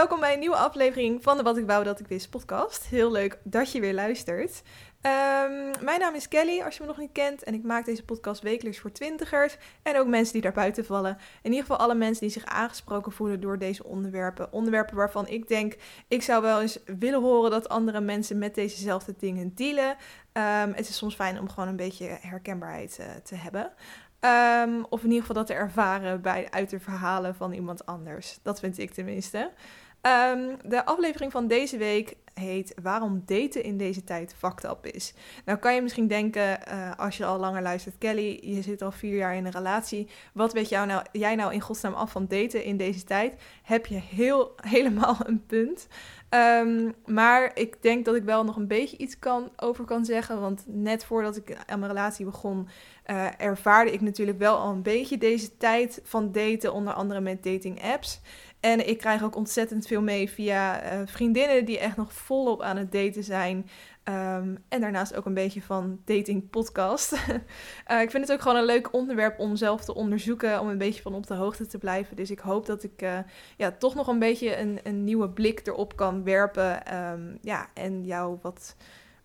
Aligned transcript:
welkom 0.00 0.20
bij 0.20 0.32
een 0.32 0.38
nieuwe 0.38 0.56
aflevering 0.56 1.22
van 1.22 1.36
de 1.36 1.42
Wat 1.42 1.56
ik 1.56 1.66
wou 1.66 1.84
dat 1.84 2.00
ik 2.00 2.06
wist 2.06 2.30
podcast. 2.30 2.86
Heel 2.86 3.10
leuk 3.10 3.38
dat 3.44 3.72
je 3.72 3.80
weer 3.80 3.94
luistert. 3.94 4.62
Ehm, 5.00 5.84
mijn 5.84 6.00
naam 6.00 6.14
is 6.14 6.28
Kelly, 6.28 6.62
als 6.62 6.74
je 6.76 6.80
me 6.80 6.88
nog 6.88 6.98
niet 6.98 7.12
kent. 7.12 7.42
En 7.42 7.54
ik 7.54 7.62
maak 7.62 7.84
deze 7.84 8.04
podcast 8.04 8.42
wekelijks 8.42 8.78
voor 8.78 8.92
twintigers 8.92 9.56
en 9.82 9.98
ook 9.98 10.06
mensen 10.06 10.32
die 10.32 10.42
daar 10.42 10.52
buiten 10.52 10.84
vallen. 10.84 11.18
In 11.42 11.50
ieder 11.50 11.60
geval 11.60 11.76
alle 11.76 11.94
mensen 11.94 12.22
die 12.22 12.30
zich 12.32 12.44
aangesproken 12.44 13.12
voelen 13.12 13.40
door 13.40 13.58
deze 13.58 13.84
onderwerpen. 13.84 14.52
Onderwerpen 14.52 14.96
waarvan 14.96 15.28
ik 15.28 15.48
denk, 15.48 15.76
ik 16.08 16.22
zou 16.22 16.42
wel 16.42 16.60
eens 16.60 16.78
willen 16.98 17.20
horen 17.20 17.50
dat 17.50 17.68
andere 17.68 18.00
mensen 18.00 18.38
met 18.38 18.54
dezezelfde 18.54 19.14
dingen 19.18 19.54
dealen. 19.54 19.96
Ehm, 20.32 20.72
het 20.72 20.88
is 20.88 20.96
soms 20.96 21.14
fijn 21.14 21.40
om 21.40 21.48
gewoon 21.48 21.68
een 21.68 21.76
beetje 21.76 22.18
herkenbaarheid 22.20 22.98
uh, 23.00 23.06
te 23.22 23.34
hebben. 23.34 23.72
Um, 24.20 24.84
of 24.88 25.00
in 25.00 25.08
ieder 25.08 25.20
geval 25.20 25.36
dat 25.36 25.46
te 25.46 25.54
ervaren 25.54 26.20
bij, 26.20 26.46
uit 26.50 26.70
de 26.70 26.80
verhalen 26.80 27.34
van 27.34 27.52
iemand 27.52 27.86
anders. 27.86 28.38
Dat 28.42 28.60
vind 28.60 28.78
ik 28.78 28.90
tenminste. 28.90 29.50
Um, 30.02 30.56
de 30.64 30.84
aflevering 30.84 31.32
van 31.32 31.46
deze 31.46 31.76
week 31.76 32.16
heet 32.34 32.74
Waarom 32.82 33.22
daten 33.26 33.62
in 33.62 33.76
deze 33.76 34.04
tijd 34.04 34.34
fucked 34.38 34.94
is. 34.94 35.14
Nou 35.44 35.58
kan 35.58 35.74
je 35.74 35.82
misschien 35.82 36.06
denken, 36.06 36.58
uh, 36.68 36.90
als 36.96 37.16
je 37.16 37.24
al 37.24 37.38
langer 37.38 37.62
luistert, 37.62 37.98
Kelly, 37.98 38.38
je 38.42 38.62
zit 38.62 38.82
al 38.82 38.92
vier 38.92 39.16
jaar 39.16 39.34
in 39.34 39.44
een 39.44 39.52
relatie. 39.52 40.08
Wat 40.32 40.52
weet 40.52 40.68
jou 40.68 40.86
nou, 40.86 41.04
jij 41.12 41.34
nou 41.34 41.52
in 41.52 41.60
godsnaam 41.60 41.94
af 41.94 42.10
van 42.10 42.26
daten 42.28 42.64
in 42.64 42.76
deze 42.76 43.04
tijd? 43.04 43.42
Heb 43.62 43.86
je 43.86 43.98
heel, 43.98 44.52
helemaal 44.74 45.16
een 45.24 45.46
punt. 45.46 45.86
Um, 46.34 46.94
maar 47.06 47.50
ik 47.54 47.82
denk 47.82 48.04
dat 48.04 48.14
ik 48.14 48.22
wel 48.22 48.44
nog 48.44 48.56
een 48.56 48.66
beetje 48.66 48.96
iets 48.96 49.18
kan, 49.18 49.50
over 49.56 49.84
kan 49.84 50.04
zeggen. 50.04 50.40
Want 50.40 50.64
net 50.66 51.04
voordat 51.04 51.36
ik 51.36 51.56
aan 51.66 51.78
mijn 51.78 51.92
relatie 51.92 52.24
begon, 52.24 52.68
uh, 53.06 53.40
ervaarde 53.40 53.92
ik 53.92 54.00
natuurlijk 54.00 54.38
wel 54.38 54.56
al 54.56 54.70
een 54.70 54.82
beetje 54.82 55.18
deze 55.18 55.56
tijd 55.56 56.00
van 56.04 56.32
daten, 56.32 56.72
onder 56.72 56.92
andere 56.92 57.20
met 57.20 57.42
dating 57.42 57.82
apps. 57.82 58.20
En 58.60 58.88
ik 58.88 58.98
krijg 58.98 59.22
ook 59.22 59.36
ontzettend 59.36 59.86
veel 59.86 60.02
mee 60.02 60.30
via 60.30 60.92
uh, 60.92 61.06
vriendinnen 61.06 61.64
die 61.64 61.78
echt 61.78 61.96
nog 61.96 62.12
volop 62.12 62.62
aan 62.62 62.76
het 62.76 62.92
daten 62.92 63.24
zijn. 63.24 63.56
Um, 64.04 64.58
en 64.68 64.80
daarnaast 64.80 65.14
ook 65.14 65.26
een 65.26 65.34
beetje 65.34 65.62
van 65.62 66.00
dating 66.04 66.50
podcast. 66.50 67.12
uh, 67.12 68.00
ik 68.04 68.10
vind 68.10 68.28
het 68.28 68.32
ook 68.32 68.40
gewoon 68.40 68.56
een 68.56 68.64
leuk 68.64 68.92
onderwerp 68.92 69.38
om 69.38 69.56
zelf 69.56 69.84
te 69.84 69.94
onderzoeken, 69.94 70.60
om 70.60 70.68
een 70.68 70.78
beetje 70.78 71.02
van 71.02 71.14
op 71.14 71.26
de 71.26 71.34
hoogte 71.34 71.66
te 71.66 71.78
blijven. 71.78 72.16
Dus 72.16 72.30
ik 72.30 72.38
hoop 72.38 72.66
dat 72.66 72.82
ik 72.82 73.02
uh, 73.02 73.18
ja, 73.56 73.70
toch 73.70 73.94
nog 73.94 74.06
een 74.06 74.18
beetje 74.18 74.58
een, 74.58 74.78
een 74.82 75.04
nieuwe 75.04 75.28
blik 75.28 75.66
erop 75.66 75.96
kan 75.96 76.24
werpen. 76.24 76.96
Um, 76.96 77.38
ja, 77.42 77.68
en 77.74 78.04
jou 78.04 78.38
wat, 78.42 78.76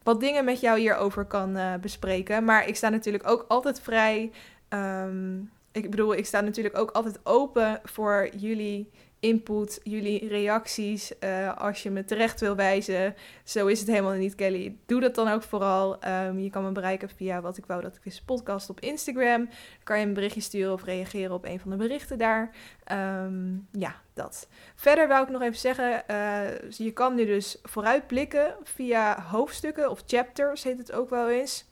wat 0.04 0.20
dingen 0.20 0.46
met 0.46 0.60
jou 0.60 0.80
hierover 0.80 1.26
kan 1.26 1.58
bespreken. 1.82 2.44
Maar 2.44 2.68
ik 2.68 2.76
sta 2.76 2.90
natuurlijk 2.90 3.28
ook 3.28 3.46
altijd 3.48 3.82
vrij. 3.82 4.32
Um, 4.70 5.52
ik 5.72 5.90
bedoel, 5.90 6.16
ik 6.16 6.26
sta 6.26 6.42
natuurlijk 6.42 6.78
ook 6.78 6.92
altijd 6.92 7.20
open 7.24 7.80
voor 7.84 8.30
jullie 8.36 8.92
input, 9.26 9.80
jullie 9.84 10.28
reacties. 10.28 11.12
Uh, 11.20 11.58
als 11.58 11.84
je 11.84 11.90
me 11.90 12.06
terecht 12.06 12.40
wil 12.40 12.56
wijzen. 12.56 13.16
Zo 13.44 13.68
is 13.68 13.80
het 13.80 13.88
helemaal 13.88 14.14
niet, 14.14 14.36
Kelly. 14.36 14.78
Doe 14.86 15.02
dat 15.02 15.16
dan 15.16 15.28
ook 15.28 15.44
vooral. 15.44 15.98
Um, 16.08 16.40
je 16.40 16.50
kan 16.50 16.64
me 16.64 16.72
bereiken 16.72 17.10
via 17.10 17.42
wat 17.42 17.58
ik 17.58 17.66
wou 17.66 17.82
dat 17.82 17.96
ik 17.96 18.04
wist 18.04 18.26
podcast 18.26 18.70
op 18.70 18.80
Instagram. 18.80 19.50
Kan 19.84 20.00
je 20.00 20.06
een 20.06 20.14
berichtje 20.14 20.42
sturen 20.42 20.74
of 20.74 20.84
reageren 20.84 21.32
op 21.32 21.46
een 21.46 21.60
van 21.60 21.72
de 21.72 21.78
berichten 21.78 22.18
daar. 22.18 22.56
Um, 22.92 23.68
ja, 23.72 23.96
dat. 24.14 24.48
Verder 24.76 25.08
wou 25.08 25.24
ik 25.24 25.30
nog 25.30 25.42
even 25.42 25.60
zeggen, 25.60 26.04
uh, 26.12 26.70
je 26.70 26.92
kan 26.92 27.16
nu 27.16 27.26
dus 27.26 27.58
vooruitblikken 27.64 28.56
via 28.64 29.22
hoofdstukken 29.22 29.90
of 29.90 30.04
chapters 30.06 30.64
heet 30.64 30.78
het 30.78 30.92
ook 30.92 31.10
wel 31.10 31.30
eens. 31.30 31.66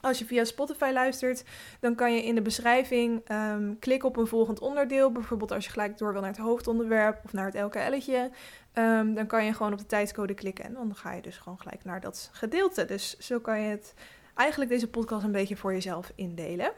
Als 0.00 0.18
je 0.18 0.24
via 0.24 0.44
Spotify 0.44 0.90
luistert, 0.92 1.44
dan 1.80 1.94
kan 1.94 2.14
je 2.14 2.24
in 2.24 2.34
de 2.34 2.42
beschrijving 2.42 3.30
um, 3.30 3.78
klikken 3.78 4.08
op 4.08 4.16
een 4.16 4.26
volgend 4.26 4.60
onderdeel. 4.60 5.12
Bijvoorbeeld 5.12 5.52
als 5.52 5.64
je 5.64 5.70
gelijk 5.70 5.98
door 5.98 6.12
wil 6.12 6.20
naar 6.20 6.30
het 6.30 6.38
hoofdonderwerp 6.38 7.20
of 7.24 7.32
naar 7.32 7.46
het 7.46 7.60
LKL'tje. 7.60 8.30
Um, 8.74 9.14
dan 9.14 9.26
kan 9.26 9.44
je 9.44 9.52
gewoon 9.52 9.72
op 9.72 9.78
de 9.78 9.86
tijdscode 9.86 10.34
klikken 10.34 10.64
en 10.64 10.72
dan 10.72 10.94
ga 10.94 11.12
je 11.12 11.22
dus 11.22 11.36
gewoon 11.38 11.58
gelijk 11.58 11.84
naar 11.84 12.00
dat 12.00 12.30
gedeelte. 12.32 12.84
Dus 12.84 13.18
zo 13.18 13.40
kan 13.40 13.60
je 13.60 13.68
het 13.68 13.94
eigenlijk 14.34 14.70
deze 14.70 14.88
podcast 14.88 15.24
een 15.24 15.32
beetje 15.32 15.56
voor 15.56 15.72
jezelf 15.72 16.12
indelen. 16.14 16.72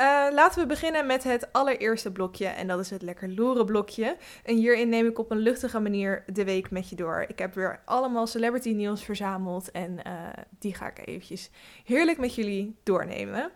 Uh, 0.00 0.26
laten 0.32 0.60
we 0.60 0.66
beginnen 0.66 1.06
met 1.06 1.24
het 1.24 1.52
allereerste 1.52 2.12
blokje 2.12 2.46
en 2.46 2.66
dat 2.66 2.80
is 2.80 2.90
het 2.90 3.02
lekker 3.02 3.34
loeren 3.34 3.66
blokje. 3.66 4.16
En 4.44 4.56
hierin 4.56 4.88
neem 4.88 5.06
ik 5.06 5.18
op 5.18 5.30
een 5.30 5.38
luchtige 5.38 5.80
manier 5.80 6.24
de 6.32 6.44
week 6.44 6.70
met 6.70 6.88
je 6.88 6.96
door. 6.96 7.24
Ik 7.28 7.38
heb 7.38 7.54
weer 7.54 7.80
allemaal 7.84 8.26
celebrity 8.26 8.72
nieuws 8.72 9.04
verzameld 9.04 9.70
en 9.70 9.98
uh, 10.06 10.28
die 10.58 10.74
ga 10.74 10.86
ik 10.86 11.06
eventjes 11.06 11.50
heerlijk 11.84 12.18
met 12.18 12.34
jullie 12.34 12.76
doornemen. 12.82 13.50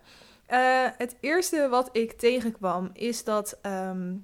Uh, 0.50 0.88
het 0.98 1.16
eerste 1.20 1.68
wat 1.68 1.88
ik 1.92 2.12
tegenkwam 2.12 2.90
is 2.92 3.24
dat... 3.24 3.58
Um, 3.62 4.22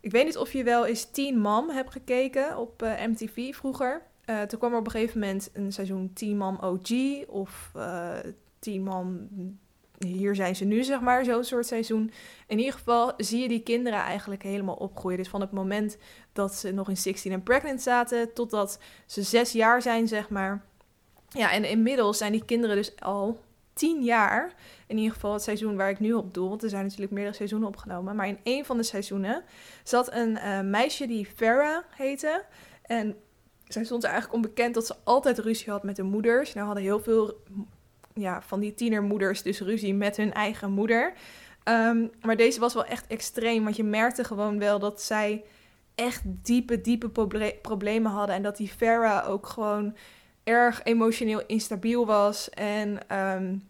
ik 0.00 0.10
weet 0.10 0.24
niet 0.24 0.36
of 0.36 0.52
je 0.52 0.64
wel 0.64 0.86
eens 0.86 1.10
Teen 1.10 1.38
Mom 1.38 1.70
hebt 1.70 1.92
gekeken 1.92 2.58
op 2.58 2.80
MTV 2.80 3.54
vroeger. 3.54 4.02
toen 4.24 4.58
kwam 4.58 4.72
er 4.72 4.78
op 4.78 4.84
een 4.84 4.90
gegeven 4.90 5.20
moment 5.20 5.50
een 5.52 5.72
seizoen 5.72 6.12
Teen 6.12 6.36
Mom 6.36 6.58
OG 6.60 6.90
of 7.26 7.72
Teen 8.58 8.82
Mom 8.82 9.28
hier 10.06 10.34
zijn 10.34 10.56
ze 10.56 10.64
nu, 10.64 10.82
zeg 10.82 11.00
maar, 11.00 11.24
zo'n 11.24 11.44
soort 11.44 11.66
seizoen. 11.66 12.12
In 12.46 12.58
ieder 12.58 12.72
geval 12.72 13.12
zie 13.16 13.42
je 13.42 13.48
die 13.48 13.62
kinderen 13.62 13.98
eigenlijk 13.98 14.42
helemaal 14.42 14.74
opgroeien. 14.74 15.18
Dus 15.18 15.28
van 15.28 15.40
het 15.40 15.52
moment 15.52 15.96
dat 16.32 16.54
ze 16.54 16.72
nog 16.72 16.88
in 16.88 16.96
16 16.96 17.32
en 17.32 17.42
pregnant 17.42 17.82
zaten, 17.82 18.32
totdat 18.32 18.78
ze 19.06 19.22
zes 19.22 19.52
jaar 19.52 19.82
zijn, 19.82 20.08
zeg 20.08 20.28
maar. 20.28 20.64
Ja, 21.28 21.52
en 21.52 21.64
inmiddels 21.64 22.18
zijn 22.18 22.32
die 22.32 22.44
kinderen 22.44 22.76
dus 22.76 23.00
al 23.00 23.40
tien 23.72 24.02
jaar. 24.02 24.54
In 24.86 24.96
ieder 24.96 25.12
geval 25.12 25.32
het 25.32 25.42
seizoen 25.42 25.76
waar 25.76 25.90
ik 25.90 26.00
nu 26.00 26.12
op 26.12 26.34
doel. 26.34 26.48
Want 26.48 26.62
er 26.62 26.68
zijn 26.68 26.84
natuurlijk 26.84 27.12
meerdere 27.12 27.36
seizoenen 27.36 27.68
opgenomen. 27.68 28.16
Maar 28.16 28.28
in 28.28 28.38
een 28.42 28.64
van 28.64 28.76
de 28.76 28.82
seizoenen 28.82 29.44
zat 29.82 30.12
een 30.12 30.30
uh, 30.30 30.60
meisje 30.60 31.06
die 31.06 31.26
Farah 31.26 31.82
heette. 31.90 32.44
En 32.82 33.16
zij 33.64 33.84
stond 33.84 34.04
eigenlijk 34.04 34.34
onbekend 34.34 34.74
dat 34.74 34.86
ze 34.86 34.94
altijd 35.04 35.38
ruzie 35.38 35.70
had 35.70 35.82
met 35.82 35.96
de 35.96 36.02
moeders. 36.02 36.54
Nou 36.54 36.66
hadden 36.66 36.84
heel 36.84 37.00
veel 37.00 37.36
ja, 38.14 38.42
van 38.42 38.60
die 38.60 38.74
tienermoeders 38.74 39.42
dus 39.42 39.60
ruzie 39.60 39.94
met 39.94 40.16
hun 40.16 40.32
eigen 40.32 40.70
moeder. 40.70 41.12
Um, 41.64 42.10
maar 42.22 42.36
deze 42.36 42.60
was 42.60 42.74
wel 42.74 42.84
echt 42.84 43.06
extreem, 43.06 43.64
want 43.64 43.76
je 43.76 43.84
merkte 43.84 44.24
gewoon 44.24 44.58
wel 44.58 44.78
dat 44.78 45.02
zij 45.02 45.44
echt 45.94 46.22
diepe, 46.24 46.80
diepe 46.80 47.08
proble 47.08 47.58
problemen 47.62 48.12
hadden. 48.12 48.36
En 48.36 48.42
dat 48.42 48.56
die 48.56 48.68
Farah 48.68 49.28
ook 49.28 49.46
gewoon 49.46 49.96
erg 50.44 50.80
emotioneel 50.84 51.46
instabiel 51.46 52.06
was. 52.06 52.50
En 52.50 52.98
um, 53.18 53.68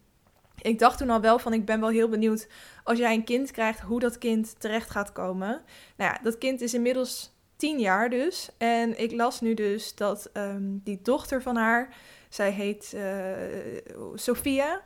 ik 0.61 0.79
dacht 0.79 0.97
toen 0.97 1.09
al 1.09 1.21
wel 1.21 1.39
van, 1.39 1.53
ik 1.53 1.65
ben 1.65 1.79
wel 1.79 1.89
heel 1.89 2.09
benieuwd 2.09 2.47
als 2.83 2.97
jij 2.97 3.13
een 3.13 3.23
kind 3.23 3.51
krijgt, 3.51 3.79
hoe 3.79 3.99
dat 3.99 4.17
kind 4.17 4.55
terecht 4.59 4.89
gaat 4.89 5.11
komen. 5.11 5.61
Nou 5.97 6.11
ja, 6.13 6.19
dat 6.23 6.37
kind 6.37 6.61
is 6.61 6.73
inmiddels 6.73 7.31
tien 7.55 7.79
jaar 7.79 8.09
dus. 8.09 8.49
En 8.57 8.99
ik 8.99 9.11
las 9.11 9.41
nu 9.41 9.53
dus 9.53 9.95
dat 9.95 10.29
um, 10.33 10.81
die 10.83 10.99
dochter 11.01 11.41
van 11.41 11.55
haar 11.55 11.95
zij 12.33 12.51
heet 12.51 12.93
uh, 12.95 13.01
Sophia. 14.15 14.81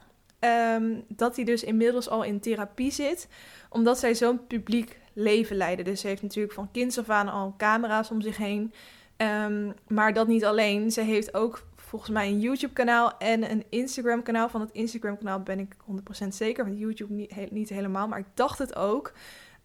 Um, 0.75 1.03
dat 1.07 1.35
hij 1.35 1.45
dus 1.45 1.63
inmiddels 1.63 2.09
al 2.09 2.23
in 2.23 2.39
therapie 2.39 2.91
zit, 2.91 3.27
omdat 3.69 3.99
zij 3.99 4.15
zo'n 4.15 4.47
publiek 4.47 4.99
leven 5.13 5.55
leidde. 5.55 5.83
Dus 5.83 6.01
ze 6.01 6.07
heeft 6.07 6.21
natuurlijk 6.21 6.53
van 6.53 6.71
kinds 6.71 6.99
af 6.99 7.09
aan 7.09 7.29
al 7.29 7.53
camera's 7.57 8.11
om 8.11 8.21
zich 8.21 8.37
heen. 8.37 8.73
Um, 9.17 9.73
maar 9.87 10.13
dat 10.13 10.27
niet 10.27 10.45
alleen. 10.45 10.91
Ze 10.91 11.01
heeft 11.01 11.33
ook 11.33 11.63
volgens 11.75 12.11
mij 12.11 12.27
een 12.27 12.39
YouTube-kanaal 12.39 13.17
en 13.17 13.51
een 13.51 13.63
Instagram-kanaal. 13.69 14.49
Van 14.49 14.61
het 14.61 14.71
Instagram-kanaal 14.71 15.39
ben 15.39 15.59
ik 15.59 15.75
100% 16.23 16.27
zeker, 16.27 16.65
van 16.65 16.77
YouTube 16.77 17.13
niet, 17.13 17.51
niet 17.51 17.69
helemaal, 17.69 18.07
maar 18.07 18.19
ik 18.19 18.31
dacht 18.33 18.57
het 18.57 18.75
ook. 18.75 19.13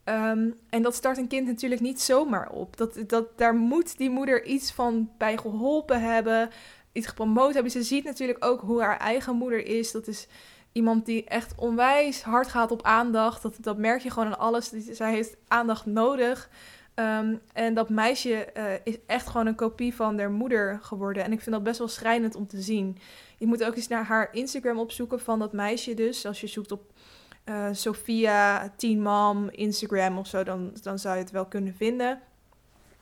Um, 0.04 0.54
en 0.68 0.82
dat 0.82 0.94
start 0.94 1.18
een 1.18 1.28
kind 1.28 1.46
natuurlijk 1.46 1.80
niet 1.80 2.00
zomaar 2.00 2.50
op. 2.50 2.76
Dat, 2.76 2.98
dat, 3.06 3.38
daar 3.38 3.54
moet 3.54 3.98
die 3.98 4.10
moeder 4.10 4.44
iets 4.44 4.72
van 4.72 5.10
bij 5.18 5.36
geholpen 5.36 6.00
hebben 6.02 6.50
iets 6.92 7.06
gepromoot 7.06 7.54
hebben. 7.54 7.72
Ze 7.72 7.82
ziet 7.82 8.04
natuurlijk 8.04 8.44
ook 8.44 8.60
hoe 8.60 8.82
haar 8.82 8.98
eigen 8.98 9.36
moeder 9.36 9.66
is. 9.66 9.92
Dat 9.92 10.06
is 10.06 10.26
iemand 10.72 11.06
die 11.06 11.24
echt 11.24 11.52
onwijs 11.56 12.22
hard 12.22 12.48
gaat 12.48 12.70
op 12.70 12.82
aandacht. 12.82 13.42
Dat, 13.42 13.56
dat 13.60 13.78
merk 13.78 14.02
je 14.02 14.10
gewoon 14.10 14.28
aan 14.28 14.38
alles. 14.38 14.68
Zij 14.70 15.12
heeft 15.12 15.36
aandacht 15.48 15.86
nodig. 15.86 16.50
Um, 16.94 17.40
en 17.52 17.74
dat 17.74 17.88
meisje 17.88 18.48
uh, 18.56 18.64
is 18.84 18.96
echt 19.06 19.26
gewoon 19.26 19.46
een 19.46 19.54
kopie 19.54 19.94
van 19.94 20.18
haar 20.18 20.30
moeder 20.30 20.78
geworden. 20.82 21.24
En 21.24 21.32
ik 21.32 21.40
vind 21.40 21.54
dat 21.54 21.64
best 21.64 21.78
wel 21.78 21.88
schrijnend 21.88 22.34
om 22.34 22.46
te 22.46 22.60
zien. 22.60 22.98
Je 23.38 23.46
moet 23.46 23.64
ook 23.64 23.76
eens 23.76 23.88
naar 23.88 24.04
haar 24.04 24.28
Instagram 24.32 24.78
opzoeken 24.78 25.20
van 25.20 25.38
dat 25.38 25.52
meisje 25.52 25.94
dus. 25.94 26.26
Als 26.26 26.40
je 26.40 26.46
zoekt 26.46 26.72
op 26.72 26.92
uh, 27.44 27.68
Sophia, 27.72 28.72
Teen 28.76 29.02
Mom, 29.02 29.48
Instagram 29.48 30.18
of 30.18 30.26
zo, 30.26 30.42
dan, 30.42 30.72
dan 30.82 30.98
zou 30.98 31.14
je 31.14 31.22
het 31.22 31.30
wel 31.30 31.46
kunnen 31.46 31.74
vinden. 31.74 32.20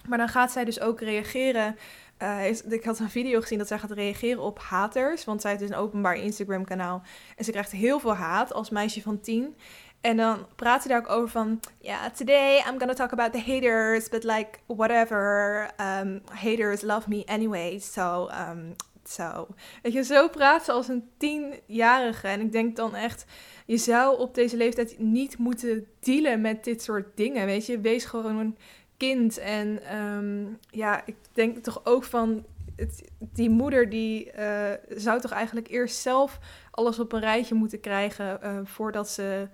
Maar 0.09 0.19
dan 0.19 0.29
gaat 0.29 0.53
zij 0.53 0.65
dus 0.65 0.81
ook 0.81 1.01
reageren 1.01 1.77
uh, 2.23 2.49
ik 2.69 2.85
had 2.85 2.99
een 2.99 3.11
video 3.11 3.41
gezien 3.41 3.59
dat 3.59 3.67
zij 3.69 3.79
gaat 3.79 3.91
reageren 3.91 4.43
op 4.43 4.59
haters. 4.59 5.25
Want 5.25 5.41
zij 5.41 5.51
heeft 5.51 5.63
dus 5.63 5.71
een 5.71 5.83
openbaar 5.83 6.17
Instagram 6.17 6.65
kanaal. 6.65 7.03
En 7.37 7.45
ze 7.45 7.51
krijgt 7.51 7.71
heel 7.71 8.01
veel 8.01 8.15
haat 8.15 8.53
als 8.53 8.71
meisje 8.71 9.03
van 9.03 9.21
tien. 9.21 9.57
En 10.01 10.17
dan 10.17 10.47
praat 10.57 10.83
ze 10.83 10.89
daar 10.89 10.99
ook 10.99 11.09
over 11.09 11.29
van... 11.29 11.61
Ja, 11.79 12.11
today 12.11 12.57
I'm 12.57 12.79
gonna 12.79 12.95
talk 12.95 13.13
about 13.13 13.33
the 13.33 13.53
haters. 13.53 14.09
But 14.09 14.25
like, 14.25 14.51
whatever. 14.67 15.63
Um, 16.01 16.23
haters 16.33 16.83
love 16.83 17.09
me 17.09 17.23
anyway. 17.27 17.79
So, 17.79 18.29
um, 18.49 18.75
so. 19.05 19.47
Weet 19.83 19.93
je, 19.93 20.05
zo 20.05 20.29
praat 20.29 20.65
ze 20.65 20.73
als 20.73 20.89
een 20.89 21.11
tienjarige. 21.17 22.29
En 22.29 22.41
ik 22.41 22.53
denk 22.53 22.77
dan 22.77 22.95
echt... 22.95 23.25
Je 23.67 23.77
zou 23.77 24.19
op 24.19 24.35
deze 24.35 24.57
leeftijd 24.57 24.99
niet 24.99 25.39
moeten 25.39 25.87
dealen 26.01 26.41
met 26.41 26.65
dit 26.65 26.83
soort 26.83 27.17
dingen. 27.17 27.47
Weet 27.47 27.67
je, 27.67 27.81
wees 27.81 28.05
gewoon 28.05 28.57
kind. 29.01 29.39
En 29.39 29.83
ehm, 29.85 30.45
ja, 30.71 31.03
ik 31.07 31.17
denk 31.33 31.59
toch 31.59 31.81
ook 31.85 32.05
van 32.05 32.45
het, 32.77 33.11
die 33.19 33.51
moeder 33.51 33.89
die 33.89 34.33
uh, 34.39 34.71
zou 34.89 35.21
toch 35.21 35.31
eigenlijk 35.31 35.69
eerst 35.69 35.97
zelf 35.97 36.39
alles 36.71 36.99
op 36.99 37.13
een 37.13 37.21
rijtje 37.21 37.55
moeten 37.55 37.81
krijgen 37.81 38.41
uh, 38.43 38.59
voordat 38.65 39.09
ze 39.09 39.49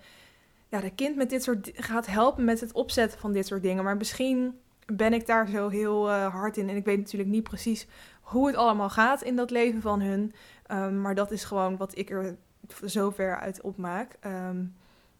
ja, 0.69 0.81
de 0.81 0.95
kind 0.95 1.17
met 1.17 1.31
dit 1.31 1.43
soort 1.43 1.71
gaat 1.75 2.07
helpen 2.07 2.45
met 2.45 2.61
het 2.61 2.73
opzetten 2.73 3.19
van 3.21 3.33
dit 3.33 3.47
soort 3.47 3.63
dingen. 3.63 3.85
Maar 3.85 3.97
misschien 3.97 4.59
ben 4.87 5.13
ik 5.13 5.27
daar 5.27 5.49
zo 5.49 5.69
heel 5.69 6.09
uh, 6.09 6.35
hard 6.35 6.57
in 6.57 6.69
en 6.69 6.77
ik 6.77 6.85
weet 6.85 6.99
natuurlijk 6.99 7.31
niet 7.31 7.43
precies 7.43 7.87
hoe 8.21 8.47
het 8.47 8.57
allemaal 8.57 8.91
gaat 8.91 9.23
in 9.23 9.37
dat 9.37 9.51
leven 9.51 9.81
van 9.81 10.01
hun. 10.01 10.33
Um, 10.71 11.01
maar 11.01 11.15
dat 11.15 11.31
is 11.31 11.45
gewoon 11.45 11.77
wat 11.77 11.99
ik 11.99 12.11
er 12.11 12.37
zover 12.83 13.39
uit 13.39 13.61
opmaak. 13.61 14.17
Um, 14.25 14.75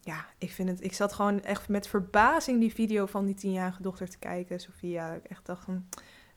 ja, 0.07 0.27
ik 0.39 0.51
vind 0.51 0.69
het. 0.69 0.85
Ik 0.85 0.93
zat 0.93 1.13
gewoon 1.13 1.43
echt 1.43 1.69
met 1.69 1.89
verbazing 1.89 2.61
die 2.61 2.75
video 2.75 3.07
van 3.07 3.27
die 3.27 3.35
tienjarige 3.35 3.83
dochter 3.83 4.09
te 4.09 4.19
kijken, 4.19 4.61
Sofia. 4.61 5.13
Ik 5.13 5.25
echt 5.25 5.47
dacht 5.47 5.65
van 5.65 5.89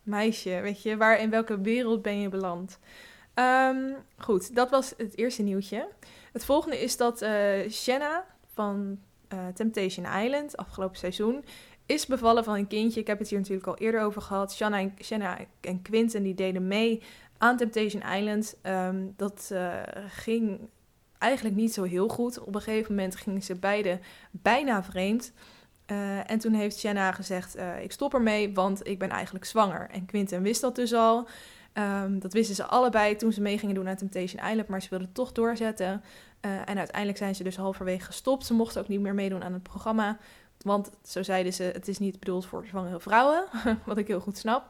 meisje, 0.04 0.60
weet 0.62 0.81
je, 0.81 0.98
waar 0.98 1.19
in 1.19 1.30
welke 1.30 1.62
wereld 1.62 2.01
ben 2.01 2.19
je 2.19 2.30
beland? 2.30 2.80
Um, 3.36 3.95
goed, 4.18 4.56
dat 4.56 4.69
was 4.69 4.94
het 4.98 5.18
eerste 5.18 5.42
nieuwtje. 5.42 5.88
Het 6.31 6.45
volgende 6.45 6.81
is 6.81 6.98
dat 6.98 7.21
uh, 7.21 7.69
Shanna 7.69 8.25
van 8.54 9.00
uh, 9.33 9.48
Temptation 9.48 10.06
Island, 10.06 10.57
afgelopen 10.57 10.98
seizoen, 10.98 11.45
is 11.86 12.06
bevallen 12.06 12.44
van 12.44 12.56
een 12.56 12.68
kindje. 12.68 13.00
Ik 13.00 13.07
heb 13.07 13.19
het 13.19 13.30
hier 13.30 13.39
natuurlijk 13.39 13.68
al 13.68 13.77
eerder 13.77 14.01
over 14.01 14.21
gehad. 14.21 14.54
Shanna 14.54 14.80
en, 14.80 14.94
Shanna 15.01 15.38
en 15.62 15.81
Quinten 15.81 16.24
die 16.24 16.36
deden 16.36 16.68
mee 16.68 17.01
aan 17.38 17.57
Temptation 17.57 18.01
Island. 18.01 18.57
Um, 18.63 19.13
dat 19.16 19.50
uh, 19.54 19.81
ging 20.07 20.69
eigenlijk 21.19 21.56
niet 21.56 21.74
zo 21.74 21.83
heel 21.83 22.07
goed. 22.07 22.39
Op 22.39 22.56
een 22.56 22.62
gegeven 22.62 22.95
moment 22.95 23.16
gingen 23.16 23.44
ze 23.44 23.56
beide 23.56 24.00
bijna 24.31 24.83
vreemd. 24.83 25.31
Uh, 25.92 26.31
en 26.31 26.39
toen 26.39 26.54
heeft 26.54 26.80
Shanna 26.80 27.12
gezegd: 27.12 27.57
uh, 27.57 27.83
Ik 27.83 27.92
stop 27.92 28.13
ermee, 28.13 28.54
want 28.54 28.88
ik 28.88 29.00
ben 29.00 29.10
eigenlijk 29.10 29.45
zwanger. 29.45 29.89
En 29.92 30.06
Quinten 30.06 30.42
wist 30.42 30.62
dat 30.62 30.75
dus 30.75 30.94
al. 30.94 31.27
Um, 31.74 32.19
dat 32.19 32.33
wisten 32.33 32.56
ze 32.56 32.66
allebei 32.66 33.16
toen 33.16 33.31
ze 33.31 33.42
mee 33.42 33.57
gingen 33.57 33.75
doen 33.75 33.88
aan 33.88 33.95
Temptation 33.95 34.50
Island, 34.50 34.68
maar 34.68 34.81
ze 34.81 34.89
wilden 34.89 35.12
toch 35.12 35.31
doorzetten. 35.31 36.04
Uh, 36.42 36.51
en 36.51 36.77
uiteindelijk 36.77 37.18
zijn 37.18 37.36
ze 37.36 37.44
dus 37.44 37.57
halverwege 37.57 38.06
gestopt. 38.06 38.45
Ze 38.45 38.54
mochten 38.54 38.81
ook 38.81 38.88
niet 38.88 39.00
meer 39.00 39.13
meedoen 39.13 39.44
aan 39.44 39.54
het 39.54 39.63
programma. 39.63 40.18
Want 40.64 40.90
zo 41.04 41.24
zeiden 41.24 41.54
ze: 41.54 41.64
het 41.64 41.88
is 41.88 42.00
niet 42.00 42.20
bedoeld 42.20 42.46
voor 42.46 42.66
zwangere 42.66 43.00
vrouwen. 43.00 43.46
wat 43.86 43.98
ik 43.98 44.08
heel 44.08 44.20
goed 44.20 44.38
snap. 44.38 44.70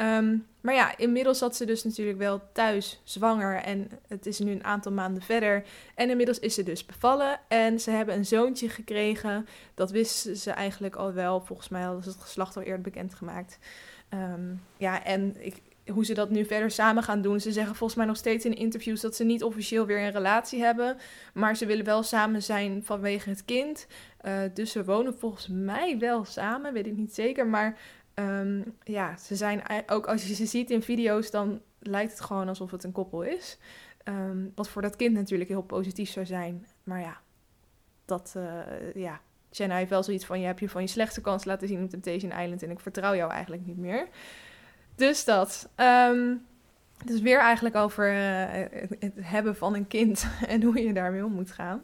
Um, 0.00 0.46
maar 0.60 0.74
ja, 0.74 0.96
inmiddels 0.96 1.38
zat 1.38 1.56
ze 1.56 1.64
dus 1.64 1.84
natuurlijk 1.84 2.18
wel 2.18 2.40
thuis 2.52 3.00
zwanger. 3.04 3.56
En 3.56 3.90
het 4.08 4.26
is 4.26 4.38
nu 4.38 4.50
een 4.50 4.64
aantal 4.64 4.92
maanden 4.92 5.22
verder. 5.22 5.64
En 5.94 6.10
inmiddels 6.10 6.38
is 6.38 6.54
ze 6.54 6.62
dus 6.62 6.86
bevallen. 6.86 7.40
En 7.48 7.80
ze 7.80 7.90
hebben 7.90 8.14
een 8.14 8.26
zoontje 8.26 8.68
gekregen. 8.68 9.46
Dat 9.74 9.90
wisten 9.90 10.36
ze 10.36 10.50
eigenlijk 10.50 10.96
al 10.96 11.12
wel. 11.12 11.40
Volgens 11.40 11.68
mij 11.68 11.82
hadden 11.82 12.02
ze 12.02 12.08
het 12.08 12.20
geslacht 12.20 12.56
al 12.56 12.62
eerder 12.62 12.80
bekendgemaakt. 12.80 13.58
Um, 14.14 14.62
ja, 14.76 15.04
en 15.04 15.36
ik, 15.44 15.62
hoe 15.92 16.04
ze 16.04 16.14
dat 16.14 16.30
nu 16.30 16.44
verder 16.44 16.70
samen 16.70 17.02
gaan 17.02 17.22
doen. 17.22 17.40
Ze 17.40 17.52
zeggen 17.52 17.74
volgens 17.74 17.98
mij 17.98 18.06
nog 18.06 18.16
steeds 18.16 18.44
in 18.44 18.54
interviews 18.54 19.00
dat 19.00 19.16
ze 19.16 19.24
niet 19.24 19.42
officieel 19.42 19.86
weer 19.86 19.98
een 19.98 20.10
relatie 20.10 20.62
hebben. 20.62 20.96
Maar 21.34 21.56
ze 21.56 21.66
willen 21.66 21.84
wel 21.84 22.02
samen 22.02 22.42
zijn 22.42 22.84
vanwege 22.84 23.28
het 23.28 23.44
kind. 23.44 23.86
Uh, 24.24 24.40
dus 24.54 24.72
ze 24.72 24.84
wonen 24.84 25.18
volgens 25.18 25.48
mij 25.48 25.98
wel 25.98 26.24
samen, 26.24 26.72
weet 26.72 26.86
ik 26.86 26.96
niet 26.96 27.14
zeker. 27.14 27.46
Maar 27.46 27.78
um, 28.14 28.76
ja, 28.84 29.16
ze 29.16 29.36
zijn 29.36 29.62
ook 29.86 30.06
als 30.06 30.26
je 30.26 30.34
ze 30.34 30.46
ziet 30.46 30.70
in 30.70 30.82
video's, 30.82 31.30
dan 31.30 31.60
lijkt 31.78 32.12
het 32.12 32.20
gewoon 32.20 32.48
alsof 32.48 32.70
het 32.70 32.84
een 32.84 32.92
koppel 32.92 33.22
is. 33.22 33.58
Um, 34.04 34.52
wat 34.54 34.68
voor 34.68 34.82
dat 34.82 34.96
kind 34.96 35.14
natuurlijk 35.14 35.50
heel 35.50 35.62
positief 35.62 36.10
zou 36.10 36.26
zijn. 36.26 36.66
Maar 36.84 37.00
ja, 37.00 37.20
dat, 38.04 38.34
uh, 38.36 38.94
ja. 38.94 39.20
Jenna 39.50 39.76
heeft 39.76 39.90
wel 39.90 40.02
zoiets 40.02 40.24
van: 40.24 40.40
je 40.40 40.46
hebt 40.46 40.60
je 40.60 40.68
van 40.68 40.82
je 40.82 40.88
slechtste 40.88 41.20
kans 41.20 41.44
laten 41.44 41.68
zien 41.68 41.82
op 41.82 41.90
Temptation 41.90 42.40
Island 42.40 42.62
en 42.62 42.70
ik 42.70 42.80
vertrouw 42.80 43.14
jou 43.14 43.30
eigenlijk 43.30 43.66
niet 43.66 43.78
meer. 43.78 44.08
Dus 45.00 45.24
dat. 45.24 45.68
Um, 45.76 46.46
dus 47.04 47.20
weer 47.20 47.38
eigenlijk 47.38 47.74
over 47.74 48.12
uh, 48.12 48.82
het 48.98 49.12
hebben 49.20 49.56
van 49.56 49.74
een 49.74 49.86
kind 49.86 50.26
en 50.46 50.62
hoe 50.62 50.82
je 50.82 50.92
daarmee 50.92 51.24
om 51.24 51.32
moet 51.32 51.50
gaan. 51.50 51.82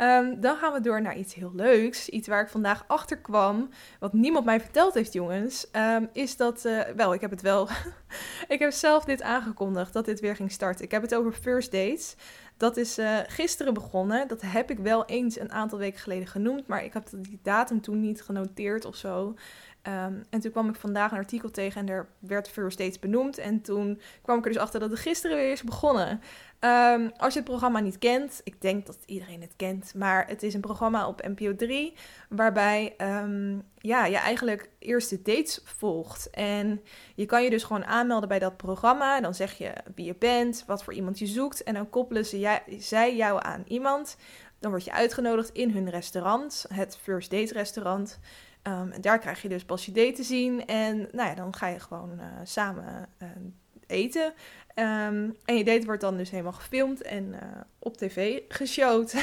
Um, 0.00 0.40
dan 0.40 0.56
gaan 0.56 0.72
we 0.72 0.80
door 0.80 1.02
naar 1.02 1.16
iets 1.16 1.34
heel 1.34 1.52
leuks. 1.54 2.08
Iets 2.08 2.28
waar 2.28 2.42
ik 2.42 2.48
vandaag 2.48 2.84
achter 2.86 3.18
kwam. 3.18 3.68
Wat 3.98 4.12
niemand 4.12 4.44
mij 4.44 4.60
verteld 4.60 4.94
heeft, 4.94 5.12
jongens. 5.12 5.66
Um, 5.72 6.08
is 6.12 6.36
dat. 6.36 6.64
Uh, 6.64 6.80
wel, 6.96 7.14
ik 7.14 7.20
heb 7.20 7.30
het 7.30 7.42
wel. 7.42 7.68
ik 8.48 8.58
heb 8.58 8.72
zelf 8.72 9.04
dit 9.04 9.22
aangekondigd 9.22 9.92
dat 9.92 10.04
dit 10.04 10.20
weer 10.20 10.36
ging 10.36 10.52
starten. 10.52 10.84
Ik 10.84 10.90
heb 10.90 11.02
het 11.02 11.14
over 11.14 11.32
first 11.32 11.72
dates. 11.72 12.16
Dat 12.56 12.76
is 12.76 12.98
uh, 12.98 13.18
gisteren 13.26 13.74
begonnen. 13.74 14.28
Dat 14.28 14.40
heb 14.40 14.70
ik 14.70 14.78
wel 14.78 15.04
eens 15.04 15.38
een 15.38 15.52
aantal 15.52 15.78
weken 15.78 16.00
geleden 16.00 16.26
genoemd. 16.26 16.66
Maar 16.66 16.84
ik 16.84 16.92
heb 16.92 17.08
die 17.10 17.40
datum 17.42 17.80
toen 17.80 18.00
niet 18.00 18.22
genoteerd 18.22 18.84
of 18.84 18.96
zo. 18.96 19.34
Um, 19.82 20.24
en 20.30 20.40
toen 20.40 20.50
kwam 20.50 20.68
ik 20.68 20.74
vandaag 20.74 21.10
een 21.10 21.18
artikel 21.18 21.50
tegen 21.50 21.80
en 21.80 21.88
er 21.88 22.08
werd 22.18 22.48
First 22.48 22.78
Dates 22.78 22.98
benoemd. 22.98 23.38
En 23.38 23.60
toen 23.60 24.00
kwam 24.22 24.38
ik 24.38 24.44
er 24.44 24.52
dus 24.52 24.60
achter 24.60 24.80
dat 24.80 24.90
het 24.90 24.98
gisteren 24.98 25.36
weer 25.36 25.52
is 25.52 25.62
begonnen. 25.62 26.20
Um, 26.60 27.10
als 27.16 27.32
je 27.32 27.38
het 27.38 27.48
programma 27.48 27.80
niet 27.80 27.98
kent, 27.98 28.40
ik 28.44 28.60
denk 28.60 28.86
dat 28.86 28.98
iedereen 29.06 29.40
het 29.40 29.52
kent, 29.56 29.94
maar 29.94 30.26
het 30.26 30.42
is 30.42 30.54
een 30.54 30.60
programma 30.60 31.08
op 31.08 31.22
NPO 31.22 31.54
3 31.54 31.94
waarbij 32.28 32.94
um, 32.98 33.62
ja, 33.78 34.04
je 34.04 34.16
eigenlijk 34.16 34.68
eerste 34.78 35.22
dates 35.22 35.60
volgt. 35.64 36.30
En 36.30 36.80
je 37.14 37.26
kan 37.26 37.44
je 37.44 37.50
dus 37.50 37.64
gewoon 37.64 37.84
aanmelden 37.84 38.28
bij 38.28 38.38
dat 38.38 38.56
programma. 38.56 39.20
Dan 39.20 39.34
zeg 39.34 39.58
je 39.58 39.72
wie 39.94 40.06
je 40.06 40.16
bent, 40.18 40.64
wat 40.66 40.84
voor 40.84 40.92
iemand 40.92 41.18
je 41.18 41.26
zoekt 41.26 41.62
en 41.62 41.74
dan 41.74 41.90
koppelen 41.90 42.26
ze 42.26 42.38
jij, 42.38 42.62
zij 42.78 43.16
jou 43.16 43.38
aan 43.42 43.64
iemand. 43.66 44.16
Dan 44.58 44.70
word 44.70 44.84
je 44.84 44.92
uitgenodigd 44.92 45.50
in 45.52 45.70
hun 45.70 45.90
restaurant, 45.90 46.66
het 46.74 46.98
First 47.02 47.30
Date 47.30 47.52
restaurant. 47.52 48.18
Um, 48.62 48.90
en 48.90 49.00
daar 49.00 49.18
krijg 49.18 49.42
je 49.42 49.48
dus 49.48 49.64
pas 49.64 49.86
je 49.86 49.92
date 49.92 50.12
te 50.12 50.22
zien. 50.22 50.66
En 50.66 51.08
nou 51.12 51.28
ja, 51.28 51.34
dan 51.34 51.54
ga 51.54 51.66
je 51.66 51.80
gewoon 51.80 52.10
uh, 52.18 52.24
samen 52.44 53.08
uh, 53.22 53.28
eten. 53.86 54.32
Um, 54.74 55.36
en 55.44 55.56
je 55.56 55.64
date 55.64 55.84
wordt 55.84 56.00
dan 56.00 56.16
dus 56.16 56.30
helemaal 56.30 56.52
gefilmd 56.52 57.02
en 57.02 57.24
uh, 57.24 57.38
op 57.78 57.96
tv 57.96 58.40
geshowd. 58.48 59.14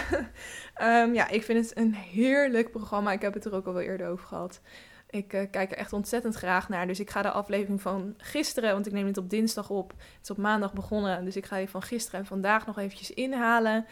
um, 0.82 1.14
ja, 1.20 1.28
ik 1.28 1.44
vind 1.44 1.68
het 1.68 1.78
een 1.78 1.94
heerlijk 1.96 2.72
programma. 2.72 3.12
Ik 3.12 3.22
heb 3.22 3.34
het 3.34 3.46
er 3.46 3.54
ook 3.54 3.66
al 3.66 3.74
wel 3.74 3.82
eerder 3.82 4.08
over 4.08 4.26
gehad. 4.26 4.62
Ik 5.10 5.28
kijk 5.28 5.72
er 5.72 5.78
echt 5.78 5.94
ontzettend 5.94 6.36
graag 6.36 6.70
naar. 6.70 6.88
Dus 6.88 7.00
ik 7.00 7.10
ga 7.10 7.22
de 7.22 7.32
aflevering 7.32 7.82
van 7.82 8.14
gisteren, 8.18 8.74
want 8.74 8.86
ik 8.86 8.94
neem 8.94 9.06
het 9.06 9.18
op 9.18 9.30
dinsdag 9.30 9.70
op. 9.70 9.90
Het 9.90 10.24
is 10.24 10.30
op 10.30 10.38
maandag 10.38 10.74
begonnen. 10.74 11.26
Dus 11.26 11.36
ik 11.36 11.46
ga 11.46 11.58
die 11.58 11.70
van 11.70 11.82
gisteren 11.82 12.20
en 12.20 12.26
vandaag 12.26 12.66
nog 12.66 12.78
eventjes 12.78 13.12
inhalen. 13.12 13.86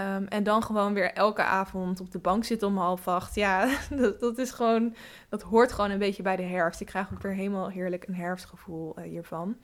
Um, 0.00 0.26
en 0.28 0.42
dan 0.42 0.62
gewoon 0.62 0.94
weer 0.94 1.12
elke 1.12 1.42
avond 1.42 2.00
op 2.00 2.10
de 2.10 2.18
bank 2.18 2.44
zitten 2.44 2.68
om 2.68 2.76
half 2.76 3.08
acht. 3.08 3.34
Ja, 3.34 3.76
dat, 3.96 4.20
dat, 4.20 4.38
is 4.38 4.50
gewoon, 4.50 4.94
dat 5.28 5.42
hoort 5.42 5.72
gewoon 5.72 5.90
een 5.90 5.98
beetje 5.98 6.22
bij 6.22 6.36
de 6.36 6.42
herfst. 6.42 6.80
Ik 6.80 6.86
krijg 6.86 7.12
ook 7.12 7.22
weer 7.22 7.34
helemaal 7.34 7.68
heerlijk 7.68 8.06
een 8.06 8.14
herfstgevoel 8.14 8.98
uh, 8.98 9.04
hiervan. 9.04 9.56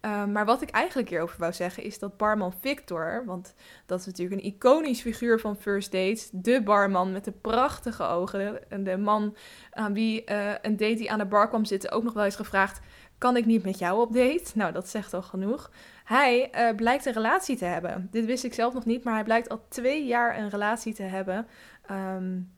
Um, 0.00 0.32
maar 0.32 0.44
wat 0.44 0.62
ik 0.62 0.70
eigenlijk 0.70 1.08
hierover 1.08 1.38
wou 1.38 1.52
zeggen 1.52 1.82
is 1.82 1.98
dat 1.98 2.16
barman 2.16 2.52
Victor, 2.60 3.22
want 3.26 3.54
dat 3.86 4.00
is 4.00 4.06
natuurlijk 4.06 4.40
een 4.40 4.46
iconisch 4.46 5.00
figuur 5.00 5.40
van 5.40 5.56
First 5.56 5.92
Dates, 5.92 6.28
de 6.32 6.62
barman 6.62 7.12
met 7.12 7.24
de 7.24 7.32
prachtige 7.32 8.04
ogen, 8.04 8.70
en 8.70 8.84
de 8.84 8.96
man 8.96 9.36
aan 9.70 9.92
wie 9.92 10.30
uh, 10.30 10.50
een 10.62 10.76
date 10.76 10.94
die 10.94 11.10
aan 11.10 11.18
de 11.18 11.26
bar 11.26 11.48
kwam 11.48 11.64
zitten 11.64 11.90
ook 11.90 12.02
nog 12.02 12.12
wel 12.12 12.24
eens 12.24 12.36
gevraagd, 12.36 12.80
kan 13.18 13.36
ik 13.36 13.46
niet 13.46 13.64
met 13.64 13.78
jou 13.78 14.00
op 14.00 14.12
date? 14.12 14.50
Nou, 14.54 14.72
dat 14.72 14.88
zegt 14.88 15.14
al 15.14 15.22
genoeg. 15.22 15.70
Hij 16.04 16.50
uh, 16.54 16.76
blijkt 16.76 17.06
een 17.06 17.12
relatie 17.12 17.56
te 17.56 17.64
hebben. 17.64 18.08
Dit 18.10 18.24
wist 18.24 18.44
ik 18.44 18.54
zelf 18.54 18.74
nog 18.74 18.84
niet, 18.84 19.04
maar 19.04 19.14
hij 19.14 19.24
blijkt 19.24 19.48
al 19.48 19.64
twee 19.68 20.06
jaar 20.06 20.38
een 20.38 20.48
relatie 20.48 20.94
te 20.94 21.02
hebben. 21.02 21.46
Um, 21.90 22.50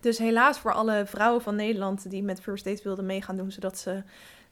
dus 0.00 0.18
helaas 0.18 0.58
voor 0.58 0.72
alle 0.72 1.06
vrouwen 1.06 1.42
van 1.42 1.54
Nederland 1.54 2.10
die 2.10 2.22
met 2.22 2.40
First 2.40 2.64
Date 2.64 2.82
wilden 2.82 3.06
meegaan 3.06 3.36
doen, 3.36 3.50
zodat 3.50 3.78
ze 3.78 4.02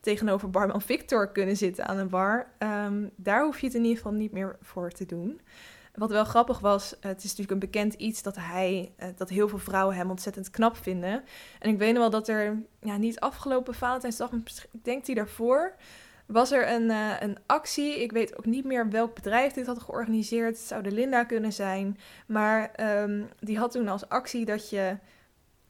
tegenover 0.00 0.50
barman 0.50 0.82
Victor 0.82 1.32
kunnen 1.32 1.56
zitten 1.56 1.86
aan 1.86 1.98
een 1.98 2.08
bar. 2.08 2.46
Um, 2.58 3.10
daar 3.16 3.44
hoef 3.44 3.60
je 3.60 3.66
het 3.66 3.74
in 3.74 3.82
ieder 3.82 3.96
geval 3.96 4.12
niet 4.12 4.32
meer 4.32 4.56
voor 4.60 4.90
te 4.90 5.06
doen. 5.06 5.40
Wat 5.96 6.10
wel 6.10 6.24
grappig 6.24 6.58
was, 6.58 6.96
het 7.00 7.18
is 7.18 7.30
natuurlijk 7.30 7.50
een 7.50 7.70
bekend 7.70 7.94
iets 7.94 8.22
dat 8.22 8.36
hij, 8.36 8.92
uh, 8.98 9.06
dat 9.16 9.28
heel 9.28 9.48
veel 9.48 9.58
vrouwen 9.58 9.96
hem 9.96 10.10
ontzettend 10.10 10.50
knap 10.50 10.76
vinden. 10.76 11.24
En 11.58 11.70
ik 11.70 11.78
weet 11.78 11.92
nog 11.92 12.00
wel 12.00 12.10
dat 12.10 12.28
er, 12.28 12.62
ja, 12.80 12.96
niet 12.96 13.20
afgelopen 13.20 13.74
Valentijnsdag, 13.74 14.32
ik 14.32 14.84
denk 14.84 15.04
die 15.04 15.14
daarvoor, 15.14 15.76
was 16.26 16.52
er 16.52 16.72
een, 16.72 16.90
uh, 16.90 17.20
een 17.20 17.38
actie. 17.46 18.02
Ik 18.02 18.12
weet 18.12 18.38
ook 18.38 18.44
niet 18.44 18.64
meer 18.64 18.90
welk 18.90 19.14
bedrijf 19.14 19.52
dit 19.52 19.66
had 19.66 19.78
georganiseerd. 19.78 20.56
Het 20.56 20.66
zou 20.66 20.82
de 20.82 20.92
Linda 20.92 21.24
kunnen 21.24 21.52
zijn. 21.52 21.98
Maar 22.26 22.70
um, 23.02 23.28
die 23.38 23.58
had 23.58 23.70
toen 23.70 23.88
als 23.88 24.08
actie 24.08 24.44
dat 24.44 24.70
je 24.70 24.96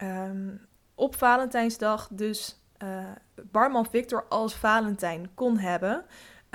um, 0.02 0.66
op 0.94 1.16
Valentijnsdag 1.16 2.08
dus 2.10 2.60
barman 3.50 3.86
Victor 3.86 4.24
als 4.28 4.54
Valentijn 4.54 5.30
kon 5.34 5.58
hebben. 5.58 6.04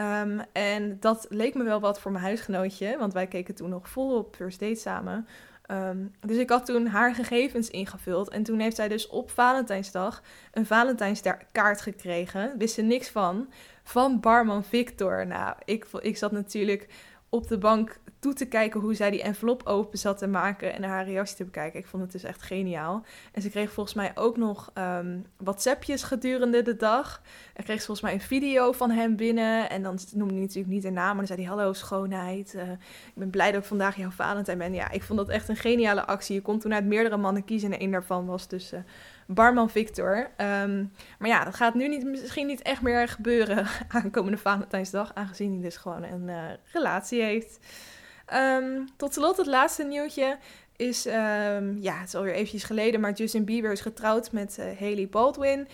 Um, 0.02 0.42
en 0.52 0.98
dat 1.00 1.26
leek 1.30 1.54
me 1.54 1.64
wel 1.64 1.80
wat 1.80 2.00
voor 2.00 2.12
mijn 2.12 2.24
huisgenootje, 2.24 2.98
want 2.98 3.14
wij 3.14 3.28
keken 3.28 3.56
toen 3.56 3.70
nog 3.70 3.90
volop 3.90 4.36
First 4.36 4.60
Date 4.60 4.76
samen. 4.76 5.28
Um, 5.72 6.12
dus 6.20 6.38
ik 6.38 6.50
had 6.50 6.66
toen 6.66 6.88
haar 6.88 7.16
gegevens 7.16 7.70
ingevuld. 7.70 8.30
En 8.30 8.44
toen 8.44 8.60
heeft 8.60 8.76
zij 8.76 8.88
dus 8.88 9.08
op 9.08 9.32
Valentijnsdag 9.32 10.22
een 10.52 10.66
Valentijnskaart 10.66 11.82
gekregen. 11.82 12.58
Wist 12.58 12.74
ze 12.74 12.82
niks 12.82 13.10
van. 13.10 13.50
Van 13.84 14.20
barman 14.20 14.64
Victor. 14.64 15.28
Nou, 15.28 15.56
ik, 15.66 15.86
ik 16.00 16.18
zat 16.18 16.32
natuurlijk 16.32 16.88
op 17.34 17.48
de 17.48 17.58
bank 17.58 18.00
toe 18.20 18.34
te 18.34 18.46
kijken 18.46 18.80
hoe 18.80 18.94
zij 18.94 19.12
die 19.12 19.22
envelop 19.22 19.66
open 19.66 19.98
zat 19.98 20.18
te 20.18 20.28
maken 20.28 20.74
en 20.74 20.84
haar 20.84 21.06
reactie 21.06 21.36
te 21.36 21.44
bekijken. 21.44 21.80
Ik 21.80 21.86
vond 21.86 22.04
het 22.04 22.12
dus 22.12 22.24
echt 22.24 22.42
geniaal. 22.42 23.04
En 23.32 23.42
ze 23.42 23.50
kreeg 23.50 23.72
volgens 23.72 23.96
mij 23.96 24.12
ook 24.16 24.38
nog 24.38 24.72
um, 24.78 25.26
WhatsAppjes 25.38 26.04
gedurende 26.04 26.62
de 26.62 26.76
dag. 26.76 27.22
En 27.54 27.64
kreeg 27.64 27.80
ze 27.80 27.86
volgens 27.86 28.06
mij 28.08 28.14
een 28.14 28.26
video 28.26 28.72
van 28.72 28.92
hem 28.92 29.16
binnen. 29.16 29.70
En 29.70 29.84
dan 29.84 30.00
noemde 30.14 30.34
hij 30.34 30.42
natuurlijk 30.44 30.74
niet 30.74 30.82
de 30.82 30.90
naam, 30.90 31.08
maar 31.08 31.26
dan 31.26 31.36
zei 31.36 31.40
hij: 31.40 31.50
Hallo 31.50 31.74
schoonheid. 31.74 32.54
Uh, 32.56 32.72
ik 32.72 33.14
ben 33.16 33.30
blij 33.30 33.52
dat 33.52 33.62
ik 33.62 33.68
vandaag 33.68 33.96
jouw 33.96 34.10
Valentijn 34.10 34.58
ben. 34.58 34.74
Ja, 34.74 34.92
ik 34.92 35.04
vond 35.04 35.20
dat 35.20 35.30
echt 35.30 35.50
een 35.50 35.56
geniale 35.56 36.06
actie. 36.06 36.36
Je 36.36 36.42
kon 36.42 36.60
toen 36.60 36.74
uit 36.74 36.86
meerdere 36.86 37.18
mannen 37.18 37.46
kiezen 37.46 37.72
en 37.72 37.80
één 37.80 37.92
daarvan 37.92 38.26
was 38.26 38.48
dus. 38.48 38.74
Uh, 38.74 38.80
barman 39.34 39.70
Victor. 39.70 40.18
Um, 40.18 40.92
maar 41.20 41.30
ja, 41.30 41.44
dat 41.44 41.56
gaat 41.56 41.74
nu 41.74 41.88
niet, 41.88 42.06
misschien 42.06 42.48
niet 42.48 42.62
echt 42.62 42.82
meer 42.82 43.08
gebeuren 43.08 43.68
aankomende 44.04 44.38
Valentijnsdag, 44.38 45.12
aangezien 45.14 45.54
hij 45.54 45.62
dus 45.62 45.78
gewoon 45.78 46.04
een 46.04 46.28
uh, 46.28 46.44
relatie 46.72 47.22
heeft. 47.22 47.60
Um, 48.34 48.88
tot 48.98 49.14
slot 49.14 49.38
het 49.38 49.46
laatste 49.46 49.84
nieuwtje 49.84 50.38
is, 50.76 51.06
um, 51.06 51.78
ja, 51.82 51.98
het 51.98 52.08
is 52.08 52.16
alweer 52.16 52.34
eventjes 52.34 52.64
geleden, 52.64 53.00
maar 53.00 53.14
Justin 53.14 53.46
Bieber 53.46 53.72
is 53.72 53.82
getrouwd 53.82 54.32
met 54.32 54.58
uh, 54.60 54.66
Haley 54.80 55.08
Baldwin. 55.10 55.68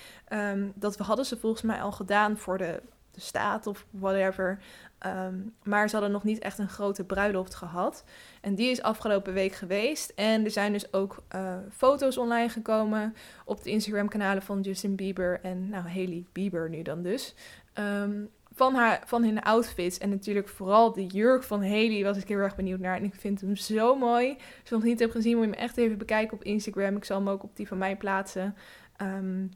Dat 0.73 0.97
hadden 0.97 1.25
ze 1.25 1.37
volgens 1.37 1.61
mij 1.61 1.81
al 1.81 1.91
gedaan 1.91 2.37
voor 2.37 2.57
de, 2.57 2.81
staat 3.17 3.67
of 3.67 3.85
whatever. 3.89 4.59
Um, 5.05 5.53
maar 5.63 5.89
ze 5.89 5.95
hadden 5.95 6.13
nog 6.13 6.23
niet 6.23 6.39
echt 6.39 6.57
een 6.57 6.69
grote 6.69 7.03
bruiloft 7.03 7.55
gehad. 7.55 8.03
En 8.41 8.55
die 8.55 8.69
is 8.69 8.81
afgelopen 8.81 9.33
week 9.33 9.53
geweest. 9.53 10.09
En 10.15 10.43
er 10.43 10.51
zijn 10.51 10.71
dus 10.71 10.93
ook 10.93 11.23
uh, 11.35 11.57
foto's 11.71 12.17
online 12.17 12.49
gekomen 12.49 13.15
op 13.45 13.63
de 13.63 13.69
Instagram-kanalen 13.69 14.41
van 14.41 14.61
Justin 14.61 14.95
Bieber 14.95 15.39
en 15.41 15.69
nou, 15.69 15.87
Haley 15.87 16.25
Bieber 16.31 16.69
nu 16.69 16.81
dan 16.81 17.01
dus. 17.01 17.35
Um, 17.79 18.29
van, 18.57 18.75
haar, 18.75 19.03
van 19.05 19.23
hun 19.23 19.41
outfits. 19.41 19.97
En 19.97 20.09
natuurlijk 20.09 20.47
vooral 20.47 20.91
de 20.91 21.05
jurk 21.05 21.43
van 21.43 21.63
Haley 21.63 22.03
was 22.03 22.17
ik 22.17 22.27
heel 22.27 22.37
erg 22.37 22.55
benieuwd 22.55 22.79
naar. 22.79 22.97
En 22.97 23.03
ik 23.03 23.15
vind 23.15 23.41
hem 23.41 23.55
zo 23.55 23.95
mooi. 23.95 24.29
Als 24.29 24.69
je 24.69 24.75
nog 24.75 24.83
niet 24.83 24.99
hebt 24.99 25.11
gezien, 25.11 25.35
moet 25.35 25.45
je 25.45 25.51
hem 25.51 25.59
echt 25.59 25.77
even 25.77 25.97
bekijken 25.97 26.37
op 26.37 26.43
Instagram. 26.43 26.95
Ik 26.95 27.05
zal 27.05 27.17
hem 27.17 27.29
ook 27.29 27.43
op 27.43 27.55
die 27.55 27.67
van 27.67 27.77
mij 27.77 27.97
plaatsen. 27.97 28.55
Um, 29.01 29.49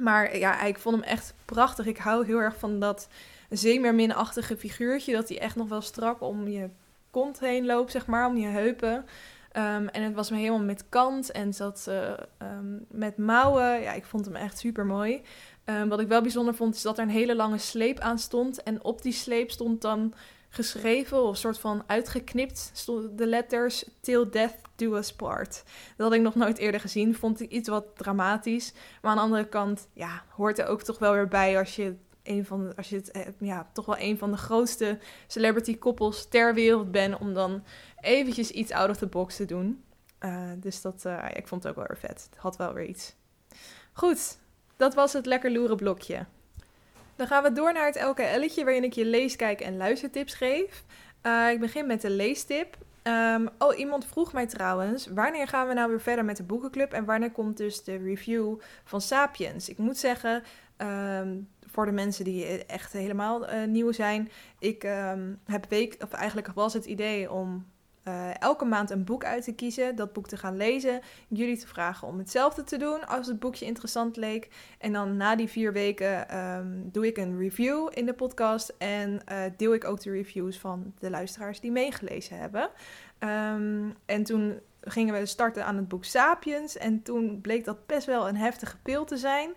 maar 0.00 0.36
ja, 0.36 0.62
ik 0.62 0.78
vond 0.78 0.94
hem 0.94 1.04
echt 1.04 1.34
prachtig. 1.44 1.86
Ik 1.86 1.98
hou 1.98 2.26
heel 2.26 2.38
erg 2.38 2.58
van 2.58 2.80
dat 2.80 3.08
zeemerminachtige 3.50 4.56
figuurtje. 4.56 5.12
Dat 5.12 5.28
hij 5.28 5.40
echt 5.40 5.56
nog 5.56 5.68
wel 5.68 5.80
strak 5.80 6.22
om 6.22 6.48
je 6.48 6.68
kont 7.10 7.40
heen 7.40 7.66
loopt, 7.66 7.90
zeg 7.90 8.06
maar, 8.06 8.26
om 8.26 8.36
je 8.36 8.46
heupen. 8.46 8.94
Um, 8.94 9.88
en 9.88 10.02
het 10.02 10.14
was 10.14 10.30
me 10.30 10.36
helemaal 10.36 10.58
met 10.58 10.84
kant 10.88 11.30
en 11.30 11.54
zat 11.54 11.86
uh, 11.88 12.10
um, 12.42 12.84
met 12.88 13.16
mouwen. 13.16 13.80
Ja, 13.80 13.92
ik 13.92 14.04
vond 14.04 14.24
hem 14.24 14.36
echt 14.36 14.58
super 14.58 14.86
mooi. 14.86 15.22
Um, 15.64 15.88
wat 15.88 16.00
ik 16.00 16.08
wel 16.08 16.20
bijzonder 16.20 16.54
vond, 16.54 16.74
is 16.74 16.82
dat 16.82 16.98
er 16.98 17.04
een 17.04 17.10
hele 17.10 17.36
lange 17.36 17.58
sleep 17.58 17.98
aan 17.98 18.18
stond. 18.18 18.62
En 18.62 18.84
op 18.84 19.02
die 19.02 19.12
sleep 19.12 19.50
stond 19.50 19.80
dan 19.80 20.14
geschreven, 20.48 21.22
of 21.22 21.36
soort 21.36 21.58
van 21.58 21.82
uitgeknipt, 21.86 22.70
stonden 22.72 23.16
de 23.16 23.26
letters 23.26 23.84
Till 24.00 24.30
Death 24.30 24.54
Do 24.76 24.94
Us 24.94 25.12
Part. 25.12 25.64
Dat 25.96 26.06
had 26.06 26.12
ik 26.12 26.20
nog 26.22 26.34
nooit 26.34 26.58
eerder 26.58 26.80
gezien. 26.80 27.14
Vond 27.14 27.40
ik 27.40 27.50
iets 27.50 27.68
wat 27.68 27.84
dramatisch. 27.96 28.72
Maar 29.02 29.10
aan 29.10 29.16
de 29.16 29.22
andere 29.22 29.48
kant, 29.48 29.88
ja, 29.92 30.24
hoort 30.28 30.58
er 30.58 30.66
ook 30.66 30.82
toch 30.82 30.98
wel 30.98 31.12
weer 31.12 31.28
bij 31.28 31.58
als 31.58 31.76
je 31.76 31.94
een 32.22 32.44
van 32.44 32.68
de, 32.68 32.76
als 32.76 32.88
je 32.88 33.02
eh, 33.12 33.26
ja, 33.38 33.70
toch 33.72 33.86
wel 33.86 33.98
een 33.98 34.18
van 34.18 34.30
de 34.30 34.36
grootste 34.36 34.98
celebrity 35.26 35.78
koppels 35.78 36.28
ter 36.28 36.54
wereld 36.54 36.90
bent, 36.90 37.18
om 37.18 37.34
dan 37.34 37.64
eventjes 38.00 38.50
iets 38.50 38.70
out 38.72 38.90
of 38.90 38.96
the 38.96 39.06
box 39.06 39.36
te 39.36 39.44
doen. 39.44 39.84
Uh, 40.20 40.50
dus 40.56 40.82
dat, 40.82 41.02
uh, 41.06 41.24
ik 41.34 41.48
vond 41.48 41.62
het 41.62 41.72
ook 41.72 41.78
wel 41.78 41.86
weer 41.88 41.98
vet. 41.98 42.26
Het 42.30 42.38
had 42.38 42.56
wel 42.56 42.72
weer 42.72 42.86
iets. 42.86 43.14
Goed, 43.92 44.38
dat 44.76 44.94
was 44.94 45.12
het 45.12 45.26
lekker 45.26 45.52
loeren 45.52 45.76
blokje. 45.76 46.26
Dan 47.18 47.26
gaan 47.26 47.42
we 47.42 47.52
door 47.52 47.72
naar 47.72 47.86
het 47.86 48.02
LKL'tje 48.02 48.64
waarin 48.64 48.84
ik 48.84 48.92
je 48.92 49.04
lees, 49.04 49.36
kijk 49.36 49.60
en 49.60 49.76
luistertips 49.76 50.34
geef. 50.34 50.84
Uh, 51.22 51.50
ik 51.50 51.60
begin 51.60 51.86
met 51.86 52.00
de 52.00 52.10
leestip. 52.10 52.76
Um, 53.02 53.48
oh, 53.58 53.78
iemand 53.78 54.06
vroeg 54.06 54.32
mij 54.32 54.46
trouwens, 54.46 55.06
wanneer 55.06 55.48
gaan 55.48 55.68
we 55.68 55.74
nou 55.74 55.88
weer 55.88 56.00
verder 56.00 56.24
met 56.24 56.36
de 56.36 56.42
boekenclub 56.42 56.92
en 56.92 57.04
wanneer 57.04 57.30
komt 57.30 57.56
dus 57.56 57.84
de 57.84 57.96
review 57.96 58.58
van 58.84 59.00
Sapiens? 59.00 59.68
Ik 59.68 59.78
moet 59.78 59.98
zeggen, 59.98 60.42
um, 60.76 61.48
voor 61.66 61.86
de 61.86 61.92
mensen 61.92 62.24
die 62.24 62.66
echt 62.66 62.92
helemaal 62.92 63.50
uh, 63.50 63.64
nieuw 63.64 63.92
zijn, 63.92 64.30
ik 64.58 64.84
um, 64.84 65.40
heb 65.44 65.66
week, 65.68 65.96
of 66.04 66.12
eigenlijk 66.12 66.48
was 66.54 66.72
het 66.72 66.84
idee 66.84 67.32
om 67.32 67.66
uh, 68.08 68.40
elke 68.40 68.64
maand 68.64 68.90
een 68.90 69.04
boek 69.04 69.24
uit 69.24 69.44
te 69.44 69.54
kiezen, 69.54 69.96
dat 69.96 70.12
boek 70.12 70.28
te 70.28 70.36
gaan 70.36 70.56
lezen, 70.56 71.00
jullie 71.28 71.58
te 71.58 71.66
vragen 71.66 72.08
om 72.08 72.18
hetzelfde 72.18 72.64
te 72.64 72.76
doen 72.76 73.06
als 73.06 73.26
het 73.26 73.38
boekje 73.38 73.64
interessant 73.64 74.16
leek. 74.16 74.48
En 74.78 74.92
dan 74.92 75.16
na 75.16 75.36
die 75.36 75.48
vier 75.48 75.72
weken 75.72 76.38
um, 76.38 76.88
doe 76.92 77.06
ik 77.06 77.16
een 77.16 77.38
review 77.38 77.88
in 77.90 78.06
de 78.06 78.14
podcast 78.14 78.74
en 78.78 79.20
uh, 79.32 79.40
deel 79.56 79.74
ik 79.74 79.84
ook 79.84 80.00
de 80.00 80.10
reviews 80.10 80.58
van 80.58 80.92
de 80.98 81.10
luisteraars 81.10 81.60
die 81.60 81.72
meegelezen 81.72 82.38
hebben. 82.38 82.70
Um, 83.18 83.94
en 84.06 84.22
toen 84.22 84.60
gingen 84.80 85.14
we 85.14 85.26
starten 85.26 85.64
aan 85.64 85.76
het 85.76 85.88
boek 85.88 86.04
Sapiens 86.04 86.76
en 86.76 87.02
toen 87.02 87.40
bleek 87.40 87.64
dat 87.64 87.86
best 87.86 88.06
wel 88.06 88.28
een 88.28 88.36
heftige 88.36 88.76
pil 88.82 89.04
te 89.04 89.16
zijn. 89.16 89.50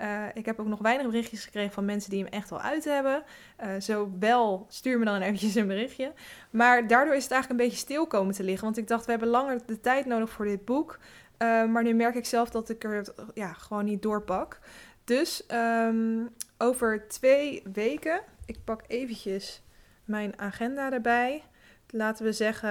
Uh, 0.00 0.24
ik 0.34 0.46
heb 0.46 0.60
ook 0.60 0.66
nog 0.66 0.78
weinig 0.78 1.06
berichtjes 1.06 1.44
gekregen 1.44 1.72
van 1.72 1.84
mensen 1.84 2.10
die 2.10 2.22
hem 2.22 2.32
echt 2.32 2.52
al 2.52 2.60
uit 2.60 2.84
hebben. 2.84 3.22
Uh, 3.64 3.80
zo 3.80 4.10
wel, 4.18 4.66
stuur 4.68 4.98
me 4.98 5.04
dan 5.04 5.20
eventjes 5.22 5.54
een 5.54 5.66
berichtje. 5.66 6.12
Maar 6.50 6.86
daardoor 6.86 7.14
is 7.14 7.22
het 7.22 7.32
eigenlijk 7.32 7.60
een 7.60 7.68
beetje 7.68 7.84
stil 7.84 8.06
komen 8.06 8.34
te 8.34 8.42
liggen. 8.42 8.64
Want 8.64 8.76
ik 8.76 8.88
dacht, 8.88 9.04
we 9.04 9.10
hebben 9.10 9.28
langer 9.28 9.60
de 9.66 9.80
tijd 9.80 10.06
nodig 10.06 10.30
voor 10.30 10.44
dit 10.44 10.64
boek. 10.64 10.98
Uh, 11.38 11.64
maar 11.64 11.82
nu 11.82 11.94
merk 11.94 12.14
ik 12.14 12.26
zelf 12.26 12.50
dat 12.50 12.68
ik 12.68 12.84
er 12.84 13.14
ja, 13.34 13.52
gewoon 13.52 13.84
niet 13.84 14.02
doorpak. 14.02 14.58
Dus 15.04 15.44
um, 15.52 16.28
over 16.58 17.08
twee 17.08 17.62
weken, 17.72 18.20
ik 18.46 18.58
pak 18.64 18.82
eventjes 18.86 19.62
mijn 20.04 20.38
agenda 20.38 20.92
erbij. 20.92 21.42
Laten 21.90 22.24
we 22.24 22.32
zeggen, 22.32 22.68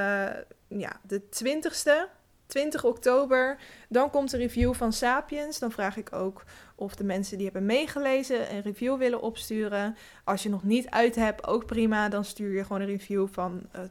ja, 0.67 1.00
de 1.01 1.22
20ste 1.22 2.16
20 2.48 2.84
oktober, 2.84 3.58
dan 3.89 4.10
komt 4.10 4.32
de 4.32 4.38
review 4.38 4.74
van 4.74 4.94
Sapiens. 4.94 5.60
Dan 5.60 5.72
vraag 5.72 5.98
ik 5.98 6.13
ook 6.13 6.44
of 6.75 6.96
de 6.96 7.04
mensen 7.04 7.38
die 7.38 7.46
hebben 7.46 7.66
meegelezen 7.66 8.54
een 8.54 8.62
review 8.62 8.98
willen 8.98 9.22
opsturen. 9.22 9.96
Als 10.24 10.44
je 10.44 10.50
nog 10.50 10.63
niet 10.63 10.89
uit 10.89 11.16
hebt, 11.16 11.48
ook 11.48 11.66
prima. 11.66 12.10
Dan 12.10 12.25
stuur 12.25 12.54
je 12.54 12.63
gewoon 12.63 12.82
een 12.82 12.88
review 12.88 13.27
van 13.32 13.62
uh, 13.75 13.82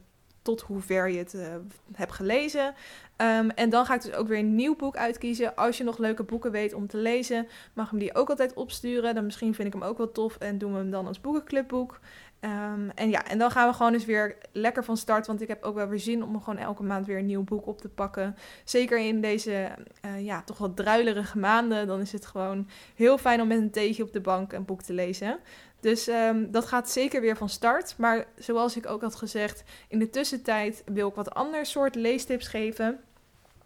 tot 0.43 0.61
hoever 0.61 1.09
je 1.09 1.19
het 1.19 1.35
uh, 1.35 1.47
hebt 1.93 2.13
gelezen. 2.13 2.75
Um, 3.17 3.51
en 3.51 3.71
dan 3.71 3.87
ga 3.87 3.95
ik 3.95 4.03
dus 4.03 4.15
ook 4.15 4.29
weer 4.29 4.39
een 4.39 4.55
nieuw 4.55 4.77
boek 4.77 4.97
uitkiezen. 4.97 5.55
Als 5.55 5.79
je 5.79 5.85
nog 5.85 5.99
leuke 5.99 6.23
boeken 6.23 6.51
weet 6.51 6.75
om 6.75 6.87
te 6.87 6.97
lezen, 6.97 7.49
mag 7.73 7.91
hem 7.91 7.99
die 7.99 8.15
ook 8.15 8.29
altijd 8.29 8.55
opsturen. 8.55 9.15
Dan 9.15 9.25
misschien 9.25 9.55
vind 9.55 9.69
ik 9.69 9.75
hem 9.75 9.83
ook 9.83 9.99
wel 9.99 10.13
tof 10.13 10.37
en 10.37 10.59
doen 10.59 10.73
we 10.73 10.79
hem 10.79 10.91
dan 10.91 11.07
als 11.07 11.21
boekenclubboek. 11.21 12.01
Um, 12.41 12.91
en 12.95 13.11
ja, 13.11 13.27
en 13.27 13.39
dan 13.39 13.51
gaan 13.51 13.69
we 13.69 13.75
gewoon 13.75 13.93
eens 13.93 14.05
weer 14.05 14.37
lekker 14.53 14.85
van 14.85 14.97
start. 14.97 15.27
Want 15.27 15.41
ik 15.41 15.49
heb 15.49 15.63
ook 15.63 15.75
wel 15.75 15.89
weer 15.89 15.99
zin 15.99 16.23
om 16.23 16.43
gewoon 16.43 16.59
elke 16.59 16.83
maand 16.83 17.07
weer 17.07 17.19
een 17.19 17.27
nieuw 17.27 17.45
boek 17.45 17.67
op 17.67 17.81
te 17.81 17.89
pakken. 17.89 18.37
Zeker 18.65 18.99
in 18.99 19.21
deze, 19.21 19.69
uh, 20.05 20.25
ja, 20.25 20.43
toch 20.43 20.59
wat 20.59 20.77
druilerige 20.77 21.39
maanden. 21.39 21.87
Dan 21.87 22.01
is 22.01 22.13
het 22.13 22.27
gewoon 22.27 22.69
heel 22.95 23.19
fijn 23.19 23.41
om 23.41 23.49
met 23.49 23.59
een 23.59 23.71
theetje 23.71 24.03
op 24.03 24.13
de 24.13 24.21
bank 24.21 24.53
een 24.53 24.65
boek 24.65 24.83
te 24.83 24.93
lezen. 24.93 25.39
Dus 25.81 26.09
um, 26.09 26.51
dat 26.51 26.67
gaat 26.67 26.91
zeker 26.91 27.21
weer 27.21 27.37
van 27.37 27.49
start. 27.49 27.95
Maar 27.99 28.27
zoals 28.37 28.77
ik 28.77 28.87
ook 28.87 29.01
had 29.01 29.15
gezegd, 29.15 29.65
in 29.89 29.99
de 29.99 30.11
tussentijd 30.11 30.83
wil 30.85 31.09
ik 31.09 31.15
wat 31.15 31.35
ander 31.35 31.67
soort 31.67 31.95
leestips 31.95 32.49
geven. 32.49 33.01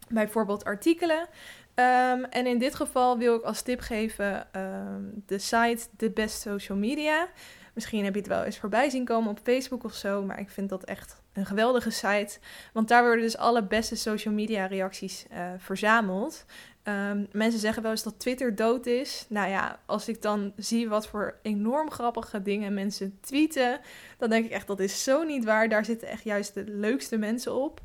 Bijvoorbeeld 0.09 0.63
artikelen. 0.63 1.19
Um, 1.75 2.23
en 2.23 2.47
in 2.47 2.57
dit 2.57 2.75
geval 2.75 3.17
wil 3.17 3.35
ik 3.35 3.43
als 3.43 3.61
tip 3.61 3.79
geven 3.79 4.47
de 5.25 5.37
site 5.37 5.85
The 5.97 6.09
Best 6.09 6.41
Social 6.41 6.77
Media. 6.77 7.27
Misschien 7.73 8.03
heb 8.03 8.13
je 8.13 8.19
het 8.19 8.29
wel 8.29 8.43
eens 8.43 8.57
voorbij 8.57 8.89
zien 8.89 9.05
komen 9.05 9.31
op 9.31 9.39
Facebook 9.43 9.83
of 9.83 9.93
zo, 9.93 10.23
maar 10.23 10.39
ik 10.39 10.49
vind 10.49 10.69
dat 10.69 10.83
echt 10.83 11.21
een 11.33 11.45
geweldige 11.45 11.89
site. 11.89 12.39
Want 12.73 12.87
daar 12.87 13.03
worden 13.03 13.21
dus 13.21 13.37
alle 13.37 13.63
beste 13.63 13.95
social 13.95 14.33
media 14.33 14.65
reacties 14.65 15.25
uh, 15.31 15.51
verzameld. 15.57 16.45
Um, 16.83 17.27
mensen 17.31 17.59
zeggen 17.59 17.81
wel 17.83 17.91
eens 17.91 18.03
dat 18.03 18.19
Twitter 18.19 18.55
dood 18.55 18.85
is. 18.85 19.25
Nou 19.29 19.49
ja, 19.49 19.79
als 19.85 20.07
ik 20.07 20.21
dan 20.21 20.53
zie 20.55 20.89
wat 20.89 21.07
voor 21.07 21.39
enorm 21.41 21.91
grappige 21.91 22.41
dingen 22.41 22.73
mensen 22.73 23.17
tweeten, 23.21 23.79
dan 24.17 24.29
denk 24.29 24.45
ik 24.45 24.51
echt 24.51 24.67
dat 24.67 24.79
is 24.79 25.03
zo 25.03 25.23
niet 25.23 25.45
waar. 25.45 25.69
Daar 25.69 25.85
zitten 25.85 26.07
echt 26.07 26.23
juist 26.23 26.53
de 26.53 26.63
leukste 26.63 27.17
mensen 27.17 27.55
op. 27.55 27.81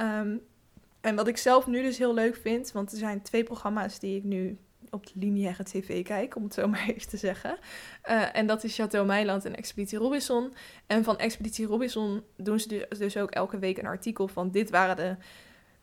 Um, 0.00 0.40
en 1.00 1.16
wat 1.16 1.28
ik 1.28 1.36
zelf 1.36 1.66
nu 1.66 1.82
dus 1.82 1.98
heel 1.98 2.14
leuk 2.14 2.36
vind, 2.36 2.72
want 2.72 2.92
er 2.92 2.98
zijn 2.98 3.22
twee 3.22 3.42
programma's 3.42 3.98
die 3.98 4.16
ik 4.16 4.24
nu 4.24 4.58
op 4.90 5.06
de 5.06 5.12
lineaire 5.14 5.64
tv 5.64 6.04
kijk, 6.04 6.36
om 6.36 6.42
het 6.44 6.54
zo 6.54 6.68
maar 6.68 6.88
even 6.88 7.08
te 7.08 7.16
zeggen. 7.16 7.58
Uh, 8.08 8.36
en 8.36 8.46
dat 8.46 8.64
is 8.64 8.74
Chateau 8.74 9.06
Meiland 9.06 9.44
en 9.44 9.56
Expeditie 9.56 9.98
Robinson. 9.98 10.52
En 10.86 11.04
van 11.04 11.18
Expeditie 11.18 11.66
Robinson 11.66 12.22
doen 12.36 12.60
ze 12.60 12.86
dus, 12.98 13.16
ook 13.16 13.30
elke 13.30 13.58
week 13.58 13.78
een 13.78 13.86
artikel 13.86 14.28
van 14.28 14.50
dit 14.50 14.70
waren 14.70 14.96
de, 14.96 15.16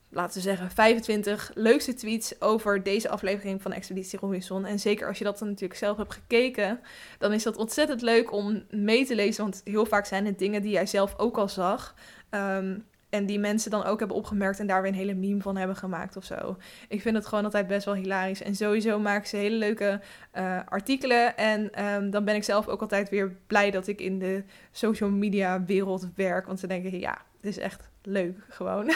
laten 0.09 0.35
we 0.35 0.41
zeggen, 0.41 0.71
25 0.71 1.51
leukste 1.53 1.93
tweets 1.93 2.41
over 2.41 2.83
deze 2.83 3.09
aflevering 3.09 3.61
van 3.61 3.73
Expeditie 3.73 4.19
Robinson. 4.19 4.65
En 4.65 4.79
zeker 4.79 5.07
als 5.07 5.17
je 5.17 5.23
dat 5.23 5.39
dan 5.39 5.47
natuurlijk 5.47 5.79
zelf 5.79 5.97
hebt 5.97 6.13
gekeken, 6.13 6.79
dan 7.17 7.33
is 7.33 7.43
dat 7.43 7.57
ontzettend 7.57 8.01
leuk 8.01 8.31
om 8.31 8.63
mee 8.69 9.05
te 9.05 9.15
lezen, 9.15 9.43
want 9.43 9.61
heel 9.63 9.85
vaak 9.85 10.05
zijn 10.05 10.25
het 10.25 10.39
dingen 10.39 10.61
die 10.61 10.71
jij 10.71 10.85
zelf 10.85 11.13
ook 11.17 11.37
al 11.37 11.49
zag. 11.49 11.95
Um, 12.29 12.85
en 13.09 13.25
die 13.25 13.39
mensen 13.39 13.71
dan 13.71 13.83
ook 13.83 13.99
hebben 13.99 14.17
opgemerkt 14.17 14.59
en 14.59 14.67
daar 14.67 14.81
weer 14.81 14.91
een 14.91 14.97
hele 14.97 15.13
meme 15.13 15.41
van 15.41 15.57
hebben 15.57 15.75
gemaakt 15.75 16.17
of 16.17 16.23
zo. 16.23 16.57
Ik 16.87 17.01
vind 17.01 17.15
het 17.15 17.25
gewoon 17.25 17.43
altijd 17.43 17.67
best 17.67 17.85
wel 17.85 17.93
hilarisch. 17.93 18.41
En 18.41 18.55
sowieso 18.55 18.99
maken 18.99 19.27
ze 19.27 19.37
hele 19.37 19.55
leuke 19.55 20.01
uh, 20.33 20.59
artikelen. 20.65 21.37
En 21.37 21.73
ehm, 21.73 22.09
dan 22.09 22.25
ben 22.25 22.35
ik 22.35 22.43
zelf 22.43 22.67
ook 22.67 22.81
altijd 22.81 23.09
weer 23.09 23.35
blij 23.47 23.71
dat 23.71 23.87
ik 23.87 24.01
in 24.01 24.19
de 24.19 24.43
social 24.71 25.09
media 25.09 25.63
wereld 25.63 26.07
werk. 26.15 26.45
Want 26.45 26.59
ze 26.59 26.67
denken, 26.67 26.99
ja, 26.99 27.21
het 27.37 27.45
is 27.45 27.57
echt 27.57 27.89
leuk 28.01 28.37
gewoon. 28.49 28.91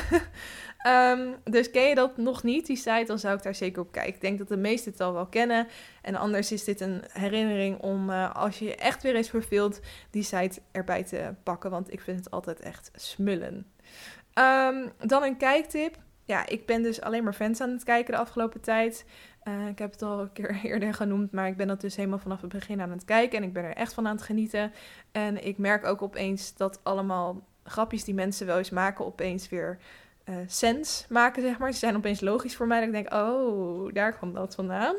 um, 0.87 1.35
dus 1.53 1.71
ken 1.71 1.87
je 1.87 1.95
dat 1.95 2.17
nog 2.17 2.43
niet, 2.43 2.65
die 2.65 2.77
site, 2.77 3.03
dan 3.05 3.19
zou 3.19 3.35
ik 3.37 3.43
daar 3.43 3.55
zeker 3.55 3.81
op 3.81 3.91
kijken. 3.91 4.13
Ik 4.13 4.21
denk 4.21 4.37
dat 4.37 4.47
de 4.47 4.57
meesten 4.57 4.91
het 4.91 5.01
al 5.01 5.13
wel 5.13 5.27
kennen. 5.27 5.67
En 6.01 6.15
anders 6.15 6.51
is 6.51 6.63
dit 6.63 6.81
een 6.81 7.03
herinnering 7.11 7.79
om, 7.79 8.09
uh, 8.09 8.35
als 8.35 8.59
je 8.59 8.65
je 8.65 8.75
echt 8.75 9.03
weer 9.03 9.15
eens 9.15 9.29
verveelt, 9.29 9.79
die 10.09 10.23
site 10.23 10.61
erbij 10.71 11.03
te 11.03 11.33
pakken. 11.43 11.69
Want 11.71 11.93
ik 11.93 12.01
vind 12.01 12.17
het 12.17 12.31
altijd 12.31 12.59
echt 12.59 12.91
smullen. 12.95 13.65
Um, 14.39 14.91
dan 15.07 15.23
een 15.23 15.37
kijktip. 15.37 15.97
Ja, 16.25 16.47
ik 16.47 16.65
ben 16.65 16.83
dus 16.83 17.01
alleen 17.01 17.23
maar 17.23 17.33
fans 17.33 17.61
aan 17.61 17.69
het 17.69 17.83
kijken 17.83 18.13
de 18.13 18.19
afgelopen 18.19 18.61
tijd. 18.61 19.05
Uh, 19.43 19.67
ik 19.67 19.79
heb 19.79 19.91
het 19.91 20.01
al 20.01 20.19
een 20.19 20.31
keer 20.31 20.59
eerder 20.63 20.93
genoemd, 20.93 21.31
maar 21.31 21.47
ik 21.47 21.57
ben 21.57 21.67
dat 21.67 21.81
dus 21.81 21.95
helemaal 21.95 22.19
vanaf 22.19 22.41
het 22.41 22.51
begin 22.51 22.81
aan 22.81 22.91
het 22.91 23.05
kijken. 23.05 23.37
En 23.37 23.43
ik 23.43 23.53
ben 23.53 23.63
er 23.63 23.75
echt 23.75 23.93
van 23.93 24.07
aan 24.07 24.15
het 24.15 24.25
genieten. 24.25 24.71
En 25.11 25.45
ik 25.45 25.57
merk 25.57 25.85
ook 25.85 26.01
opeens 26.01 26.55
dat 26.55 26.79
allemaal 26.83 27.47
grapjes 27.63 28.03
die 28.03 28.13
mensen 28.13 28.45
wel 28.45 28.57
eens 28.57 28.69
maken, 28.69 29.05
opeens 29.05 29.49
weer 29.49 29.77
uh, 30.29 30.35
sens 30.47 31.05
maken, 31.09 31.41
zeg 31.41 31.57
maar. 31.57 31.71
Ze 31.71 31.79
zijn 31.79 31.95
opeens 31.95 32.21
logisch 32.21 32.55
voor 32.55 32.67
mij. 32.67 32.79
Dat 32.79 32.87
ik 32.87 32.93
denk, 32.93 33.13
oh, 33.13 33.93
daar 33.93 34.13
kwam 34.13 34.33
dat 34.33 34.55
vandaan. 34.55 34.95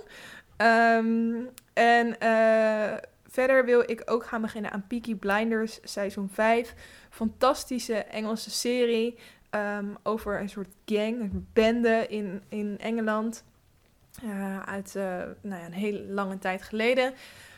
Um, 0.57 1.49
en 1.73 2.07
uh, 2.23 2.97
verder 3.27 3.65
wil 3.65 3.83
ik 3.91 4.03
ook 4.05 4.27
gaan 4.27 4.41
beginnen 4.41 4.71
aan 4.71 4.87
Peaky 4.87 5.15
Blinders 5.15 5.81
seizoen 5.83 6.29
5. 6.33 6.75
Fantastische 7.11 7.95
Engelse 7.95 8.51
serie 8.51 9.19
um, 9.51 9.97
over 10.03 10.41
een 10.41 10.49
soort 10.49 10.75
gang, 10.85 11.21
een 11.21 11.49
bende 11.53 12.07
in, 12.09 12.43
in 12.49 12.79
Engeland. 12.79 13.45
Uh, 14.25 14.63
uit 14.63 14.95
uh, 14.97 15.03
nou 15.41 15.61
ja, 15.61 15.67
een 15.67 15.73
hele 15.73 16.03
lange 16.03 16.39
tijd 16.39 16.63
geleden. 16.63 17.13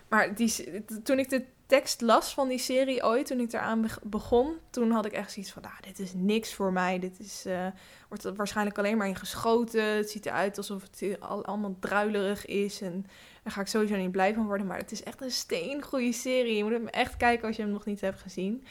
Maar 0.09 0.35
die, 0.35 0.85
toen 1.02 1.18
ik 1.18 1.28
de 1.28 1.44
tekst 1.66 2.00
las 2.00 2.35
van 2.35 2.49
die 2.49 2.59
serie 2.59 3.04
ooit, 3.04 3.26
toen 3.26 3.40
ik 3.40 3.52
eraan 3.52 3.87
begon, 4.02 4.56
toen 4.71 4.90
had 4.90 5.04
ik 5.04 5.12
echt 5.12 5.32
zoiets 5.32 5.52
van, 5.52 5.62
nou, 5.62 5.75
dit 5.80 5.99
is 5.99 6.12
niks 6.14 6.54
voor 6.54 6.73
mij. 6.73 6.99
Dit 6.99 7.18
is, 7.18 7.44
uh, 7.47 7.66
wordt 8.09 8.37
waarschijnlijk 8.37 8.78
alleen 8.78 8.97
maar 8.97 9.09
in 9.09 9.16
geschoten. 9.16 9.85
Het 9.85 10.11
ziet 10.11 10.26
eruit 10.26 10.56
alsof 10.56 10.82
het 10.82 11.16
al, 11.21 11.44
allemaal 11.44 11.76
druilerig 11.80 12.47
is. 12.47 12.80
En 12.80 13.06
daar 13.42 13.52
ga 13.52 13.61
ik 13.61 13.66
sowieso 13.66 13.97
niet 13.97 14.11
blij 14.11 14.35
van 14.35 14.47
worden. 14.47 14.66
Maar 14.66 14.78
het 14.78 14.92
is 14.92 15.02
echt 15.02 15.21
een 15.21 15.30
steengoede 15.30 16.12
serie. 16.12 16.56
Je 16.56 16.64
moet 16.64 16.73
hem 16.73 16.88
echt 16.88 17.16
kijken 17.16 17.47
als 17.47 17.56
je 17.56 17.62
hem 17.62 17.71
nog 17.71 17.85
niet 17.85 18.00
hebt 18.00 18.21
gezien. 18.21 18.64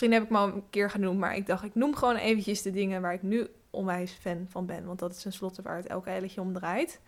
Misschien 0.00 0.18
heb 0.18 0.28
ik 0.28 0.36
hem 0.36 0.48
al 0.48 0.56
een 0.56 0.70
keer 0.70 0.90
genoemd, 0.90 1.18
maar 1.18 1.36
ik 1.36 1.46
dacht, 1.46 1.64
ik 1.64 1.74
noem 1.74 1.96
gewoon 1.96 2.16
eventjes 2.16 2.62
de 2.62 2.70
dingen 2.70 3.02
waar 3.02 3.12
ik 3.12 3.22
nu 3.22 3.46
onwijs 3.70 4.12
fan 4.12 4.46
van 4.48 4.66
ben. 4.66 4.84
Want 4.84 4.98
dat 4.98 5.14
is 5.14 5.24
een 5.24 5.32
slotte 5.32 5.62
waar 5.62 5.76
het 5.76 5.86
elke 5.86 6.10
eiletje 6.10 6.40
om 6.40 6.52
draait. 6.52 7.00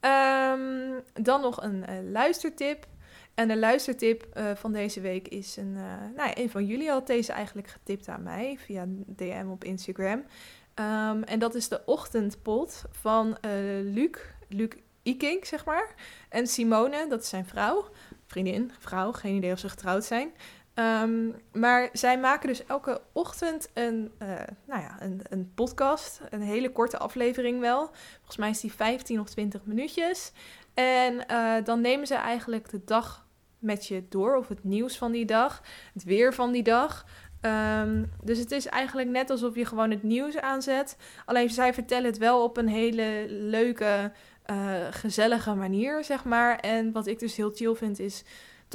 Um, 0.00 1.02
dan 1.12 1.40
nog 1.40 1.62
een 1.62 1.84
uh, 1.88 2.10
luistertip. 2.10 2.86
En 3.34 3.48
de 3.48 3.56
luistertip 3.56 4.26
uh, 4.34 4.54
van 4.54 4.72
deze 4.72 5.00
week 5.00 5.28
is 5.28 5.56
een. 5.56 5.74
Uh, 5.76 6.16
nou, 6.16 6.30
een 6.34 6.50
van 6.50 6.66
jullie 6.66 6.88
had 6.88 7.06
deze 7.06 7.32
eigenlijk 7.32 7.68
getipt 7.68 8.08
aan 8.08 8.22
mij 8.22 8.58
via 8.58 8.84
DM 9.06 9.46
op 9.50 9.64
Instagram. 9.64 10.18
Um, 10.18 11.22
en 11.22 11.38
dat 11.38 11.54
is 11.54 11.68
de 11.68 11.82
ochtendpot 11.84 12.84
van 12.90 13.36
Luc, 13.82 14.16
Luc 14.48 14.72
Iking, 15.02 15.46
zeg 15.46 15.64
maar. 15.64 15.94
En 16.28 16.46
Simone, 16.46 17.06
dat 17.08 17.22
is 17.22 17.28
zijn 17.28 17.46
vrouw. 17.46 17.88
Vriendin, 18.26 18.72
vrouw, 18.78 19.12
geen 19.12 19.34
idee 19.34 19.52
of 19.52 19.58
ze 19.58 19.68
getrouwd 19.68 20.04
zijn. 20.04 20.32
Um, 20.78 21.34
maar 21.52 21.88
zij 21.92 22.18
maken 22.18 22.48
dus 22.48 22.66
elke 22.66 23.00
ochtend 23.12 23.70
een, 23.74 24.12
uh, 24.22 24.28
nou 24.66 24.80
ja, 24.80 24.96
een, 24.98 25.20
een 25.28 25.52
podcast. 25.54 26.20
Een 26.30 26.42
hele 26.42 26.72
korte 26.72 26.98
aflevering 26.98 27.60
wel. 27.60 27.90
Volgens 28.16 28.36
mij 28.36 28.50
is 28.50 28.60
die 28.60 28.72
15 28.72 29.20
of 29.20 29.28
20 29.28 29.64
minuutjes. 29.64 30.32
En 30.74 31.24
uh, 31.30 31.54
dan 31.64 31.80
nemen 31.80 32.06
ze 32.06 32.14
eigenlijk 32.14 32.70
de 32.70 32.84
dag 32.84 33.26
met 33.58 33.86
je 33.86 34.04
door. 34.08 34.36
Of 34.36 34.48
het 34.48 34.64
nieuws 34.64 34.98
van 34.98 35.12
die 35.12 35.24
dag. 35.24 35.62
Het 35.94 36.04
weer 36.04 36.34
van 36.34 36.52
die 36.52 36.62
dag. 36.62 37.06
Um, 37.40 38.10
dus 38.24 38.38
het 38.38 38.50
is 38.50 38.66
eigenlijk 38.66 39.08
net 39.08 39.30
alsof 39.30 39.54
je 39.54 39.64
gewoon 39.64 39.90
het 39.90 40.02
nieuws 40.02 40.38
aanzet. 40.38 40.96
Alleen 41.24 41.50
zij 41.50 41.74
vertellen 41.74 42.06
het 42.06 42.18
wel 42.18 42.42
op 42.42 42.56
een 42.56 42.68
hele 42.68 43.26
leuke, 43.28 44.12
uh, 44.50 44.74
gezellige 44.90 45.54
manier, 45.54 46.04
zeg 46.04 46.24
maar. 46.24 46.58
En 46.58 46.92
wat 46.92 47.06
ik 47.06 47.18
dus 47.18 47.36
heel 47.36 47.50
chill 47.54 47.74
vind 47.74 47.98
is 47.98 48.24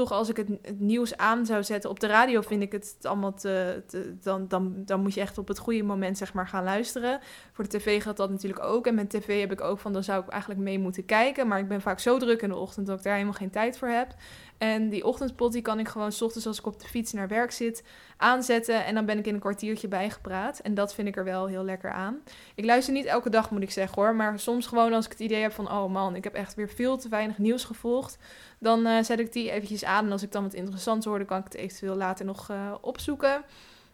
toch 0.01 0.11
als 0.11 0.29
ik 0.29 0.37
het, 0.37 0.79
nieuws 0.79 1.17
aan 1.17 1.45
zou 1.45 1.63
zetten 1.63 1.89
op 1.89 1.99
de 1.99 2.07
radio, 2.07 2.41
vind 2.41 2.61
ik 2.61 2.71
het 2.71 2.97
allemaal 3.01 3.33
te, 3.33 3.83
te, 3.87 4.17
dan, 4.21 4.47
dan, 4.47 4.73
dan 4.85 5.01
moet 5.01 5.13
je 5.13 5.21
echt 5.21 5.37
op 5.37 5.47
het 5.47 5.57
goede 5.57 5.83
moment 5.83 6.17
zeg 6.17 6.33
maar 6.33 6.47
gaan 6.47 6.63
luisteren. 6.63 7.19
Voor 7.51 7.63
de 7.63 7.77
tv 7.77 8.03
gaat 8.03 8.17
dat 8.17 8.29
natuurlijk 8.29 8.63
ook. 8.63 8.87
En 8.87 8.95
met 8.95 9.09
tv 9.09 9.39
heb 9.39 9.51
ik 9.51 9.61
ook 9.61 9.79
van, 9.79 9.93
dan 9.93 10.03
zou 10.03 10.23
ik 10.23 10.29
eigenlijk 10.29 10.61
mee 10.61 10.79
moeten 10.79 11.05
kijken. 11.05 11.47
Maar 11.47 11.59
ik 11.59 11.67
ben 11.67 11.81
vaak 11.81 11.99
zo 11.99 12.17
druk 12.17 12.41
in 12.41 12.49
de 12.49 12.55
ochtend 12.55 12.87
dat 12.87 12.97
ik 12.97 13.03
daar 13.03 13.13
helemaal 13.13 13.33
geen 13.33 13.49
tijd 13.49 13.77
voor 13.77 13.87
heb. 13.87 14.13
En 14.61 14.89
die 14.89 15.05
ochtendspot 15.05 15.51
die 15.51 15.61
kan 15.61 15.79
ik 15.79 15.87
gewoon 15.87 16.11
s 16.11 16.21
ochtends 16.21 16.47
als 16.47 16.59
ik 16.59 16.65
op 16.65 16.79
de 16.79 16.87
fiets 16.87 17.13
naar 17.13 17.27
werk 17.27 17.51
zit 17.51 17.83
aanzetten. 18.17 18.85
En 18.85 18.95
dan 18.95 19.05
ben 19.05 19.17
ik 19.17 19.27
in 19.27 19.33
een 19.33 19.39
kwartiertje 19.39 19.87
bijgepraat. 19.87 20.59
En 20.59 20.73
dat 20.73 20.93
vind 20.93 21.07
ik 21.07 21.17
er 21.17 21.23
wel 21.23 21.47
heel 21.47 21.63
lekker 21.63 21.91
aan. 21.91 22.19
Ik 22.55 22.65
luister 22.65 22.93
niet 22.93 23.05
elke 23.05 23.29
dag 23.29 23.51
moet 23.51 23.61
ik 23.61 23.71
zeggen 23.71 24.01
hoor. 24.01 24.15
Maar 24.15 24.39
soms 24.39 24.67
gewoon 24.67 24.93
als 24.93 25.05
ik 25.05 25.11
het 25.11 25.19
idee 25.19 25.41
heb 25.41 25.51
van 25.51 25.71
oh 25.71 25.91
man, 25.91 26.15
ik 26.15 26.23
heb 26.23 26.33
echt 26.33 26.53
weer 26.53 26.69
veel 26.69 26.97
te 26.97 27.09
weinig 27.09 27.37
nieuws 27.37 27.63
gevolgd. 27.63 28.17
Dan 28.59 28.87
uh, 28.87 29.03
zet 29.03 29.19
ik 29.19 29.33
die 29.33 29.51
eventjes 29.51 29.85
aan. 29.85 30.05
En 30.05 30.11
als 30.11 30.23
ik 30.23 30.31
dan 30.31 30.43
wat 30.43 30.53
interessants 30.53 31.05
hoor, 31.05 31.17
dan 31.17 31.27
kan 31.27 31.37
ik 31.37 31.43
het 31.43 31.55
eventueel 31.55 31.95
later 31.95 32.25
nog 32.25 32.49
uh, 32.51 32.73
opzoeken. 32.81 33.43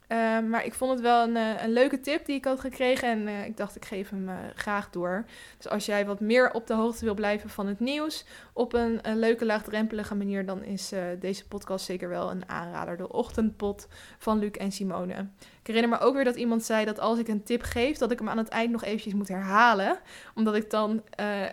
Uh, 0.08 0.40
maar 0.40 0.66
ik 0.66 0.74
vond 0.74 0.92
het 0.92 1.02
wel 1.02 1.24
een, 1.24 1.36
uh, 1.36 1.64
een, 1.64 1.74
leuke 1.74 2.00
tip 2.00 2.26
die 2.26 2.36
ik 2.36 2.46
had 2.46 2.60
gekregen 2.60 3.08
en 3.08 3.28
uh, 3.28 3.46
ik 3.46 3.58
dacht 3.58 3.76
ik 3.76 3.86
geef 3.86 4.10
hem 4.10 4.30
graag 4.56 4.90
door. 4.90 5.26
Dus 5.58 5.68
als 5.68 5.86
jij 5.86 6.06
wat 6.06 6.20
meer 6.20 6.52
op 6.52 6.68
de 6.68 6.74
hoogte 6.74 7.06
wil 7.06 7.14
blijven 7.14 7.50
van 7.50 7.68
het 7.68 7.80
nieuws 7.80 8.26
op 8.54 8.74
een, 8.74 9.00
een 9.02 9.20
leuke 9.20 9.46
laagdrempelige 9.46 10.16
manier, 10.16 10.46
dan 10.46 10.64
is 10.64 10.94
deze 11.20 11.48
podcast 11.48 11.86
zeker 11.86 12.10
wel 12.10 12.32
een 12.32 12.50
aanrader. 12.50 12.98
De 12.98 13.12
ochtendpot 13.12 13.88
van 14.18 14.40
Luc 14.40 14.52
en 14.52 14.72
Simone. 14.72 15.28
Ik 15.40 15.74
herinner 15.74 15.90
me 15.90 16.06
ook 16.06 16.16
weer 16.16 16.24
dat 16.24 16.36
iemand 16.36 16.64
zei 16.64 16.86
dat 16.86 17.00
als 17.00 17.20
ik 17.20 17.28
een 17.28 17.44
tip 17.44 17.62
geef, 17.62 17.98
dat 17.98 18.12
ik 18.12 18.20
hem 18.20 18.30
aan 18.30 18.38
het 18.38 18.48
eind 18.48 18.72
nog 18.72 18.84
eventjes 18.84 19.14
moet 19.14 19.28
herhalen. 19.28 20.00
Omdat 20.36 20.56
ik 20.56 20.70
dan 20.70 21.04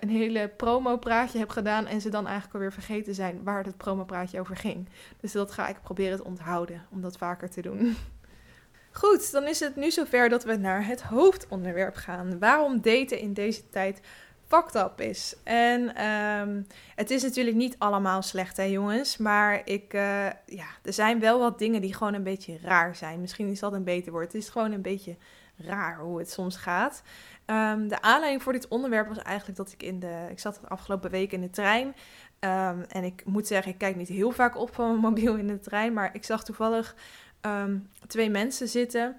een 0.01 0.09
hele 0.09 0.49
promo 0.57 0.97
praatje 0.97 1.39
heb 1.39 1.51
gedaan 1.51 1.87
en 1.87 2.01
ze 2.01 2.09
dan 2.09 2.25
eigenlijk 2.25 2.55
alweer 2.55 2.73
vergeten 2.73 3.15
zijn 3.15 3.41
waar 3.45 3.65
het 3.65 3.77
promo 3.77 4.05
praatje 4.05 4.41
over 4.41 4.57
ging. 4.57 4.89
Dus 5.21 5.33
dat 5.33 5.53
ga 5.53 5.69
ik 5.69 5.83
proberen 5.83 6.17
te 6.17 6.25
onthouden 6.25 6.87
om 6.91 7.01
dat 7.01 7.17
vaker 7.17 7.51
te 7.51 7.63
doen. 7.63 7.97
Goed, 8.97 9.33
dan 9.33 9.47
is 9.47 9.61
het 9.61 9.77
nu 9.77 9.91
zover 9.91 10.29
dat 10.29 10.45
we 10.45 10.57
naar 10.57 10.87
het 10.87 11.03
hoofdonderwerp 11.03 11.95
gaan. 11.95 12.39
Waarom 12.39 12.81
daten 12.81 13.19
in 13.19 13.33
deze 13.33 13.69
tijd 13.69 14.01
fucked 14.47 14.75
up 14.75 15.01
is. 15.01 15.37
En 15.45 16.05
um, 16.07 16.67
het 16.95 17.11
is 17.11 17.23
natuurlijk 17.23 17.57
niet 17.57 17.79
allemaal 17.79 18.23
slecht, 18.23 18.57
hè 18.57 18.63
jongens. 18.63 19.17
Maar 19.17 19.63
ik, 19.65 19.95
uh, 19.95 20.27
ja, 20.47 20.67
er 20.83 20.93
zijn 20.93 21.21
wel 21.21 21.39
wat 21.39 21.59
dingen 21.59 21.81
die 21.81 21.95
gewoon 21.95 22.15
een 22.15 22.23
beetje 22.23 22.59
raar 22.63 22.97
zijn. 22.97 23.21
Misschien 23.21 23.49
is 23.49 23.61
dat 23.61 23.73
een 23.73 23.85
beter 23.85 24.13
woord. 24.13 24.33
Het 24.33 24.43
is 24.43 24.49
gewoon 24.49 24.73
een 24.73 24.83
beetje 24.83 25.17
raar 25.57 25.99
hoe 25.99 26.19
het 26.19 26.31
soms 26.31 26.57
gaat. 26.57 27.03
Um, 27.47 27.89
de 27.89 28.01
aanleiding 28.03 28.43
voor 28.43 28.53
dit 28.53 28.69
onderwerp 28.69 29.09
was 29.09 29.19
eigenlijk 29.19 29.59
dat 29.59 29.73
ik 29.73 29.83
in 29.83 30.01
de... 30.01 30.27
Ik 30.31 30.39
zat 30.39 30.59
de 30.61 30.69
afgelopen 30.69 31.11
week 31.11 31.33
in 31.33 31.41
de 31.41 31.51
trein. 31.51 31.87
Um, 31.87 32.85
en 32.89 33.05
ik 33.05 33.23
moet 33.25 33.47
zeggen, 33.47 33.73
ik 33.73 33.79
kijk 33.79 33.97
niet 33.97 34.09
heel 34.09 34.31
vaak 34.31 34.57
op 34.57 34.75
van 34.75 34.87
mijn 34.87 35.01
mobiel 35.01 35.37
in 35.37 35.47
de 35.47 35.61
trein. 35.61 35.93
Maar 35.93 36.15
ik 36.15 36.25
zag 36.25 36.45
toevallig 36.45 36.95
um, 37.47 37.89
twee 38.07 38.31
mensen 38.31 38.69
zitten. 38.69 39.19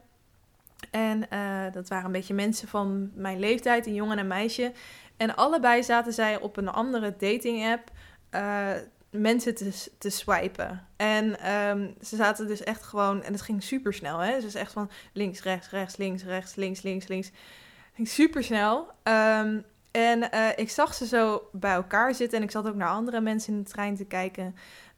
En 0.91 1.25
uh, 1.33 1.63
dat 1.71 1.87
waren 1.87 2.05
een 2.05 2.11
beetje 2.11 2.33
mensen 2.33 2.67
van 2.67 3.11
mijn 3.15 3.39
leeftijd, 3.39 3.85
een 3.85 3.93
jongen 3.93 4.17
en 4.17 4.19
een 4.19 4.27
meisje. 4.27 4.71
En 5.17 5.35
allebei 5.35 5.83
zaten 5.83 6.13
zij 6.13 6.39
op 6.39 6.57
een 6.57 6.69
andere 6.69 7.15
dating 7.17 7.65
app 7.65 7.91
uh, 8.31 8.71
mensen 9.09 9.55
te, 9.55 9.89
te 9.97 10.09
swipen. 10.09 10.87
En 10.95 11.51
um, 11.51 11.95
ze 12.01 12.15
zaten 12.15 12.47
dus 12.47 12.63
echt 12.63 12.83
gewoon, 12.83 13.23
en 13.23 13.31
het 13.31 13.41
ging 13.41 13.63
super 13.63 13.93
snel, 13.93 14.19
hè? 14.19 14.39
Dus 14.39 14.55
echt 14.55 14.71
van 14.71 14.89
links, 15.13 15.43
rechts, 15.43 15.69
rechts, 15.69 15.97
links, 15.97 16.23
rechts, 16.23 16.55
links, 16.55 16.81
links, 16.81 17.07
links. 17.07 17.27
Het 17.27 17.95
ging 17.95 18.07
super 18.07 18.43
snel. 18.43 18.87
Um, 19.03 19.65
en 19.91 20.29
uh, 20.33 20.49
ik 20.55 20.69
zag 20.69 20.93
ze 20.93 21.07
zo 21.07 21.49
bij 21.51 21.73
elkaar 21.73 22.15
zitten 22.15 22.37
en 22.37 22.43
ik 22.43 22.51
zat 22.51 22.67
ook 22.67 22.75
naar 22.75 22.89
andere 22.89 23.21
mensen 23.21 23.53
in 23.53 23.63
de 23.63 23.69
trein 23.69 23.95
te 23.95 24.05
kijken. 24.05 24.55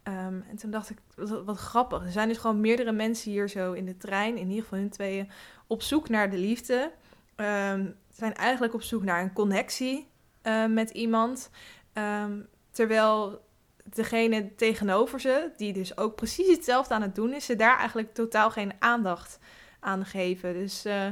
Um, 0.08 0.46
en 0.50 0.56
toen 0.58 0.72
dacht 0.72 0.90
ik, 0.90 0.98
wat, 1.46 1.58
grappig. 1.58 2.04
Er 2.04 2.12
zijn 2.12 2.28
dus 2.28 2.38
gewoon 2.38 2.60
meerdere 2.60 2.92
mensen 2.92 3.32
hier 3.32 3.50
zo 3.50 3.74
in 3.74 3.86
de 3.86 3.98
trein, 3.98 4.38
in 4.38 4.48
ieder 4.50 4.64
geval 4.64 4.80
hun 4.80 4.90
tweeën, 4.90 5.30
op 5.68 5.82
zoek 5.82 6.10
naar 6.10 6.30
de 6.30 6.38
liefde. 6.38 6.92
Um, 7.36 7.96
zijn 8.14 8.34
eigenlijk 8.34 8.74
op 8.74 8.82
zoek 8.82 9.04
naar 9.04 9.22
een 9.22 9.34
connectie 9.34 10.08
uh, 10.44 10.66
met 10.66 10.90
iemand. 10.90 11.50
Um, 11.94 12.48
terwijl 12.72 13.46
degene 13.84 14.56
tegenover 14.56 15.20
ze, 15.20 15.52
die 15.58 15.74
dus 15.74 15.98
ook 15.98 16.16
precies 16.16 16.56
hetzelfde 16.56 16.94
aan 16.94 17.02
het 17.02 17.16
doen 17.16 17.34
is, 17.34 17.46
ze 17.46 17.56
daar 17.56 17.78
eigenlijk 17.78 18.14
totaal 18.14 18.52
geen 18.52 18.74
aandacht 18.80 19.40
aan 19.80 20.06
geven. 20.06 20.54
Dus 20.54 20.86
uh, 20.86 21.08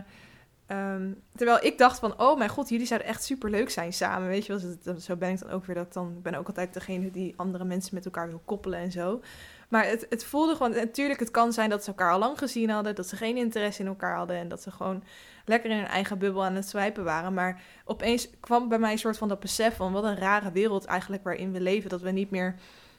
Um, 0.72 1.22
terwijl 1.36 1.66
ik 1.66 1.78
dacht 1.78 2.00
van, 2.00 2.20
oh 2.20 2.38
mijn 2.38 2.50
god, 2.50 2.70
jullie 2.70 2.86
zouden 2.86 3.10
echt 3.10 3.24
super 3.24 3.50
leuk 3.50 3.70
zijn 3.70 3.94
samen. 3.94 4.28
Weet 4.28 4.46
je 4.46 4.60
wel, 4.84 5.00
zo 5.00 5.16
ben 5.16 5.30
ik 5.30 5.40
dan 5.40 5.50
ook 5.50 5.66
weer. 5.66 5.76
Dat 5.76 5.94
dan, 5.94 6.14
ik 6.18 6.24
ben 6.24 6.36
ook 6.36 6.48
altijd 6.48 6.74
degene 6.74 7.12
die 7.12 7.34
andere 7.38 7.64
mensen 7.64 7.96
met 7.96 8.06
elkaar 8.06 8.28
wil 8.28 8.42
koppelen 8.46 8.80
en 8.80 8.92
zo. 8.92 9.22
Maar 9.70 9.86
het, 9.86 10.06
het 10.10 10.26
voelde 10.26 10.56
gewoon, 10.56 10.72
natuurlijk, 10.72 11.20
het 11.20 11.32
kan 11.32 11.54
zijn 11.54 11.70
dat 11.70 11.84
ze 11.84 11.90
elkaar 11.90 12.12
al 12.12 12.20
lang 12.20 12.38
gezien 12.38 12.70
hadden, 12.70 12.96
dat 12.96 13.08
ze 13.08 13.16
geen 13.16 13.38
interesse 13.38 13.82
in 13.82 13.88
elkaar 13.88 14.16
hadden 14.16 14.36
en 14.36 14.48
dat 14.48 14.62
ze 14.62 14.72
gewoon 14.72 15.04
lekker 15.46 15.70
in 15.70 15.78
hun 15.78 15.88
eigen 15.88 16.18
bubbel 16.18 16.46
aan 16.46 16.56
het 16.56 16.70
swipen 16.70 17.04
waren. 17.04 17.34
Maar 17.34 17.62
opeens 17.86 18.30
kwam 18.40 18.70
bij 18.70 18.80
mij 18.80 18.92
een 18.92 18.98
soort 18.98 19.18
van 19.18 19.28
dat 19.28 19.40
besef 19.40 19.76
van 19.76 19.92
wat 19.92 20.04
een 20.04 20.18
rare 20.18 20.52
wereld 20.52 20.86
eigenlijk 20.86 21.24
waarin 21.24 21.52
we 21.52 21.62
leven. 21.62 21.90
Dat 21.90 22.02
we 22.02 22.12
niet 22.12 22.32
meer 22.32 22.56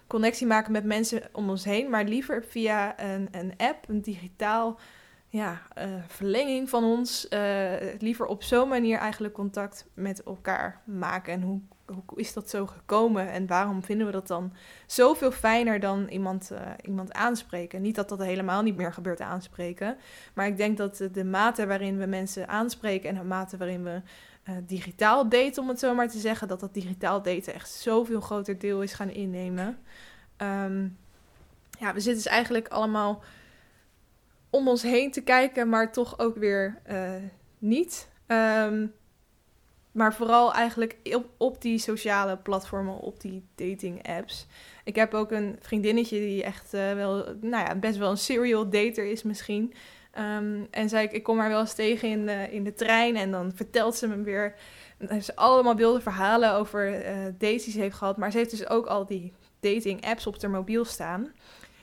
connectie 0.07 0.47
maken 0.47 0.73
met 0.73 0.85
mensen 0.85 1.23
om 1.33 1.51
ons 1.51 1.65
heen, 1.65 1.91
maar 1.91 2.05
liever 2.05 2.45
via 2.45 3.01
een, 3.01 3.29
een 3.31 3.53
app, 3.57 3.89
een 3.89 4.01
digitaal 4.01 4.79
ja, 5.29 5.63
uh, 5.79 5.85
verlenging 6.07 6.69
van 6.69 6.85
ons. 6.85 7.27
Uh, 7.31 7.73
liever 7.99 8.27
op 8.27 8.43
zo'n 8.43 8.69
manier 8.69 8.99
eigenlijk 8.99 9.35
contact 9.35 9.87
met 9.95 10.23
elkaar 10.23 10.81
maken. 10.85 11.33
En 11.33 11.43
hoe, 11.43 11.61
hoe 11.87 12.19
is 12.19 12.33
dat 12.33 12.51
zo 12.51 12.67
gekomen 12.67 13.31
en 13.31 13.47
waarom 13.47 13.85
vinden 13.85 14.07
we 14.07 14.13
dat 14.13 14.27
dan 14.27 14.53
zoveel 14.87 15.33
fijner 15.33 15.81
dan 15.81 16.09
iemand, 16.09 16.51
uh, 16.53 16.59
iemand 16.83 17.13
aanspreken? 17.13 17.83
Niet 17.83 17.95
dat 17.95 18.09
dat 18.09 18.23
helemaal 18.23 18.63
niet 18.63 18.77
meer 18.77 18.93
gebeurt 18.93 19.21
aanspreken, 19.21 19.97
maar 20.35 20.47
ik 20.47 20.57
denk 20.57 20.77
dat 20.77 21.09
de 21.13 21.25
mate 21.25 21.67
waarin 21.67 21.99
we 21.99 22.07
mensen 22.07 22.49
aanspreken 22.49 23.09
en 23.09 23.17
de 23.17 23.25
mate 23.25 23.57
waarin 23.57 23.83
we 23.83 24.01
digitaal 24.67 25.29
daten, 25.29 25.63
om 25.63 25.69
het 25.69 25.79
zo 25.79 25.95
maar 25.95 26.09
te 26.09 26.19
zeggen, 26.19 26.49
dat 26.49 26.61
dat 26.61 26.75
digitaal 26.75 27.23
daten 27.23 27.55
echt 27.55 27.71
zoveel 27.71 28.21
groter 28.21 28.59
deel 28.59 28.83
is 28.83 28.93
gaan 28.93 29.11
innemen. 29.11 29.79
Um, 30.37 30.97
ja, 31.79 31.95
we 31.95 32.01
zitten 32.01 32.23
dus 32.23 32.33
eigenlijk 32.33 32.69
allemaal 32.69 33.23
om 34.57 34.69
ons 34.69 34.83
heen 34.83 35.11
te 35.11 35.21
kijken, 35.21 35.69
maar 35.69 35.93
toch 35.93 36.19
ook 36.19 36.37
weer 36.37 36.81
uh, 36.91 37.11
niet. 37.59 38.09
Um, 38.27 38.95
maar 39.97 40.15
vooral 40.15 40.55
eigenlijk 40.55 40.97
op, 41.37 41.63
die 41.63 41.79
sociale 41.79 42.37
platformen, 42.37 42.99
op 42.99 43.21
die 43.21 43.45
dating 43.55 44.09
apps. 44.09 44.47
Ik 44.85 44.97
heb 44.97 45.15
ook 45.15 45.31
een 45.31 45.57
vriendinnetje 45.61 46.19
die 46.19 46.43
echt 46.43 46.75
uh, 46.75 46.93
wel, 46.93 47.15
nou 47.41 47.67
ja, 47.67 47.75
best 47.75 47.99
wel 47.99 48.11
een 48.11 48.17
serial 48.17 48.71
dater 48.71 49.05
is 49.05 49.23
misschien. 49.23 49.75
Um, 50.19 50.67
en 50.71 50.89
zei 50.89 51.07
ik, 51.07 51.13
ik 51.13 51.23
kom 51.23 51.39
haar 51.39 51.49
wel 51.49 51.61
eens 51.61 51.75
tegen 51.75 52.09
in 52.09 52.27
de, 52.27 52.49
in 52.51 52.65
de 52.65 52.75
trein 52.75 53.17
en 53.17 53.31
dan 53.31 53.53
vertelt 53.55 53.97
ze 53.97 54.09
me 54.09 54.23
weer. 54.23 54.55
Heeft 54.99 55.25
ze 55.25 55.37
allemaal 55.37 55.77
wilde 55.77 56.01
verhalen 56.01 56.53
over 56.53 57.09
uh, 57.09 57.25
dates 57.39 57.75
heeft 57.75 57.97
gehad. 57.97 58.17
Maar 58.17 58.31
ze 58.31 58.39
heeft 58.39 58.51
dus 58.51 58.69
ook 58.69 58.87
al 58.87 59.07
die 59.07 59.33
dating 59.61 60.07
apps 60.07 60.27
op 60.27 60.43
haar 60.43 60.51
mobiel 60.51 60.85
staan. 60.85 61.33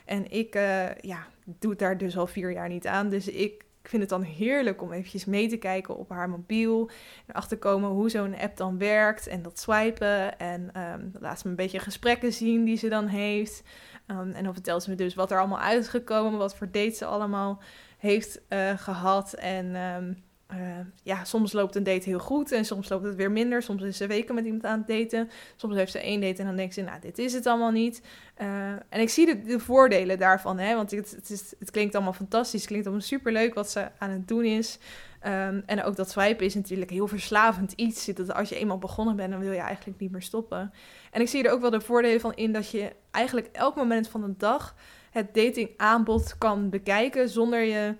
En 0.04 0.30
ik, 0.30 0.54
ja, 1.00 1.26
doet 1.44 1.78
daar 1.78 1.98
dus 1.98 2.16
al 2.16 2.26
vier 2.26 2.52
jaar 2.52 2.68
niet 2.68 2.86
aan. 2.86 3.08
Dus 3.08 3.28
ik 3.28 3.64
vind 3.82 4.02
het 4.02 4.10
dan 4.10 4.22
heerlijk 4.22 4.82
om 4.82 4.92
eventjes 4.92 5.24
mee 5.24 5.48
te 5.48 5.56
kijken 5.56 5.96
op 5.96 6.08
haar 6.08 6.28
mobiel. 6.28 6.90
En 7.26 7.34
achter 7.34 7.58
komen 7.58 7.90
hoe 7.90 8.10
zo'n 8.10 8.38
app 8.38 8.56
dan 8.56 8.78
werkt. 8.78 9.26
En 9.26 9.42
dat 9.42 9.58
swipen. 9.58 10.38
En 10.38 10.80
um, 10.92 11.12
laat 11.20 11.38
ze 11.38 11.44
me 11.44 11.50
een 11.50 11.56
beetje 11.56 11.78
gesprekken 11.78 12.32
zien 12.32 12.64
die 12.64 12.76
ze 12.76 12.88
dan 12.88 13.06
heeft. 13.06 13.62
Um, 14.06 14.32
en 14.32 14.44
dan 14.44 14.52
vertelt 14.52 14.82
ze 14.82 14.90
me 14.90 14.96
dus 14.96 15.14
wat 15.14 15.30
er 15.30 15.38
allemaal 15.38 15.60
uitgekomen. 15.60 16.38
Wat 16.38 16.56
voor 16.56 16.70
dates 16.70 16.98
ze 16.98 17.04
allemaal 17.04 17.62
heeft 17.98 18.40
uh, 18.48 18.78
gehad. 18.78 19.32
En 19.32 19.76
um, 19.76 20.22
uh, 20.56 20.86
ja, 21.02 21.24
soms 21.24 21.52
loopt 21.52 21.74
een 21.74 21.82
date 21.82 22.08
heel 22.08 22.18
goed 22.18 22.52
en 22.52 22.64
soms 22.64 22.88
loopt 22.88 23.04
het 23.04 23.14
weer 23.14 23.30
minder. 23.30 23.62
Soms 23.62 23.82
is 23.82 23.96
ze 23.96 24.06
weken 24.06 24.34
met 24.34 24.44
iemand 24.44 24.64
aan 24.64 24.84
het 24.86 24.88
daten. 24.88 25.30
Soms 25.56 25.74
heeft 25.74 25.92
ze 25.92 25.98
één 25.98 26.20
date 26.20 26.40
en 26.40 26.46
dan 26.46 26.56
denkt 26.56 26.74
ze, 26.74 26.82
nou, 26.82 27.00
dit 27.00 27.18
is 27.18 27.32
het 27.32 27.46
allemaal 27.46 27.70
niet. 27.70 28.02
Uh, 28.38 28.68
en 28.68 29.00
ik 29.00 29.08
zie 29.08 29.26
de, 29.26 29.42
de, 29.42 29.60
voordelen 29.60 30.18
daarvan, 30.18 30.58
hè, 30.58 30.74
want 30.74 30.90
het, 30.90 31.10
het, 31.10 31.30
is, 31.30 31.54
het 31.58 31.70
klinkt 31.70 31.94
allemaal 31.94 32.12
fantastisch. 32.12 32.60
Het 32.60 32.68
klinkt 32.68 32.86
allemaal 32.86 33.06
superleuk 33.06 33.54
wat 33.54 33.70
ze 33.70 33.88
aan 33.98 34.10
het 34.10 34.28
doen 34.28 34.44
is. 34.44 34.78
Um, 35.26 35.62
en 35.66 35.82
ook 35.82 35.96
dat 35.96 36.10
swipen 36.10 36.46
is 36.46 36.54
natuurlijk 36.54 36.90
heel 36.90 37.08
verslavend 37.08 37.72
iets. 37.72 38.06
Dat 38.06 38.34
als 38.34 38.48
je 38.48 38.56
eenmaal 38.56 38.78
begonnen 38.78 39.16
bent, 39.16 39.30
dan 39.30 39.40
wil 39.40 39.52
je 39.52 39.58
eigenlijk 39.58 40.00
niet 40.00 40.10
meer 40.10 40.22
stoppen. 40.22 40.72
En 41.10 41.20
ik 41.20 41.28
zie 41.28 41.44
er 41.44 41.52
ook 41.52 41.60
wel 41.60 41.70
de 41.70 41.80
voordelen 41.80 42.20
van 42.20 42.34
in 42.34 42.52
dat 42.52 42.70
je 42.70 42.92
eigenlijk 43.10 43.48
elk 43.52 43.76
moment 43.76 44.08
van 44.08 44.20
de 44.20 44.34
dag 44.36 44.74
het 45.10 45.34
datingaanbod 45.34 46.38
kan 46.38 46.70
bekijken 46.70 47.28
zonder 47.28 47.60
je 47.60 47.94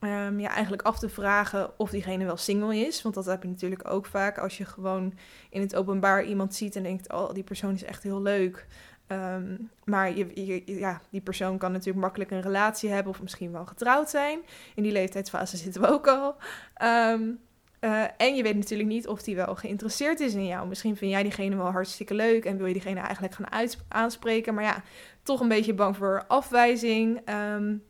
um, 0.00 0.40
ja, 0.40 0.48
eigenlijk 0.48 0.82
af 0.82 0.98
te 0.98 1.08
vragen 1.08 1.78
of 1.78 1.90
diegene 1.90 2.24
wel 2.24 2.36
single 2.36 2.76
is. 2.76 3.02
Want 3.02 3.14
dat 3.14 3.26
heb 3.26 3.42
je 3.42 3.48
natuurlijk 3.48 3.90
ook 3.90 4.06
vaak 4.06 4.38
als 4.38 4.58
je 4.58 4.64
gewoon 4.64 5.12
in 5.50 5.60
het 5.60 5.76
openbaar 5.76 6.24
iemand 6.24 6.54
ziet 6.54 6.76
en 6.76 6.82
denkt: 6.82 7.12
Oh, 7.12 7.32
die 7.32 7.42
persoon 7.42 7.74
is 7.74 7.84
echt 7.84 8.02
heel 8.02 8.22
leuk. 8.22 8.66
Um, 9.12 9.70
maar 9.84 10.16
je, 10.16 10.62
ja, 10.64 11.00
die 11.10 11.20
persoon 11.20 11.58
kan 11.58 11.72
natuurlijk 11.72 11.98
makkelijk 11.98 12.30
een 12.30 12.40
relatie 12.40 12.90
hebben 12.90 13.12
of 13.12 13.22
misschien 13.22 13.52
wel 13.52 13.66
getrouwd 13.66 14.10
zijn. 14.10 14.40
In 14.74 14.82
die 14.82 14.92
leeftijdsfase 14.92 15.56
zitten 15.64 15.80
we 15.80 15.88
ook 15.88 16.06
al. 16.06 16.36
Um, 16.82 17.40
uh, 17.80 18.04
en 18.16 18.34
je 18.34 18.42
weet 18.42 18.56
natuurlijk 18.56 18.88
niet 18.88 19.08
of 19.08 19.22
die 19.22 19.36
wel 19.36 19.54
geïnteresseerd 19.54 20.20
is 20.20 20.34
in 20.34 20.46
jou. 20.46 20.68
Misschien 20.68 20.96
vind 20.96 21.10
jij 21.10 21.22
diegene 21.22 21.56
wel 21.56 21.70
hartstikke 21.70 22.14
leuk 22.14 22.44
en 22.44 22.56
wil 22.56 22.66
je 22.66 22.72
diegene 22.72 23.00
eigenlijk 23.00 23.34
gaan 23.34 23.70
aanspreken. 23.88 24.54
Maar 24.54 24.64
ja, 24.64 24.82
toch 25.22 25.40
een 25.40 25.48
beetje 25.48 25.74
bang 25.74 25.96
voor 25.96 26.24
afwijzing. 26.28 27.20
Um, 27.54 27.82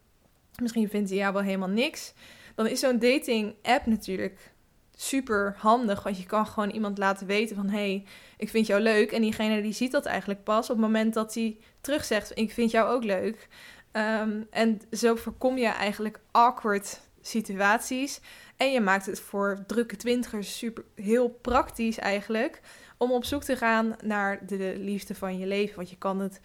misschien 0.61 0.89
vindt 0.89 1.09
hij 1.09 1.19
jou 1.19 1.33
wel 1.33 1.43
helemaal 1.43 1.69
niks. 1.69 2.15
Dan 2.55 2.67
is 2.67 2.81
zo'n 2.81 2.99
dating 2.99 3.55
app 3.63 3.87
natuurlijk 3.87 4.53
super 4.97 5.55
handig. 5.59 6.03
Want 6.03 6.19
je 6.19 6.27
kan 6.27 6.47
gewoon 6.47 6.71
iemand 6.71 6.99
laten 6.99 7.27
weten 7.27 7.57
van... 7.57 7.69
hey, 7.69 8.05
ik 8.37 8.49
vind 8.49 8.67
jou 8.67 8.81
leuk. 8.81 9.13
En 9.13 9.21
diegene 9.21 9.63
die 9.63 9.73
ziet 9.73 9.93
dat 9.93 10.07
eigenlijk 10.07 10.45
pas 10.45 10.71
op 10.71 10.77
het 10.77 10.85
moment 10.85 11.15
dat 11.15 11.35
hij 11.35 11.57
terugzegt... 11.81 12.33
ik 12.35 12.53
vind 12.53 12.71
jou 12.71 12.89
ook 12.91 13.05
leuk. 13.05 13.49
Um, 13.93 14.47
en 14.51 14.81
zo 14.91 15.15
voorkom 15.15 15.59
je 15.59 15.67
eigenlijk 15.67 16.21
awkward 16.31 17.01
situaties. 17.21 18.21
En 18.57 18.73
je 18.73 18.81
maakt 18.81 19.07
het 19.07 19.21
voor 19.21 19.65
drukke 19.67 19.97
twintigers 19.97 20.59
super, 20.59 20.85
heel 20.95 21.29
praktisch 21.29 21.99
eigenlijk... 21.99 22.61
om 22.97 23.13
op 23.13 23.25
zoek 23.25 23.45
te 23.45 23.57
gaan 23.57 23.97
naar 24.03 24.47
de 24.47 24.75
liefde 24.79 25.15
van 25.15 25.39
je 25.39 25.47
leven. 25.47 25.77
Want 25.77 25.91
je 25.91 25.99
kan 25.99 26.21
het 26.21 26.41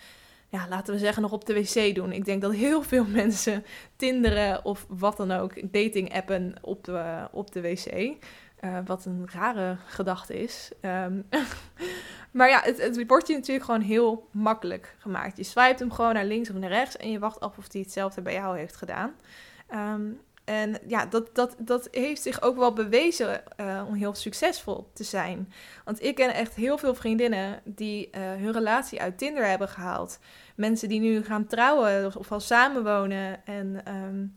ja, 0.53 0.67
laten 0.69 0.93
we 0.93 0.99
zeggen, 0.99 1.21
nog 1.21 1.31
op 1.31 1.45
de 1.45 1.53
wc 1.53 1.95
doen. 1.95 2.11
Ik 2.11 2.25
denk 2.25 2.41
dat 2.41 2.53
heel 2.53 2.83
veel 2.83 3.05
mensen 3.21 3.65
tinderen 3.95 4.65
of 4.65 4.85
wat 4.89 5.17
dan 5.17 5.31
ook, 5.31 5.71
dating 5.71 6.13
appen 6.13 6.53
op 6.61 6.83
de, 6.83 7.27
op 7.31 7.51
de 7.51 7.61
wc. 7.61 8.15
Uh, 8.61 8.77
wat 8.85 9.05
een 9.05 9.27
rare 9.31 9.77
gedachte 9.85 10.41
is. 10.41 10.71
Um, 10.81 11.27
maar 12.37 12.49
ja, 12.49 12.61
het, 12.63 12.81
het 12.81 13.07
wordt 13.07 13.27
je 13.27 13.33
natuurlijk 13.33 13.65
gewoon 13.65 13.81
heel 13.81 14.27
makkelijk 14.31 14.95
gemaakt. 14.97 15.37
Je 15.37 15.43
swipt 15.43 15.79
hem 15.79 15.91
gewoon 15.91 16.13
naar 16.13 16.25
links 16.25 16.49
of 16.49 16.55
naar 16.55 16.69
rechts 16.69 16.97
en 16.97 17.11
je 17.11 17.19
wacht 17.19 17.39
af 17.39 17.57
of 17.57 17.71
hij 17.71 17.81
hetzelfde 17.81 18.21
bij 18.21 18.33
jou 18.33 18.57
heeft 18.57 18.75
gedaan. 18.75 19.13
Um, 19.73 20.19
en 20.43 20.77
ja, 20.87 21.05
dat, 21.05 21.35
dat, 21.35 21.55
dat 21.57 21.87
heeft 21.91 22.21
zich 22.21 22.41
ook 22.41 22.57
wel 22.57 22.73
bewezen 22.73 23.43
uh, 23.59 23.83
om 23.87 23.93
heel 23.93 24.13
succesvol 24.13 24.89
te 24.93 25.03
zijn. 25.03 25.53
Want 25.85 26.03
ik 26.03 26.15
ken 26.15 26.33
echt 26.33 26.55
heel 26.55 26.77
veel 26.77 26.95
vriendinnen 26.95 27.61
die 27.63 28.09
uh, 28.11 28.21
hun 28.21 28.51
relatie 28.51 29.01
uit 29.01 29.17
Tinder 29.17 29.45
hebben 29.45 29.67
gehaald. 29.67 30.19
Mensen 30.55 30.89
die 30.89 30.99
nu 30.99 31.23
gaan 31.23 31.47
trouwen 31.47 32.17
of 32.17 32.31
al 32.31 32.39
samenwonen. 32.39 33.45
En 33.45 33.93
um, 33.93 34.35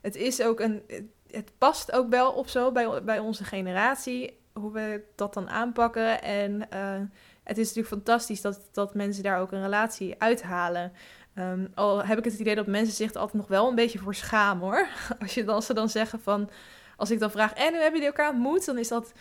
het 0.00 0.16
is 0.16 0.42
ook 0.42 0.60
een. 0.60 0.82
Het 1.30 1.52
past 1.58 1.92
ook 1.92 2.08
wel 2.10 2.32
op 2.32 2.48
zo 2.48 2.72
bij, 2.72 3.02
bij 3.04 3.18
onze 3.18 3.44
generatie, 3.44 4.40
hoe 4.52 4.72
we 4.72 5.04
dat 5.14 5.34
dan 5.34 5.48
aanpakken. 5.48 6.22
En 6.22 6.52
uh, 6.72 7.00
het 7.42 7.58
is 7.58 7.66
natuurlijk 7.66 7.94
fantastisch 7.94 8.40
dat, 8.40 8.68
dat 8.72 8.94
mensen 8.94 9.22
daar 9.22 9.40
ook 9.40 9.52
een 9.52 9.62
relatie 9.62 10.14
uithalen. 10.18 10.92
Um, 11.34 11.70
al 11.74 12.04
heb 12.04 12.18
ik 12.18 12.24
het 12.24 12.38
idee 12.38 12.54
dat 12.54 12.66
mensen 12.66 12.94
zich 12.94 13.10
er 13.10 13.20
altijd 13.20 13.36
nog 13.36 13.48
wel 13.48 13.68
een 13.68 13.74
beetje 13.74 13.98
voor 13.98 14.14
schamen 14.14 14.62
hoor. 14.62 14.88
Als, 15.20 15.34
je, 15.34 15.44
dan, 15.44 15.62
ze 15.62 15.74
dan 15.74 15.88
zeggen 15.88 16.20
van, 16.20 16.50
als 16.96 17.10
ik 17.10 17.18
dan 17.18 17.30
vraag, 17.30 17.52
en 17.52 17.68
hoe 17.68 17.82
hebben 17.82 18.00
jullie 18.00 18.16
elkaar 18.16 18.32
ontmoet? 18.32 18.64
Dan 18.64 18.78
is 18.78 18.88
dat, 18.88 19.12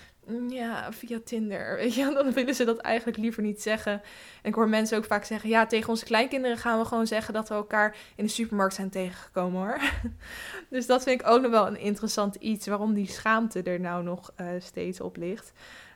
ja, 0.50 0.94
via 0.94 1.20
Tinder. 1.24 1.76
Weet 1.76 1.94
je, 1.94 2.14
dan 2.14 2.32
willen 2.32 2.56
ze 2.56 2.64
dat 2.66 2.78
eigenlijk 2.78 3.18
liever 3.18 3.44
niet 3.44 3.62
zeggen. 3.62 3.92
En 3.92 4.50
ik 4.50 4.54
hoor 4.54 4.70
mensen 4.70 4.98
ook 4.98 5.06
vaak 5.06 5.24
zeggen, 5.24 5.50
ja, 5.50 5.66
tegen 5.66 5.90
onze 5.90 6.06
kleinkinderen 6.06 6.58
gaan 6.58 6.80
we 6.80 6.86
gewoon 6.86 7.08
zeggen 7.08 7.34
dat 7.34 7.50
we 7.50 7.56
elkaar 7.56 7.96
in 8.16 8.26
de 8.26 8.32
supermarkt 8.32 8.76
zijn 8.76 8.90
tegengekomen 8.90 9.62
hoor. 9.62 9.80
dus 10.70 10.86
dat 10.86 11.04
vind 11.04 11.22
ik 11.22 11.28
ook 11.28 11.42
nog 11.42 11.52
wel 11.52 11.68
een 11.68 11.80
interessant 11.80 12.36
iets, 12.36 12.68
waarom 12.68 12.94
die 12.94 13.10
schaamte 13.10 13.62
er 13.64 13.80
nou 13.80 14.04
nog 14.04 14.34
uh, 14.42 14.48
steeds 14.60 15.02
op 15.02 15.18
ligt. 15.18 15.52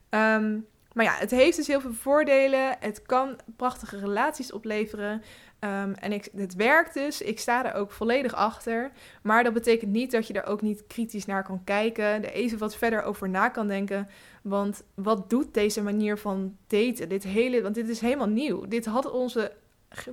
Um, 0.10 0.68
maar 0.96 1.06
ja, 1.06 1.16
het 1.16 1.32
heeft 1.32 1.58
dus 1.58 1.68
heel 1.68 1.82
veel 1.82 1.94
voordelen. 1.94 2.76
Het 2.80 3.02
kan 3.02 3.40
prachtige 3.56 4.00
relaties 4.00 4.52
opleveren. 4.52 5.24
Um, 5.60 5.94
en 5.94 6.12
ik, 6.12 6.30
het 6.36 6.56
werkt 6.56 6.94
dus. 6.94 7.22
Ik 7.22 7.40
sta 7.40 7.66
er 7.66 7.74
ook 7.74 7.92
volledig 7.92 8.34
achter. 8.34 8.92
Maar 9.22 9.44
dat 9.44 9.54
betekent 9.54 9.92
niet 9.92 10.12
dat 10.12 10.28
je 10.28 10.34
er 10.34 10.46
ook 10.46 10.62
niet 10.62 10.84
kritisch 10.88 11.26
naar 11.26 11.44
kan 11.44 11.64
kijken. 11.64 12.06
Er 12.06 12.32
even 12.32 12.58
wat 12.58 12.76
verder 12.76 13.04
over 13.04 13.30
na 13.30 13.50
kan 13.50 13.68
denken. 13.68 14.10
Want 14.42 14.84
wat 14.94 15.30
doet 15.30 15.54
deze 15.54 15.82
manier 15.82 16.18
van 16.18 16.58
daten? 16.68 17.10
Dit 17.10 17.24
hele, 17.24 17.62
want 17.62 17.76
dit 17.76 17.90
is 17.90 18.00
helemaal 18.00 18.28
nieuw. 18.28 18.68
Dit 18.68 18.86
had 18.86 19.12
onze 19.12 19.52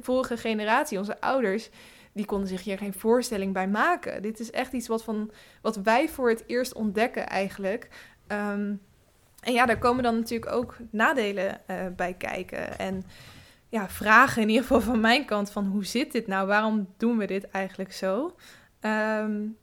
vorige 0.00 0.36
generatie, 0.36 0.98
onze 0.98 1.20
ouders. 1.20 1.70
Die 2.12 2.24
konden 2.24 2.48
zich 2.48 2.64
hier 2.64 2.78
geen 2.78 2.94
voorstelling 2.94 3.52
bij 3.52 3.68
maken. 3.68 4.22
Dit 4.22 4.40
is 4.40 4.50
echt 4.50 4.72
iets 4.72 4.88
wat, 4.88 5.04
van, 5.04 5.30
wat 5.62 5.76
wij 5.76 6.08
voor 6.08 6.28
het 6.28 6.44
eerst 6.46 6.74
ontdekken 6.74 7.26
eigenlijk. 7.26 7.88
Um, 8.28 8.80
en 9.40 9.52
ja, 9.52 9.66
daar 9.66 9.78
komen 9.78 10.02
dan 10.02 10.18
natuurlijk 10.18 10.52
ook 10.52 10.76
nadelen 10.90 11.60
uh, 11.70 11.76
bij 11.96 12.14
kijken. 12.14 12.78
En 12.78 13.04
ja, 13.72 13.88
vragen 13.88 14.42
in 14.42 14.48
ieder 14.48 14.62
geval 14.62 14.80
van 14.80 15.00
mijn 15.00 15.24
kant 15.24 15.50
van 15.50 15.66
hoe 15.66 15.84
zit 15.84 16.12
dit 16.12 16.26
nou? 16.26 16.46
Waarom 16.46 16.88
doen 16.96 17.18
we 17.18 17.26
dit 17.26 17.50
eigenlijk 17.50 17.92
zo? 17.92 18.36
Um, 18.80 19.56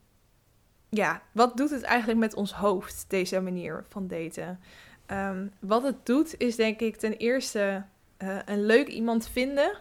ja, 0.90 1.22
wat 1.32 1.58
doet 1.58 1.70
het 1.70 1.82
eigenlijk 1.82 2.20
met 2.20 2.34
ons 2.34 2.54
hoofd, 2.54 3.06
deze 3.08 3.40
manier 3.40 3.86
van 3.90 4.08
daten? 4.08 4.60
Um, 5.08 5.52
wat 5.60 5.84
het 5.84 6.06
doet 6.06 6.36
is 6.38 6.56
denk 6.56 6.80
ik 6.80 6.96
ten 6.96 7.14
eerste 7.14 7.86
uh, 8.18 8.38
een 8.46 8.66
leuk 8.66 8.88
iemand 8.88 9.28
vinden 9.28 9.78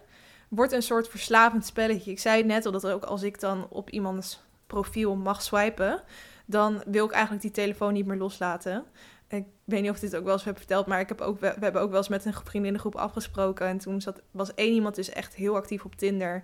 wordt 0.48 0.72
een 0.72 0.82
soort 0.82 1.08
verslavend 1.08 1.66
spelletje. 1.66 2.10
Ik 2.10 2.18
zei 2.18 2.44
net 2.44 2.66
al, 2.66 2.72
dat 2.72 2.86
ook 2.86 3.04
als 3.04 3.22
ik 3.22 3.40
dan 3.40 3.66
op 3.70 3.90
iemands 3.90 4.40
profiel 4.66 5.16
mag 5.16 5.42
swipen, 5.42 6.02
dan 6.44 6.82
wil 6.86 7.04
ik 7.04 7.12
eigenlijk 7.12 7.42
die 7.42 7.50
telefoon 7.50 7.92
niet 7.92 8.06
meer 8.06 8.16
loslaten. 8.16 8.84
Ik 9.28 9.44
weet 9.64 9.80
niet 9.80 9.90
of 9.90 9.96
ik 9.96 10.02
dit 10.02 10.16
ook 10.16 10.24
wel 10.24 10.32
eens 10.32 10.44
heb 10.44 10.56
verteld, 10.56 10.86
maar 10.86 11.00
ik 11.00 11.08
heb 11.08 11.20
ook, 11.20 11.40
we, 11.40 11.54
hebben 11.60 11.82
ook 11.82 11.90
wel 11.90 11.98
eens 11.98 12.08
met 12.08 12.24
een 12.24 12.34
vriendinnengroep 12.44 12.96
afgesproken. 12.96 13.66
En 13.66 13.78
toen 13.78 14.00
zat, 14.00 14.20
was 14.30 14.54
één 14.54 14.74
iemand 14.74 14.94
dus 14.94 15.10
echt 15.10 15.34
heel 15.34 15.56
actief 15.56 15.84
op 15.84 15.94
Tinder. 15.94 16.42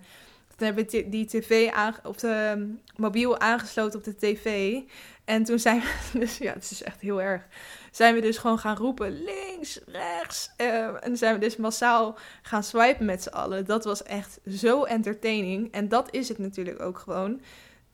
Toen 0.55 0.67
hebben 0.67 0.85
we 0.85 1.09
die 1.09 1.25
tv 1.25 1.71
of 2.03 2.15
de 2.15 2.27
ehm, 2.27 2.67
mobiel 2.95 3.39
aangesloten 3.39 3.99
op 3.99 4.05
de 4.05 4.15
tv. 4.15 4.79
En 5.25 5.43
toen 5.43 5.59
zijn 5.59 5.79
we, 5.79 6.19
dus 6.19 6.37
ja, 6.37 6.53
het 6.53 6.71
is 6.71 6.83
echt 6.83 7.01
heel 7.01 7.21
erg. 7.21 7.47
Zijn 7.91 8.15
we 8.15 8.21
dus 8.21 8.37
gewoon 8.37 8.59
gaan 8.59 8.77
roepen 8.77 9.23
links, 9.23 9.79
rechts. 9.85 10.51
Uh, 10.57 11.05
en 11.05 11.17
zijn 11.17 11.33
we 11.33 11.39
dus 11.39 11.57
massaal 11.57 12.17
gaan 12.41 12.63
swipen 12.63 13.05
met 13.05 13.23
z'n 13.23 13.29
allen. 13.29 13.65
Dat 13.65 13.83
was 13.83 14.03
echt 14.03 14.39
zo 14.49 14.83
entertaining. 14.83 15.71
En 15.71 15.87
dat 15.87 16.07
is 16.11 16.29
het 16.29 16.37
natuurlijk 16.37 16.81
ook 16.81 16.97
gewoon. 16.97 17.41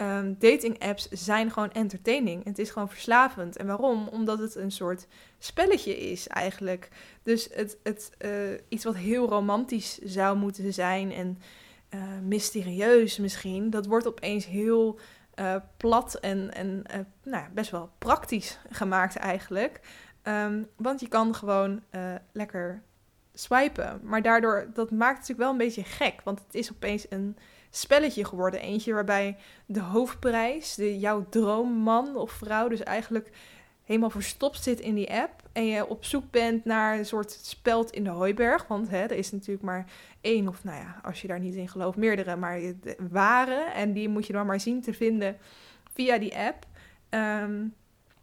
Um, 0.01 0.35
dating 0.39 0.79
apps 0.79 1.09
zijn 1.09 1.51
gewoon 1.51 1.71
entertaining. 1.71 2.43
Het 2.43 2.59
is 2.59 2.69
gewoon 2.69 2.89
verslavend. 2.89 3.57
En 3.57 3.67
waarom? 3.67 4.07
Omdat 4.07 4.39
het 4.39 4.55
een 4.55 4.71
soort 4.71 5.07
spelletje 5.39 5.97
is 5.97 6.27
eigenlijk. 6.27 6.89
Dus 7.23 7.49
het, 7.53 7.77
het, 7.83 8.11
uh, 8.19 8.31
iets 8.69 8.83
wat 8.83 8.95
heel 8.95 9.29
romantisch 9.29 9.97
zou 9.97 10.37
moeten 10.37 10.73
zijn 10.73 11.11
en 11.11 11.37
uh, 11.89 12.01
mysterieus 12.23 13.17
misschien, 13.17 13.69
dat 13.69 13.85
wordt 13.85 14.07
opeens 14.07 14.45
heel 14.45 14.99
uh, 15.35 15.55
plat 15.77 16.15
en, 16.15 16.53
en 16.53 16.83
nou, 17.23 17.45
best 17.53 17.71
wel 17.71 17.89
praktisch 17.97 18.59
gemaakt 18.69 19.15
eigenlijk. 19.15 19.79
Um, 20.23 20.67
want 20.75 20.99
je 20.99 21.07
kan 21.07 21.35
gewoon 21.35 21.81
lekker 22.31 22.83
swipen. 23.33 23.99
Maar 24.03 24.21
daardoor, 24.21 24.67
dat 24.73 24.91
maakt 24.91 25.17
het 25.17 25.27
natuurlijk 25.27 25.39
wel 25.39 25.49
een 25.49 25.57
beetje 25.57 25.83
gek. 25.83 26.21
Want 26.23 26.39
het 26.39 26.55
is 26.55 26.71
opeens 26.71 27.05
een 27.09 27.37
spelletje 27.69 28.25
geworden. 28.25 28.61
Eentje 28.61 28.93
waarbij 28.93 29.37
de 29.65 29.79
hoofdprijs, 29.79 30.75
de, 30.75 30.99
jouw 30.99 31.25
droomman 31.29 32.15
of 32.15 32.31
vrouw, 32.31 32.67
dus 32.67 32.83
eigenlijk 32.83 33.29
helemaal 33.83 34.09
verstopt 34.09 34.63
zit 34.63 34.79
in 34.79 34.95
die 34.95 35.13
app. 35.13 35.41
En 35.51 35.65
je 35.65 35.87
op 35.87 36.05
zoek 36.05 36.31
bent 36.31 36.65
naar 36.65 36.97
een 36.97 37.05
soort 37.05 37.31
speld 37.41 37.91
in 37.91 38.03
de 38.03 38.09
hooiberg. 38.09 38.67
Want 38.67 38.89
hè, 38.89 38.97
er 38.97 39.11
is 39.11 39.31
natuurlijk 39.31 39.65
maar 39.65 39.85
één, 40.21 40.47
of 40.47 40.63
nou 40.63 40.77
ja, 40.77 40.99
als 41.03 41.21
je 41.21 41.27
daar 41.27 41.39
niet 41.39 41.55
in 41.55 41.69
gelooft, 41.69 41.97
meerdere, 41.97 42.35
maar 42.35 42.59
de 42.59 42.95
ware. 43.09 43.71
En 43.73 43.93
die 43.93 44.09
moet 44.09 44.27
je 44.27 44.33
dan 44.33 44.45
maar 44.45 44.59
zien 44.59 44.81
te 44.81 44.93
vinden 44.93 45.37
via 45.93 46.17
die 46.17 46.37
app. 46.37 46.65
Ehm, 47.09 47.65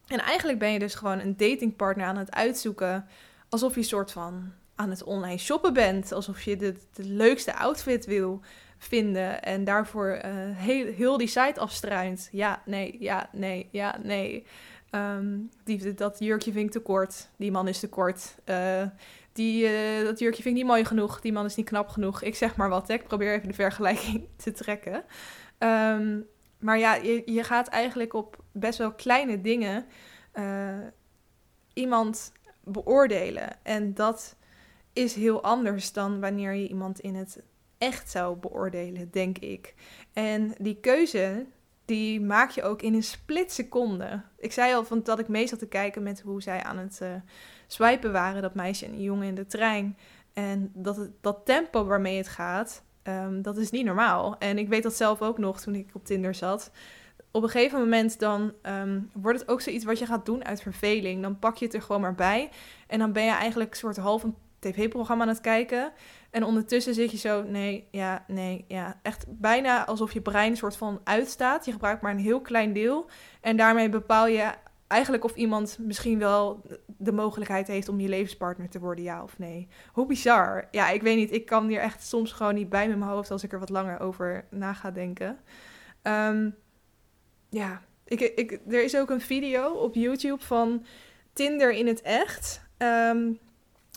en 0.07 0.19
eigenlijk 0.19 0.59
ben 0.59 0.73
je 0.73 0.79
dus 0.79 0.95
gewoon 0.95 1.19
een 1.19 1.37
datingpartner 1.37 2.07
aan 2.07 2.17
het 2.17 2.35
uitzoeken. 2.35 3.07
Alsof 3.49 3.75
je 3.75 3.81
een 3.81 3.87
soort 3.87 4.13
van 4.13 4.53
aan 4.79 4.91
het 4.91 5.05
online 5.05 5.39
shoppen 5.39 5.73
bent. 5.73 6.13
Alsof 6.13 6.43
je 6.43 6.57
de, 6.57 6.75
leukste 6.95 7.55
outfit 7.57 8.07
wil 8.07 8.41
vinden 8.79 9.43
en 9.43 9.65
daarvoor 9.65 10.21
uh, 10.25 10.31
heel, 10.57 10.93
heel 10.93 11.17
die 11.17 11.27
site 11.27 11.61
afstruint. 11.61 12.29
Ja, 12.33 12.63
nee, 12.65 12.97
ja, 13.01 13.29
nee, 13.33 13.69
ja, 13.71 13.99
nee. 14.03 14.47
Um, 14.91 15.51
die, 15.65 15.95
dat 15.95 16.19
jurkje 16.19 16.53
vind 16.53 16.67
ik 16.67 16.71
te 16.71 16.81
kort. 16.81 17.29
Die 17.37 17.51
man 17.51 17.69
is 17.69 17.81
te 17.81 17.89
kort. 17.89 18.35
Uh, 18.45 18.83
die, 19.33 19.65
uh, 19.65 20.05
dat 20.05 20.19
jurkje 20.19 20.43
vind 20.43 20.57
ik 20.57 20.63
niet 20.63 20.71
mooi 20.71 20.85
genoeg. 20.85 21.21
Die 21.21 21.33
man 21.33 21.45
is 21.45 21.55
niet 21.55 21.67
knap 21.67 21.89
genoeg. 21.89 22.23
Ik 22.23 22.35
zeg 22.35 22.57
maar 22.57 22.69
wat. 22.69 22.89
Hè. 22.89 22.95
Ik 22.95 23.07
probeer 23.07 23.35
even 23.35 23.49
de 23.49 23.55
vergelijking 23.55 24.29
te 24.45 24.53
trekken. 24.53 25.05
Um, 25.59 26.27
maar 26.59 26.79
ja, 26.79 26.95
je, 26.95 27.23
je 27.25 27.43
gaat 27.43 27.69
eigenlijk 27.69 28.15
op 28.15 28.45
best 28.53 28.79
wel 28.79 28.93
kleine 28.93 29.41
dingen 29.41 29.87
iemand 31.73 32.33
beoordelen. 32.65 33.65
En 33.65 33.95
dat 33.95 34.37
is 34.93 35.15
heel 35.15 35.43
anders 35.43 35.93
dan 35.93 36.21
wanneer 36.21 36.53
je 36.55 36.69
iemand 36.69 37.01
in 37.01 37.15
het 37.15 37.43
echt 37.79 38.11
zou 38.11 38.37
beoordelen, 38.37 39.11
denk 39.11 39.39
ik. 39.39 39.75
En 40.13 40.55
die 40.59 40.77
keuze, 40.81 41.47
die 41.85 42.21
maak 42.21 42.51
je 42.51 42.63
ook 42.63 42.83
in 42.83 42.95
een 42.95 43.03
split 43.03 43.53
seconde. 43.53 44.23
Ik 44.39 44.53
zei 44.53 44.75
al 44.75 44.85
van 44.85 45.03
dat 45.03 45.19
ik 45.19 45.29
mee 45.29 45.47
zat 45.47 45.59
te 45.59 45.69
kijken 45.69 46.03
met 46.03 46.21
hoe 46.21 46.43
zij 46.43 46.63
aan 46.63 46.79
het 46.79 46.99
uh, 47.03 47.09
swipen 47.67 48.13
waren, 48.13 48.43
dat 48.43 48.55
meisje 48.55 48.85
en 48.85 48.93
die 48.93 49.03
jongen 49.03 49.27
in 49.27 49.35
de 49.35 49.47
trein. 49.47 49.97
En 50.33 50.71
dat, 50.75 50.97
het, 50.97 51.11
dat 51.21 51.41
tempo 51.45 51.85
waarmee 51.85 52.17
het 52.17 52.29
gaat, 52.29 52.83
um, 53.03 53.43
dat 53.43 53.57
is 53.57 53.71
niet 53.71 53.85
normaal. 53.85 54.39
En 54.39 54.59
ik 54.59 54.69
weet 54.69 54.83
dat 54.83 54.95
zelf 54.95 55.23
ook 55.23 55.39
nog 55.39 55.61
toen 55.61 55.75
ik 55.75 55.91
op 55.93 56.05
Tinder 56.05 56.35
zat. 56.35 56.71
Op 57.31 57.43
een 57.43 57.49
gegeven 57.49 57.79
moment 57.79 58.19
dan 58.19 58.53
um, 58.63 59.11
wordt 59.13 59.41
het 59.41 59.49
ook 59.49 59.61
zoiets 59.61 59.85
wat 59.85 59.99
je 59.99 60.07
gaat 60.07 60.27
doen 60.27 60.45
uit 60.45 60.63
verveling. 60.63 61.23
Dan 61.23 61.39
pak 61.39 61.57
je 61.57 61.65
het 61.65 61.75
er 61.75 61.83
gewoon 61.83 62.01
maar 62.01 62.15
bij. 62.15 62.51
En 62.87 62.99
dan 62.99 63.13
ben 63.13 63.25
je 63.25 63.31
eigenlijk 63.31 63.75
soort 63.75 63.97
half 63.97 64.23
een 64.23 64.37
tv-programma 64.59 65.23
aan 65.23 65.29
het 65.29 65.41
kijken. 65.41 65.93
En 66.31 66.45
ondertussen 66.45 66.95
zit 66.95 67.11
je 67.11 67.17
zo, 67.17 67.43
nee, 67.43 67.89
ja, 67.91 68.25
nee, 68.27 68.65
ja. 68.69 69.01
Echt 69.03 69.25
bijna 69.29 69.87
alsof 69.87 70.13
je 70.13 70.21
brein 70.21 70.51
een 70.51 70.57
soort 70.57 70.77
van 70.77 71.01
uitstaat. 71.05 71.65
Je 71.65 71.73
gebruikt 71.73 72.03
maar 72.03 72.13
een 72.13 72.19
heel 72.19 72.41
klein 72.41 72.73
deel. 72.73 73.07
En 73.41 73.57
daarmee 73.57 73.89
bepaal 73.89 74.27
je 74.27 74.51
eigenlijk 74.87 75.25
of 75.25 75.35
iemand 75.35 75.79
misschien 75.81 76.19
wel 76.19 76.63
de 76.87 77.13
mogelijkheid 77.13 77.67
heeft 77.67 77.89
om 77.89 78.01
je 78.01 78.09
levenspartner 78.09 78.69
te 78.69 78.79
worden, 78.79 79.05
ja 79.05 79.23
of 79.23 79.39
nee. 79.39 79.69
Hoe 79.93 80.07
bizar. 80.07 80.69
Ja, 80.71 80.89
ik 80.89 81.03
weet 81.03 81.17
niet. 81.17 81.33
Ik 81.33 81.47
kan 81.47 81.69
hier 81.69 81.81
echt 81.81 82.07
soms 82.07 82.33
gewoon 82.33 82.55
niet 82.55 82.69
bij 82.69 82.89
met 82.89 82.99
mijn 82.99 83.11
hoofd 83.11 83.31
als 83.31 83.43
ik 83.43 83.53
er 83.53 83.59
wat 83.59 83.69
langer 83.69 84.01
over 84.01 84.45
na 84.51 84.73
ga 84.73 84.91
denken. 84.91 85.39
Um, 86.03 86.57
ja, 87.49 87.83
ik, 88.05 88.21
ik, 88.21 88.61
er 88.69 88.85
is 88.85 88.97
ook 88.97 89.11
een 89.11 89.21
video 89.21 89.73
op 89.73 89.95
YouTube 89.95 90.45
van 90.45 90.85
Tinder 91.33 91.73
in 91.73 91.87
het 91.87 92.03
echt. 92.03 92.63
Um, 92.79 93.39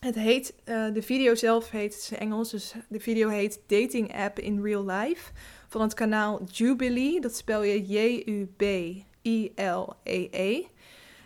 het 0.06 0.16
heet, 0.16 0.54
uh, 0.66 0.94
de 0.94 1.02
video 1.02 1.36
zelf 1.36 1.70
heet, 1.70 2.08
het 2.10 2.20
Engels, 2.20 2.52
dus 2.52 2.74
de 2.88 3.00
video 3.00 3.30
heet 3.30 3.60
Dating 3.68 4.16
App 4.16 4.40
in 4.40 4.64
Real 4.64 4.86
Life. 4.86 5.32
Van 5.68 5.82
het 5.82 5.94
kanaal 5.94 6.44
Jubilee, 6.52 7.22
dat 7.22 7.36
spel 7.36 7.64
je 7.64 7.86
J-U-B-I-L-E-E. 7.86 9.06
-E. 10.32 10.66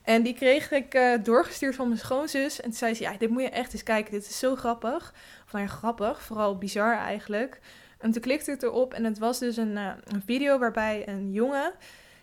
En 0.04 0.24
die 0.24 0.34
kreeg 0.34 0.72
ik 0.72 0.96
uh, 0.96 1.14
doorgestuurd 1.24 1.76
van 1.76 1.88
mijn 1.88 2.00
schoonzus. 2.00 2.58
En 2.58 2.64
toen 2.64 2.74
zei 2.74 2.94
ze, 2.94 3.04
ja, 3.04 3.18
dit 3.18 3.30
moet 3.30 3.42
je 3.42 3.50
echt 3.50 3.74
eens 3.74 3.84
kijken, 3.84 4.12
dit 4.12 4.26
is 4.26 4.40
zo 4.40 4.56
grappig. 4.56 5.14
Of 5.46 5.52
nou 5.52 5.68
grappig, 5.68 6.22
vooral 6.22 6.58
bizar 6.58 6.98
eigenlijk. 6.98 7.60
En 8.00 8.12
toen 8.12 8.22
klikte 8.22 8.52
ik 8.52 8.62
erop 8.62 8.94
en 8.94 9.04
het 9.04 9.18
was 9.18 9.40
dus 9.40 9.58
een, 9.58 9.72
uh, 9.72 9.92
een 10.04 10.24
video 10.26 10.58
waarbij 10.58 11.08
een 11.08 11.32
jongen 11.32 11.74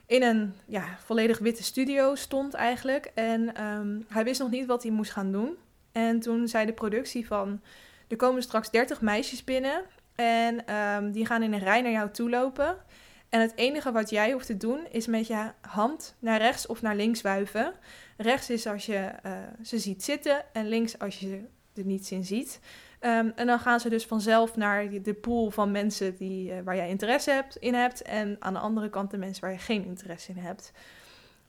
in 0.07 0.23
een 0.23 0.55
ja, 0.67 0.99
volledig 1.05 1.39
witte 1.39 1.63
studio 1.63 2.15
stond 2.15 2.55
eigenlijk. 2.55 3.11
En 3.15 3.65
um, 3.65 4.05
hij 4.09 4.25
wist 4.25 4.41
nog 4.41 4.51
niet 4.51 4.67
wat 4.67 4.83
hij 4.83 4.93
moest 4.93 5.11
gaan 5.13 5.33
doen. 5.33 5.57
En 5.93 6.21
toen 6.21 6.49
zei 6.49 6.67
de 6.67 6.73
productie 6.73 7.27
van, 7.27 7.61
er 8.09 8.17
komen 8.17 8.43
straks 8.43 8.71
30 8.71 9.01
meisjes 9.01 9.45
binnen 9.45 9.83
en 10.15 10.75
um, 10.75 11.13
die 11.13 11.27
gaan 11.27 11.43
in 11.43 11.53
een 11.53 11.59
rij 11.59 11.81
naar 11.81 11.93
jou 11.93 12.11
toe 12.11 12.31
lopen. 12.31 12.77
En 13.29 13.41
het 13.41 13.53
enige 13.57 13.93
wat 13.93 14.11
jij 14.11 14.33
hoeft 14.33 14.47
te 14.47 14.57
doen 14.57 14.87
is 14.91 15.07
met 15.07 15.27
je 15.27 15.51
hand 15.61 16.15
naar 16.19 16.39
rechts 16.39 16.67
of 16.67 16.83
naar 16.83 16.97
links 16.97 17.21
wuiven. 17.21 17.73
Rechts 18.17 18.51
is 18.51 18.67
als 18.67 18.87
je 18.87 19.13
uh, 19.27 19.33
ze 19.63 19.79
ziet 19.79 20.05
zitten 20.05 20.45
en 20.53 20.69
links 20.69 20.99
als 20.99 21.19
je 21.19 21.45
er 21.75 21.85
niet 21.85 22.11
in 22.11 22.25
ziet. 22.25 22.61
Um, 23.01 23.33
en 23.35 23.47
dan 23.47 23.59
gaan 23.59 23.81
ze 23.81 23.89
dus 23.89 24.07
vanzelf 24.07 24.57
naar 24.57 25.03
de 25.03 25.15
pool 25.15 25.51
van 25.51 25.71
mensen 25.71 26.17
die, 26.17 26.51
uh, 26.51 26.61
waar 26.65 26.77
jij 26.77 26.89
interesse 26.89 27.45
in 27.59 27.75
hebt. 27.75 28.03
En 28.03 28.37
aan 28.39 28.53
de 28.53 28.59
andere 28.59 28.91
kant 28.91 29.11
de 29.11 29.19
mensen 29.19 29.43
waar 29.43 29.53
je 29.53 29.59
geen 29.59 29.85
interesse 29.85 30.33
in 30.33 30.39
hebt. 30.39 30.73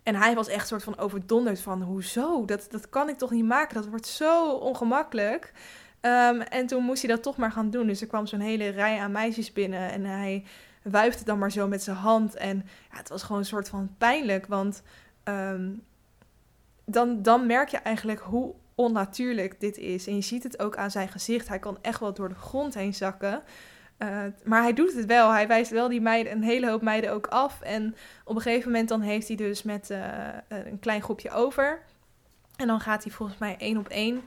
En 0.04 0.16
hij 0.16 0.36
was 0.36 0.48
echt 0.48 0.68
soort 0.68 0.84
van 0.84 0.98
overdonderd 0.98 1.60
van, 1.60 1.82
hoezo? 1.82 2.46
Dat, 2.46 2.68
dat 2.70 2.90
kan 2.90 3.10
ik 3.10 3.18
toch 3.18 3.32
niet 3.32 3.46
maken? 3.46 3.76
Dat 3.76 3.88
wordt 3.88 4.08
zo 4.08 4.52
ongemakkelijk. 4.52 5.52
Um, 6.02 6.42
en 6.42 6.68
toen 6.68 6.84
moest 6.84 7.02
hij 7.02 7.12
dat 7.12 7.24
toch 7.24 7.38
maar 7.38 7.52
gaan 7.52 7.70
doen. 7.70 7.88
Dus 7.88 8.02
er 8.02 8.08
kwam 8.08 8.26
zo'n 8.26 8.40
hele 8.40 8.68
rij 8.68 9.00
aan 9.00 9.12
meisjes 9.12 9.54
binnen 9.54 9.92
en 9.92 10.04
hij 10.06 10.46
wuifde 10.82 11.24
dan 11.24 11.40
maar 11.40 11.52
zo 11.52 11.68
met 11.68 11.84
zijn 11.84 11.98
hand. 11.98 12.36
En 12.36 12.58
ja, 12.92 12.98
het 12.98 13.10
was 13.10 13.24
gewoon 13.24 13.38
een 13.38 13.48
soort 13.48 13.70
van 13.70 13.96
pijnlijk, 13.98 14.46
want 14.46 14.82
um, 15.24 15.84
dan, 16.86 17.22
dan 17.22 17.46
merk 17.46 17.70
je 17.70 17.78
eigenlijk 17.78 18.20
hoe 18.20 18.54
onnatuurlijk 18.76 19.60
dit 19.60 19.78
is. 19.78 20.08
En 20.08 20.16
je 20.16 20.22
ziet 20.22 20.44
het 20.44 20.60
ook 20.60 20.78
aan 20.78 20.92
zijn 20.92 21.08
gezicht. 21.08 21.48
Hij 21.48 21.60
kan 21.60 21.78
echt 21.82 22.00
wel 22.00 22.14
door 22.14 22.30
de 22.30 22.36
grond 22.36 22.74
heen 22.74 22.94
zakken. 22.94 23.44
Uh, 24.04 24.24
maar 24.44 24.62
hij 24.62 24.74
doet 24.74 24.94
het 24.94 25.06
wel. 25.06 25.32
Hij 25.32 25.48
wijst 25.48 25.72
wel 25.72 25.88
die 25.88 26.02
meiden, 26.02 26.32
een 26.32 26.44
hele 26.44 26.70
hoop 26.70 26.82
meiden 26.82 27.12
ook 27.12 27.28
af. 27.28 27.62
En 27.62 27.96
op 28.26 28.36
een 28.36 28.42
gegeven 28.42 28.72
moment 28.72 28.90
dan 28.90 29.02
heeft 29.02 29.28
hij 29.28 29.38
dus 29.38 29.64
met 29.64 29.90
uh, 29.90 29.98
een 30.48 30.80
klein 30.80 31.02
groepje 31.02 31.32
over. 31.32 31.80
En 32.56 32.68
dan 32.68 32.80
gaat 32.80 33.04
hij 33.04 33.12
volgens 33.12 33.38
mij 33.38 33.56
één 33.58 33.78
op 33.78 33.88
één 33.88 34.22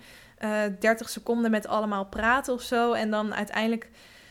uh, 0.44 0.62
30 0.80 1.08
seconden 1.08 1.50
met 1.50 1.66
allemaal 1.66 2.04
praten 2.06 2.54
of 2.54 2.62
zo. 2.62 2.92
En 2.92 3.10
dan 3.10 3.34
uiteindelijk... 3.34 3.90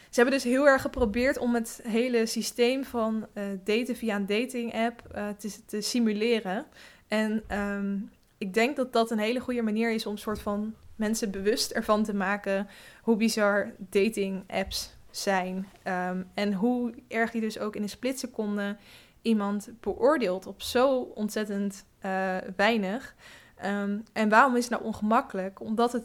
Ze 0.10 0.22
hebben 0.22 0.40
dus 0.40 0.52
heel 0.52 0.68
erg 0.68 0.82
geprobeerd 0.82 1.38
om 1.38 1.54
het 1.54 1.82
hele 1.88 2.26
systeem 2.26 2.84
van 2.84 3.28
daten 3.64 3.96
via 3.96 4.16
een 4.16 4.26
dating 4.26 4.74
app 4.74 5.02
te, 5.38 5.66
te, 5.66 5.82
simuleren. 5.82 6.66
En 7.08 7.44
um, 7.60 8.12
ik 8.38 8.54
denk 8.54 8.76
dat 8.76 8.94
dat 8.94 9.12
een 9.12 9.20
hele 9.20 9.40
goede 9.40 9.62
manier 9.62 9.92
is 9.92 10.06
om 10.06 10.18
soort 10.18 10.40
van 10.40 10.76
mensen 10.96 11.32
bewust 11.32 11.72
ervan 11.72 12.04
te 12.04 12.14
maken 12.14 12.68
hoe 13.02 13.16
bizar 13.16 13.72
dating 13.78 14.44
apps 14.48 14.95
zijn. 15.18 15.68
Um, 15.88 16.28
en 16.34 16.54
hoe 16.54 16.94
erg 17.08 17.34
je 17.34 17.40
dus 17.40 17.60
ook 17.60 17.76
in 17.76 17.82
een 17.82 17.90
splitseconde 17.90 18.78
iemand 19.22 19.70
beoordeelt 19.80 20.48
op 20.48 20.62
zo 20.62 20.98
ontzettend 20.98 21.86
uh, 22.06 22.38
weinig. 22.56 23.16
Um, 23.66 24.04
en 24.14 24.30
waarom 24.30 24.56
is 24.56 24.64
het 24.64 24.72
nou 24.72 24.84
ongemakkelijk? 24.84 25.60
Omdat 25.60 25.92
het 25.92 26.04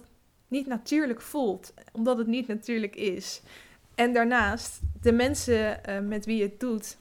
niet 0.49 0.67
natuurlijk 0.67 1.21
voelt, 1.21 1.75
omdat 1.93 2.19
het 2.19 2.27
niet 2.27 2.47
natuurlijk 2.47 2.97
is. 2.97 3.43
En 3.95 4.13
daarnaast, 4.13 4.81
de 5.01 5.13
mensen 5.13 5.81
uh, 5.89 5.99
met 5.99 6.25
wie 6.25 6.37
je 6.37 6.43
het 6.43 6.61
doet, 6.61 6.97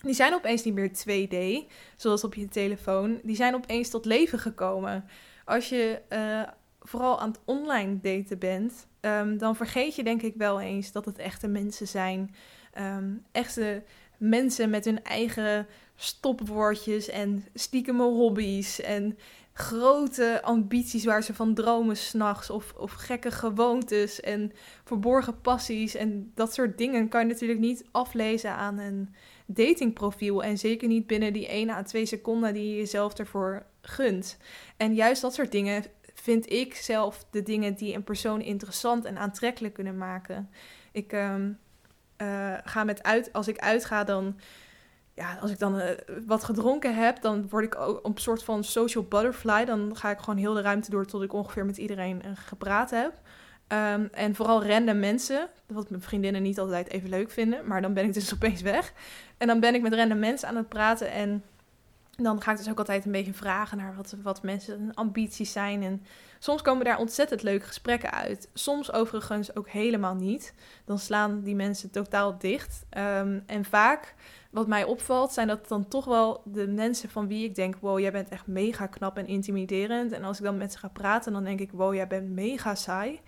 die 0.00 0.14
zijn 0.14 0.34
opeens 0.34 0.62
niet 0.62 0.74
meer 0.74 0.90
2D, 0.90 1.68
zoals 1.96 2.24
op 2.24 2.34
je 2.34 2.48
telefoon. 2.48 3.20
Die 3.22 3.36
zijn 3.36 3.54
opeens 3.54 3.90
tot 3.90 4.04
leven 4.04 4.38
gekomen. 4.38 5.04
Als 5.44 5.68
je 5.68 6.00
uh, 6.12 6.42
vooral 6.84 7.20
aan 7.20 7.28
het 7.28 7.40
online 7.44 8.00
daten 8.00 8.38
bent, 8.38 8.86
um, 9.00 9.38
dan 9.38 9.56
vergeet 9.56 9.94
je 9.94 10.04
denk 10.04 10.22
ik 10.22 10.34
wel 10.36 10.60
eens 10.60 10.92
dat 10.92 11.04
het 11.04 11.18
echte 11.18 11.48
mensen 11.48 11.88
zijn. 11.88 12.34
Um, 12.78 13.24
echte 13.32 13.82
mensen 14.18 14.70
met 14.70 14.84
hun 14.84 15.04
eigen 15.04 15.66
stopwoordjes 15.96 17.08
en 17.08 17.44
stiekeme 17.54 18.02
hobby's 18.02 18.80
en 18.80 19.18
grote 19.52 20.42
ambities 20.42 21.04
waar 21.04 21.22
ze 21.22 21.34
van 21.34 21.54
dromen 21.54 21.96
s'nachts 21.96 22.50
of, 22.50 22.74
of 22.76 22.92
gekke 22.92 23.30
gewoontes 23.30 24.20
en 24.20 24.52
verborgen 24.84 25.40
passies 25.40 25.94
en 25.94 26.32
dat 26.34 26.54
soort 26.54 26.78
dingen 26.78 27.08
kan 27.08 27.20
je 27.20 27.32
natuurlijk 27.32 27.60
niet 27.60 27.84
aflezen 27.90 28.50
aan 28.50 28.78
een 28.78 29.14
datingprofiel 29.46 30.42
en 30.42 30.58
zeker 30.58 30.88
niet 30.88 31.06
binnen 31.06 31.32
die 31.32 31.48
1 31.48 31.70
à 31.70 31.82
2 31.82 32.06
seconden 32.06 32.54
die 32.54 32.68
je 32.68 32.76
jezelf 32.76 33.14
ervoor 33.14 33.66
gunt. 33.80 34.36
En 34.76 34.94
juist 34.94 35.22
dat 35.22 35.34
soort 35.34 35.52
dingen 35.52 35.84
vind 36.24 36.50
ik 36.50 36.74
zelf 36.74 37.24
de 37.30 37.42
dingen 37.42 37.74
die 37.74 37.94
een 37.94 38.04
persoon 38.04 38.40
interessant 38.40 39.04
en 39.04 39.18
aantrekkelijk 39.18 39.74
kunnen 39.74 39.96
maken. 39.96 40.50
Ik 40.92 41.12
um, 41.12 41.58
uh, 42.18 42.54
ga 42.64 42.84
met 42.84 43.02
uit, 43.02 43.32
als 43.32 43.48
ik 43.48 43.58
uitga, 43.58 44.04
dan. 44.04 44.38
Ja, 45.14 45.38
als 45.40 45.50
ik 45.50 45.58
dan 45.58 45.80
uh, 45.80 45.90
wat 46.26 46.44
gedronken 46.44 46.94
heb, 46.94 47.20
dan 47.20 47.48
word 47.48 47.64
ik 47.64 47.76
ook 47.76 48.06
een 48.06 48.12
soort 48.14 48.42
van 48.42 48.64
social 48.64 49.04
butterfly. 49.04 49.64
Dan 49.64 49.96
ga 49.96 50.10
ik 50.10 50.18
gewoon 50.18 50.36
heel 50.36 50.54
de 50.54 50.60
ruimte 50.60 50.90
door 50.90 51.06
tot 51.06 51.22
ik 51.22 51.32
ongeveer 51.32 51.66
met 51.66 51.76
iedereen 51.76 52.22
uh, 52.24 52.30
gepraat 52.34 52.90
heb. 52.90 53.12
Um, 53.68 54.08
en 54.12 54.34
vooral 54.34 54.64
random 54.64 54.98
mensen, 54.98 55.48
wat 55.66 55.90
mijn 55.90 56.02
vriendinnen 56.02 56.42
niet 56.42 56.58
altijd 56.58 56.90
even 56.90 57.08
leuk 57.08 57.30
vinden. 57.30 57.66
Maar 57.66 57.82
dan 57.82 57.94
ben 57.94 58.04
ik 58.04 58.14
dus 58.14 58.34
opeens 58.34 58.62
weg. 58.62 58.92
En 59.38 59.46
dan 59.46 59.60
ben 59.60 59.74
ik 59.74 59.82
met 59.82 59.94
random 59.94 60.18
mensen 60.18 60.48
aan 60.48 60.56
het 60.56 60.68
praten. 60.68 61.10
En 61.10 61.44
dan 62.16 62.42
ga 62.42 62.50
ik 62.50 62.56
dus 62.56 62.70
ook 62.70 62.78
altijd 62.78 63.04
een 63.04 63.12
beetje 63.12 63.32
vragen 63.32 63.76
naar 63.76 63.94
wat, 63.96 64.16
wat 64.22 64.42
mensen 64.42 64.94
ambities 64.94 65.52
zijn. 65.52 65.82
En 65.82 66.02
soms 66.38 66.62
komen 66.62 66.84
daar 66.84 66.98
ontzettend 66.98 67.42
leuke 67.42 67.66
gesprekken 67.66 68.12
uit. 68.12 68.48
Soms 68.54 68.92
overigens 68.92 69.56
ook 69.56 69.68
helemaal 69.68 70.14
niet. 70.14 70.54
Dan 70.84 70.98
slaan 70.98 71.42
die 71.42 71.54
mensen 71.54 71.90
totaal 71.90 72.38
dicht. 72.38 72.84
Um, 72.98 73.42
en 73.46 73.64
vaak, 73.64 74.14
wat 74.50 74.66
mij 74.66 74.84
opvalt, 74.84 75.32
zijn 75.32 75.48
dat 75.48 75.68
dan 75.68 75.88
toch 75.88 76.04
wel 76.04 76.42
de 76.44 76.66
mensen 76.66 77.08
van 77.08 77.28
wie 77.28 77.44
ik 77.44 77.54
denk: 77.54 77.76
wow, 77.80 77.98
jij 77.98 78.12
bent 78.12 78.28
echt 78.28 78.46
mega 78.46 78.86
knap 78.86 79.16
en 79.16 79.26
intimiderend. 79.26 80.12
En 80.12 80.24
als 80.24 80.38
ik 80.38 80.44
dan 80.44 80.56
met 80.56 80.72
ze 80.72 80.78
ga 80.78 80.88
praten, 80.88 81.32
dan 81.32 81.44
denk 81.44 81.60
ik: 81.60 81.70
wow, 81.72 81.94
jij 81.94 82.06
bent 82.06 82.30
mega 82.30 82.74
saai. 82.74 83.20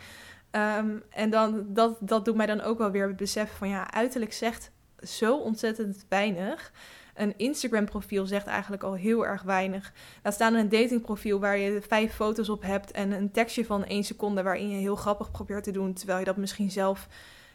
Um, 0.51 1.03
en 1.11 1.31
dan, 1.31 1.65
dat, 1.69 1.97
dat 2.01 2.25
doet 2.25 2.37
mij 2.37 2.47
dan 2.47 2.61
ook 2.61 2.79
wel 2.79 2.91
weer 2.91 3.15
beseffen 3.15 3.57
van 3.57 3.69
ja, 3.69 3.93
uiterlijk 3.93 4.33
zegt 4.33 4.71
zo 5.01 5.37
ontzettend 5.37 6.05
weinig 6.09 6.73
een 7.17 7.35
Instagram-profiel 7.37 8.27
zegt 8.27 8.47
eigenlijk 8.47 8.83
al 8.83 8.95
heel 8.95 9.27
erg 9.27 9.43
weinig. 9.43 9.93
Laat 10.23 10.35
staan 10.35 10.55
een 10.55 10.69
datingprofiel 10.69 11.41
waar 11.41 11.59
je 11.59 11.83
vijf 11.89 12.15
foto's 12.15 12.49
op 12.49 12.63
hebt 12.63 12.91
en 12.91 13.13
een 13.13 13.31
tekstje 13.31 13.65
van 13.65 13.85
één 13.85 14.05
seconde 14.05 14.43
waarin 14.43 14.69
je 14.69 14.77
heel 14.77 14.97
grappig 14.97 15.31
probeert 15.31 15.65
te 15.65 15.71
doen, 15.71 15.93
terwijl 15.93 16.19
je 16.19 16.25
dat 16.25 16.37
misschien 16.37 16.71
zelf 16.71 17.09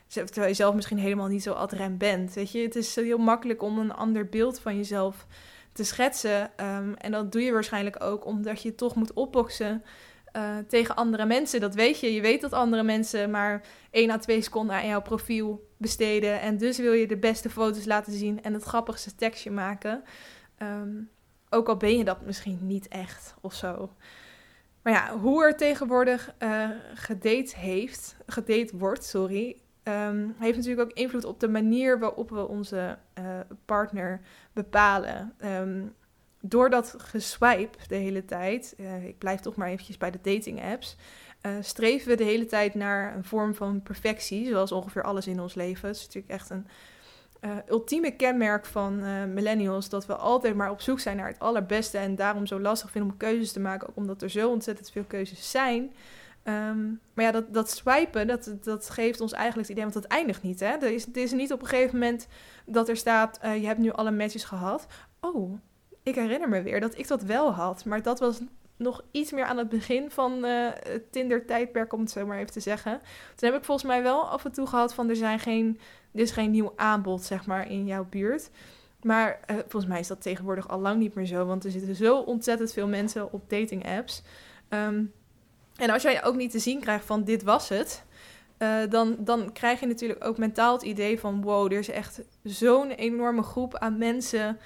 terwijl 0.08 0.47
je 0.47 0.54
zelf 0.54 0.76
misschien 0.76 0.97
helemaal 0.97 1.28
niet 1.28 1.43
zo 1.43 1.52
adrem 1.52 1.97
bent. 1.97 2.34
Weet 2.34 2.52
je, 2.52 2.60
het 2.60 2.76
is 2.76 2.95
heel 2.95 3.17
makkelijk 3.17 3.62
om 3.62 3.80
een 3.80 3.93
ander 3.93 4.26
beeld 4.26 4.60
van 4.60 4.76
jezelf 4.76 5.28
te 5.71 5.84
schetsen. 5.84 6.41
Um, 6.41 6.95
en 6.95 7.12
dat 7.12 7.32
doe 7.32 7.41
je 7.41 7.52
waarschijnlijk 7.52 8.04
ook 8.04 8.26
omdat 8.26 8.62
je 8.62 8.76
toch 8.76 8.95
moet 8.95 9.13
opboksen 9.13 9.84
uh, 10.36 10.58
tegen 10.67 10.96
andere 10.96 11.26
mensen. 11.26 11.60
Dat 11.60 11.76
weet 11.76 12.00
je. 12.00 12.13
Je 12.13 12.22
weet 12.22 12.41
dat 12.41 12.54
andere 12.54 12.84
mensen 12.84 13.30
maar 13.30 13.62
1 13.91 14.12
à 14.12 14.17
2 14.17 14.41
seconden 14.41 14.76
aan 14.76 14.88
jouw 14.88 15.02
profiel 15.02 15.70
besteden. 15.78 16.41
En 16.41 16.58
dus 16.58 16.78
wil 16.78 16.94
je 16.94 17.08
de 17.08 17.17
beste 17.17 17.50
foto's 17.50 17.86
laten 17.86 18.13
zien 18.13 18.44
en 18.44 18.54
het 18.54 18.63
grappigste 18.63 19.15
tekstje 19.15 19.52
maken. 19.52 20.04
Um, 20.62 21.10
ook 21.50 21.67
al 21.67 21.78
ben 21.78 21.98
je 21.98 22.04
dat 22.04 22.26
misschien 22.26 22.60
niet 22.62 22.88
echt 22.88 23.36
of 23.41 23.54
zo. 23.54 23.94
Maar 24.82 24.94
ja, 24.94 25.17
hoe 25.17 25.44
er 25.44 25.58
tegenwoordig 25.58 26.34
uh, 26.39 26.70
gedate 26.94 27.58
heeft, 27.58 28.15
gedate 28.26 28.78
wordt, 28.78 29.06
sorry, 29.06 29.58
um, 29.84 30.36
heeft 30.39 30.58
natuurlijk 30.58 30.89
ook 30.89 30.98
invloed 30.98 31.26
op 31.26 31.39
de 31.39 31.48
manier 31.48 32.00
waarop 32.00 32.30
we 32.30 32.48
onze 32.48 32.98
uh, 33.20 33.39
partner 33.65 34.22
bepalen. 34.54 35.34
Um, 35.44 35.96
door 36.42 36.70
dat 36.70 36.96
geswipe 36.98 37.78
de 37.88 37.96
hele 37.96 38.26
tijd, 38.26 38.74
uh, 38.78 39.08
ik 39.08 39.18
blijf 39.18 39.40
toch 39.40 39.56
maar 39.56 39.68
eventjes 39.68 39.98
bij 39.98 40.12
de 40.12 40.20
dating 40.22 40.64
apps, 40.64 40.96
uh, 41.42 41.52
streven 41.62 42.08
we 42.08 42.16
de 42.16 42.24
hele 42.24 42.46
tijd 42.46 42.74
naar 42.74 43.16
een 43.16 43.24
vorm 43.24 43.56
van 43.56 43.82
perfectie, 43.82 44.48
zoals 44.48 44.72
ongeveer 44.72 45.04
alles 45.04 45.28
in 45.28 45.42
ons 45.42 45.54
leven. 45.54 45.88
Het 45.88 45.98
is 45.98 46.06
natuurlijk 46.06 46.34
echt 46.34 46.50
een 46.50 46.68
uh, 47.42 47.52
ultieme 47.70 48.16
kenmerk 48.16 48.66
van 48.66 49.04
millennials, 49.34 49.90
dat 49.90 50.06
we 50.06 50.16
altijd 50.16 50.56
maar 50.56 50.72
op 50.72 50.82
zoek 50.82 51.00
zijn 51.00 51.18
naar 51.18 51.28
het 51.28 51.40
allerbeste 51.40 51.98
en 51.98 52.16
daarom 52.16 52.46
zo 52.46 52.60
lastig 52.60 52.92
vinden 52.92 53.12
om 53.12 53.18
keuzes 53.18 53.52
te 53.52 53.60
maken, 53.60 53.90
ook 53.90 53.96
omdat 53.96 54.22
er 54.22 54.30
zo 54.30 54.50
ontzettend 54.50 54.92
veel 54.92 55.04
keuzes 55.04 55.52
zijn. 55.52 55.92
Um, 56.44 57.00
maar 57.14 57.26
ja, 57.26 57.32
dat, 57.32 57.54
dat 57.54 57.70
swipen, 57.70 58.28
dat, 58.28 58.54
dat 58.62 58.90
geeft 58.90 59.22
ons 59.22 59.32
eigenlijk 59.32 59.68
het 59.68 59.78
idee, 59.78 59.92
want 59.92 60.04
dat 60.04 60.12
eindigt 60.12 60.44
niet. 60.44 60.60
Hè? 60.60 60.68
Er 60.68 60.94
is, 60.94 61.06
het 61.06 61.18
is 61.18 61.32
niet 61.32 61.54
op 61.54 61.62
een 61.62 61.68
gegeven 61.68 62.00
moment 62.00 62.28
dat 62.66 62.90
er 62.90 62.98
staat, 62.98 63.40
je 63.42 63.66
hebt 63.66 63.80
nu 63.80 63.92
alle 63.92 64.12
matches 64.12 64.44
gehad. 64.44 64.88
Oh, 65.20 65.60
ik 66.04 66.16
herinner 66.16 66.50
me 66.50 66.62
weer 66.62 66.80
dat 66.80 66.98
ik 66.98 67.08
dat 67.08 67.24
wel 67.24 67.54
had. 67.54 67.86
Maar 67.86 68.02
dat 68.02 68.20
was 68.20 68.40
nog 68.78 69.04
iets 69.12 69.32
meer 69.32 69.46
aan 69.46 69.58
het 69.58 69.70
begin 69.70 70.12
van 70.12 70.46
uh, 70.46 70.70
het 70.74 71.12
Tinder-tijdperk, 71.12 71.94
om 71.94 72.00
het 72.00 72.12
zo 72.12 72.26
maar 72.26 72.38
even 72.38 72.52
te 72.52 72.60
zeggen. 72.60 73.02
Toen 73.36 73.50
heb 73.50 73.60
ik 73.60 73.66
volgens 73.66 73.88
mij 73.88 74.04
wel 74.04 74.30
af 74.30 74.46
en 74.46 74.52
toe 74.52 74.68
gehad 74.68 74.94
van 74.94 75.10
er, 75.10 75.16
zijn 75.16 75.40
geen, 75.40 75.80
er 76.14 76.20
is 76.20 76.32
geen 76.32 76.52
nieuw 76.52 76.74
aanbod, 76.76 77.24
zeg 77.24 77.46
maar, 77.46 77.72
in 77.72 77.86
jouw 77.86 78.06
buurt. 78.10 78.50
Maar 79.02 79.40
uh, 79.52 79.56
volgens 79.58 79.92
mij 79.92 80.00
is 80.00 80.08
dat 80.08 80.22
tegenwoordig 80.22 80.70
al 80.70 80.80
lang 80.80 81.00
niet 81.00 81.14
meer 81.14 81.26
zo, 81.26 81.46
want 81.46 81.64
er 81.64 81.72
zitten 81.72 81.96
zo 81.96 82.18
ontzettend 82.18 82.74
veel 82.74 82.88
mensen 82.88 83.34
op 83.34 83.50
dating 83.50 83.88
apps. 83.98 84.24
Um, 84.70 85.14
en 85.76 85.90
als 85.90 86.02
jij 86.02 86.24
ook 86.24 86.36
niet 86.36 86.52
te 86.52 86.60
zien 86.60 86.80
krijgt 86.80 87.06
van 87.06 87.24
dit 87.24 87.44
was 87.44 87.70
het, 87.70 88.04
uh, 88.58 88.78
dan, 88.90 89.16
dan 89.20 89.52
krijg 89.52 89.80
je 89.80 89.86
natuurlijk 89.86 90.26
ook 90.26 90.38
mentaal 90.38 90.74
het 90.74 90.82
idee 90.82 91.20
van 91.20 91.42
wow, 91.42 91.72
er 91.72 91.80
is 91.80 91.90
echt 91.90 92.22
zo'n 92.44 92.92
enorme 92.92 93.42
groep 93.44 93.76
aan 93.76 93.98
mensen 93.98 94.60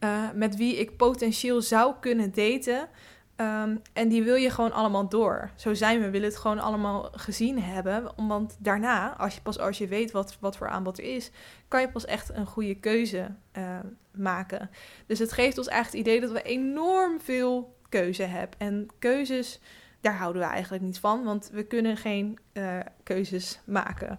uh, 0.00 0.30
met 0.34 0.56
wie 0.56 0.76
ik 0.76 0.96
potentieel 0.96 1.62
zou 1.62 1.94
kunnen 2.00 2.32
daten. 2.34 2.88
Um, 3.36 3.82
en 3.92 4.08
die 4.08 4.22
wil 4.22 4.34
je 4.34 4.50
gewoon 4.50 4.72
allemaal 4.72 5.08
door. 5.08 5.50
Zo 5.56 5.74
zijn 5.74 6.00
we, 6.00 6.10
willen 6.10 6.28
het 6.28 6.36
gewoon 6.36 6.58
allemaal 6.58 7.08
gezien 7.12 7.62
hebben. 7.62 8.12
Want 8.16 8.56
daarna, 8.58 9.16
als 9.16 9.34
je 9.34 9.40
pas 9.40 9.58
als 9.58 9.78
je 9.78 9.86
weet 9.86 10.10
wat, 10.10 10.36
wat 10.40 10.56
voor 10.56 10.68
aanbod 10.68 10.98
er 10.98 11.04
is, 11.04 11.30
kan 11.68 11.80
je 11.80 11.88
pas 11.88 12.04
echt 12.04 12.30
een 12.34 12.46
goede 12.46 12.74
keuze 12.74 13.34
uh, 13.58 13.78
maken. 14.10 14.70
Dus 15.06 15.18
het 15.18 15.32
geeft 15.32 15.58
ons 15.58 15.68
eigenlijk 15.68 16.06
het 16.06 16.16
idee 16.16 16.28
dat 16.28 16.42
we 16.42 16.48
enorm 16.48 17.20
veel 17.20 17.76
keuze 17.88 18.22
hebben. 18.22 18.58
En 18.58 18.88
keuzes, 18.98 19.60
daar 20.00 20.16
houden 20.16 20.42
we 20.42 20.48
eigenlijk 20.48 20.82
niet 20.82 20.98
van, 20.98 21.24
want 21.24 21.50
we 21.52 21.62
kunnen 21.62 21.96
geen 21.96 22.38
uh, 22.52 22.78
keuzes 23.02 23.60
maken. 23.64 24.18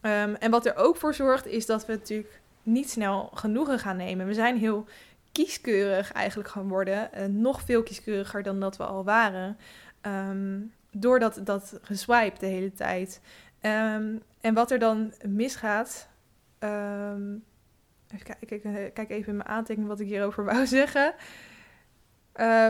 Um, 0.00 0.34
en 0.34 0.50
wat 0.50 0.66
er 0.66 0.76
ook 0.76 0.96
voor 0.96 1.14
zorgt, 1.14 1.46
is 1.46 1.66
dat 1.66 1.86
we 1.86 1.92
natuurlijk 1.92 2.40
niet 2.62 2.90
snel 2.90 3.30
genoegen 3.34 3.78
gaan 3.78 3.96
nemen. 3.96 4.26
We 4.26 4.34
zijn 4.34 4.56
heel 4.56 4.86
kieskeurig 5.32 6.12
eigenlijk 6.12 6.48
gaan 6.48 6.68
worden. 6.68 7.10
Nog 7.40 7.62
veel 7.62 7.82
kieskeuriger 7.82 8.42
dan 8.42 8.60
dat 8.60 8.76
we 8.76 8.84
al 8.84 9.04
waren. 9.04 9.56
Um, 10.02 10.72
door 10.90 11.18
dat, 11.18 11.78
geswipe 11.82 12.38
de 12.38 12.46
hele 12.46 12.72
tijd. 12.72 13.20
Um, 13.62 14.22
en 14.40 14.54
wat 14.54 14.70
er 14.70 14.78
dan 14.78 15.12
misgaat. 15.26 16.08
Um, 16.58 17.44
even 18.08 18.36
kijken, 18.46 18.92
kijk 18.92 19.10
even 19.10 19.28
in 19.28 19.36
mijn 19.36 19.48
aantekening 19.48 19.90
wat 19.90 20.00
ik 20.00 20.06
hierover 20.06 20.44
wou 20.52 20.66
zeggen. 20.66 21.14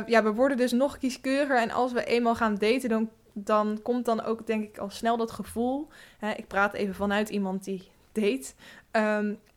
Ja, 0.07 0.23
we 0.23 0.33
worden 0.35 0.57
dus 0.57 0.73
nog 0.73 0.99
kieskeuriger. 0.99 1.59
En 1.59 1.71
als 1.71 1.93
we 1.93 2.05
eenmaal 2.05 2.35
gaan 2.35 2.55
daten, 2.55 2.89
dan, 2.89 3.11
dan 3.33 3.81
komt 3.83 4.05
dan 4.05 4.23
ook 4.23 4.47
denk 4.47 4.65
ik 4.65 4.79
al 4.79 4.91
snel 4.91 5.17
dat 5.17 5.31
gevoel. 5.31 5.89
Hè, 6.19 6.31
ik 6.31 6.47
praat 6.47 6.75
even 6.75 6.95
vanuit 6.95 7.29
iemand 7.29 7.65
die 7.65 7.91
date. 8.13 8.53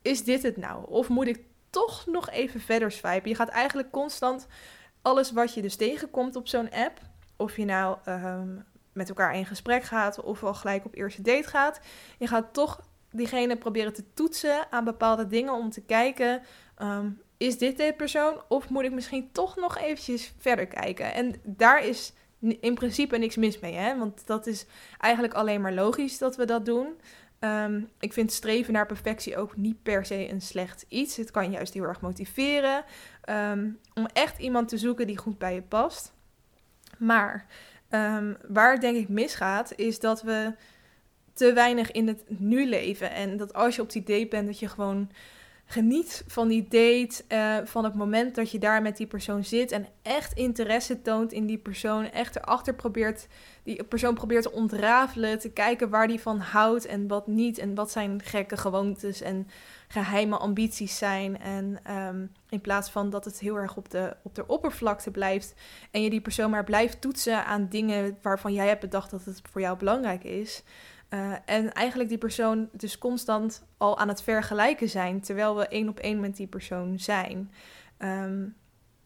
is 0.02 0.24
dit 0.24 0.44
het 0.44 0.58
nou? 0.58 0.86
Of 0.88 1.10
moet 1.10 1.28
ik 1.28 1.44
toch 1.76 2.06
nog 2.06 2.30
even 2.30 2.60
verder 2.60 2.92
swipen. 2.92 3.30
Je 3.30 3.36
gaat 3.36 3.50
eigenlijk 3.50 3.92
constant 3.92 4.48
alles 5.02 5.32
wat 5.32 5.54
je 5.54 5.62
dus 5.62 5.76
tegenkomt 5.76 6.36
op 6.36 6.48
zo'n 6.48 6.72
app, 6.72 7.00
of 7.36 7.58
je 7.58 7.66
nou 7.66 7.98
um, 8.06 8.66
met 8.94 9.10
elkaar 9.10 9.36
in 9.36 9.46
gesprek 9.46 9.84
gaat 9.84 10.22
of 10.22 10.44
al 10.44 10.54
gelijk 10.54 10.86
op 10.86 10.96
eerste 10.96 11.22
date 11.22 11.48
gaat, 11.48 11.80
je 12.18 12.28
gaat 12.28 12.54
toch 12.54 12.82
diegene 13.12 13.58
proberen 13.58 13.94
te 13.94 14.14
toetsen 14.14 14.72
aan 14.72 14.84
bepaalde 14.84 15.28
dingen 15.28 15.54
om 15.54 15.70
te 15.70 15.82
kijken, 15.82 16.42
um, 16.82 17.22
is 17.38 17.58
dit 17.58 17.78
de 17.78 17.94
persoon 17.98 18.42
of 18.48 18.70
moet 18.70 18.84
ik 18.84 18.92
misschien 18.92 19.32
toch 19.32 19.56
nog 19.56 19.78
eventjes 19.78 20.34
verder 20.38 20.68
kijken? 20.68 21.14
En 21.14 21.36
daar 21.44 21.86
is 21.86 22.14
in 22.60 22.74
principe 22.74 23.18
niks 23.18 23.36
mis 23.36 23.60
mee, 23.60 23.74
hè? 23.74 23.98
want 23.98 24.28
dat 24.28 24.48
is 24.48 24.66
eigenlijk 24.98 25.34
alleen 25.34 25.62
maar 25.62 25.74
logisch 25.74 26.18
dat 26.18 26.36
we 26.36 26.46
dat 26.46 26.66
doen. 26.66 27.00
Um, 27.46 27.90
ik 28.00 28.14
vind 28.14 28.32
streven 28.32 28.74
naar 28.74 28.86
perfectie 28.86 29.38
ook 29.38 29.58
niet 29.58 29.84
per 29.84 30.06
se 30.06 30.30
een 30.30 30.42
slecht 30.42 30.86
iets. 30.88 31.16
Het 31.18 31.32
kan 31.32 31.52
juist 31.52 31.74
heel 31.74 31.84
erg 31.84 32.02
motiveren 32.02 32.84
um, 33.30 33.80
om 33.94 34.06
echt 34.14 34.40
iemand 34.40 34.70
te 34.70 34.78
zoeken 34.78 35.08
die 35.08 35.18
goed 35.18 35.38
bij 35.38 35.54
je 35.54 35.62
past. 35.62 36.14
Maar 36.98 37.46
um, 37.90 38.38
waar 38.48 38.72
het 38.72 38.82
denk 38.82 38.98
ik 38.98 39.10
misgaat, 39.10 39.74
is 39.76 40.00
dat 40.00 40.22
we 40.22 40.54
te 41.34 41.54
weinig 41.54 41.92
in 41.92 42.08
het 42.08 42.24
nu 42.28 42.70
leven. 42.70 43.12
En 43.12 43.38
dat 43.38 43.54
als 43.54 43.76
je 43.76 43.82
op 43.82 43.92
die 43.92 44.04
date 44.04 44.28
bent, 44.28 44.48
dat 44.48 44.60
je 44.60 44.68
gewoon 44.68 45.12
geniet 45.66 46.24
van 46.28 46.48
die 46.48 46.64
date, 46.64 47.24
uh, 47.30 47.58
van 47.64 47.84
het 47.84 47.96
moment 47.96 48.36
dat 48.36 48.52
je 48.52 48.60
daar 48.60 48.82
met 48.82 48.98
die 48.98 49.08
persoon 49.08 49.44
zit 49.44 49.72
en 49.72 49.88
echt 50.02 50.34
interesse 50.34 51.02
toont 51.02 51.32
in 51.32 51.46
die 51.46 51.58
persoon, 51.58 52.12
echt 52.12 52.36
erachter 52.36 52.76
probeert, 52.76 53.28
die 53.64 53.84
persoon 53.84 54.14
probeert 54.14 54.44
te 54.44 54.52
ontrafelen, 54.52 55.40
te 55.40 55.50
kijken 55.50 55.90
waar 55.90 56.08
die 56.08 56.20
van 56.20 56.40
houdt 56.40 56.86
en 56.86 57.08
wat 57.08 57.28
niet 57.28 57.58
en 57.58 57.76
wat 57.76 57.92
zijn 57.92 58.22
gekke 58.24 58.58
gewoontes 58.58 59.22
en 59.22 59.48
geheime 59.88 60.38
ambities 60.38 60.98
zijn. 60.98 61.40
En 61.40 61.80
um, 61.92 62.32
in 62.50 62.62
plaats 62.62 62.90
van 62.90 63.10
dat 63.10 63.26
het 63.26 63.40
heel 63.40 63.56
erg 63.56 63.76
op 63.76 63.90
de, 63.90 64.16
op 64.22 64.36
de 64.36 64.48
oppervlakte 64.48 65.12
blijft 65.12 65.54
en 65.92 66.02
je 66.02 66.10
die 66.10 66.22
persoon 66.22 66.50
maar 66.50 66.64
blijft 66.64 67.02
toetsen 67.02 67.46
aan 67.46 67.68
dingen 67.70 68.18
waarvan 68.22 68.54
jij 68.54 68.68
hebt 68.68 68.82
bedacht 68.82 69.12
dat 69.12 69.26
het 69.26 69.42
voor 69.52 69.62
jou 69.62 69.78
belangrijk 69.78 70.24
is. 70.24 70.64
Uh, 71.10 71.34
en 71.46 71.74
eigenlijk 71.74 72.10
die 72.10 72.18
persoon 72.18 72.70
dus 72.72 72.98
constant 72.98 73.64
al 73.78 73.98
aan 73.98 74.08
het 74.08 74.22
vergelijken 74.22 74.90
zijn, 74.90 75.22
terwijl 75.22 75.56
we 75.56 75.68
één 75.68 75.90
op 75.90 76.00
één 76.00 76.20
met 76.20 76.36
die 76.36 76.48
persoon 76.48 77.00
zijn. 77.00 77.52
Um, 78.00 78.56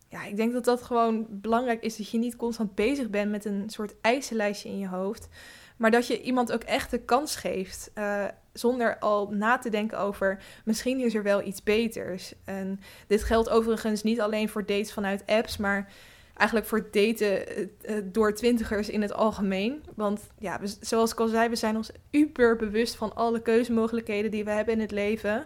ja, 0.08 0.26
ik 0.26 0.36
denk 0.36 0.54
dat 0.54 0.66
dat 0.66 0.82
gewoon 0.82 1.28
belangrijk 1.30 1.84
is, 1.84 1.98
dat 1.98 2.10
je 2.10 2.18
niet 2.18 2.36
constant 2.36 2.76
bezig 2.76 3.10
bent 3.10 3.32
met 3.32 3.46
een 3.46 3.70
soort 3.70 3.96
eisenlijstje 4.02 4.70
in 4.70 4.78
je 4.78 4.88
hoofd, 4.88 5.28
maar 5.78 5.92
dat 5.92 6.08
je 6.08 6.22
iemand 6.22 6.52
ook 6.52 6.64
echt 6.64 6.92
de 6.92 7.00
kans 7.00 7.36
geeft, 7.36 7.92
uh, 7.96 8.26
zonder 8.54 9.00
al 9.00 9.30
na 9.30 9.58
te 9.58 9.70
denken 9.70 10.00
over, 10.00 10.44
misschien 10.66 11.00
is 11.00 11.16
er 11.16 11.24
wel 11.24 11.44
iets 11.44 11.64
beters. 11.64 12.34
En 12.46 12.80
dit 13.08 13.24
geldt 13.24 13.50
overigens 13.50 14.04
niet 14.04 14.22
alleen 14.22 14.50
voor 14.50 14.66
dates 14.66 14.94
vanuit 14.94 15.24
apps, 15.26 15.58
maar 15.58 15.92
eigenlijk 16.40 16.70
voor 16.70 16.88
daten 16.92 17.44
uh, 17.50 17.96
door 18.04 18.34
twintigers 18.34 18.90
in 18.90 19.02
het 19.02 19.14
algemeen. 19.14 19.84
Want 19.96 20.30
ja, 20.38 20.60
we, 20.60 20.76
zoals 20.82 21.12
ik 21.12 21.20
al 21.20 21.28
zei, 21.28 21.50
we 21.50 21.56
zijn 21.56 21.76
ons 21.76 21.92
uber 22.12 22.56
bewust 22.56 22.96
van 22.96 23.16
alle 23.16 23.42
keuzemogelijkheden 23.42 24.32
die 24.32 24.44
we 24.44 24.52
hebben 24.52 24.74
in 24.74 24.80
het 24.80 24.92
leven. 24.92 25.46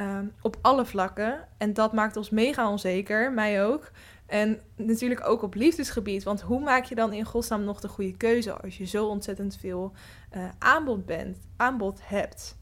Um, 0.00 0.32
op 0.42 0.56
alle 0.60 0.86
vlakken. 0.86 1.48
En 1.56 1.72
dat 1.72 1.92
maakt 1.92 2.16
ons 2.16 2.30
mega 2.30 2.70
onzeker, 2.70 3.32
mij 3.32 3.64
ook. 3.64 3.90
En 4.26 4.60
natuurlijk 4.76 5.28
ook 5.28 5.42
op 5.42 5.54
liefdesgebied. 5.54 6.22
Want 6.22 6.40
hoe 6.40 6.60
maak 6.60 6.84
je 6.84 6.94
dan 6.94 7.12
in 7.12 7.24
godsnaam 7.24 7.64
nog 7.64 7.80
de 7.80 7.88
goede 7.88 8.16
keuze 8.16 8.52
als 8.52 8.78
je 8.78 8.84
zo 8.84 9.06
ontzettend 9.06 9.56
veel 9.56 9.92
uh, 10.36 10.48
aanbod, 10.58 11.06
bent, 11.06 11.38
aanbod 11.56 12.00
hebt? 12.02 12.56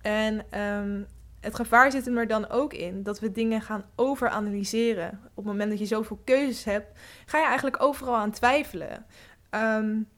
En 0.00 0.60
um, 0.60 1.06
het 1.44 1.54
gevaar 1.54 1.90
zit 1.90 2.06
er 2.06 2.26
dan 2.26 2.48
ook 2.48 2.72
in 2.72 3.02
dat 3.02 3.20
we 3.20 3.32
dingen 3.32 3.60
gaan 3.60 3.84
overanalyseren. 3.96 5.08
Op 5.10 5.36
het 5.36 5.44
moment 5.44 5.70
dat 5.70 5.78
je 5.78 5.86
zoveel 5.86 6.20
keuzes 6.24 6.64
hebt, 6.64 6.98
ga 7.26 7.38
je 7.38 7.44
eigenlijk 7.44 7.82
overal 7.82 8.16
aan 8.16 8.30
twijfelen. 8.30 9.06
Um, 9.50 10.08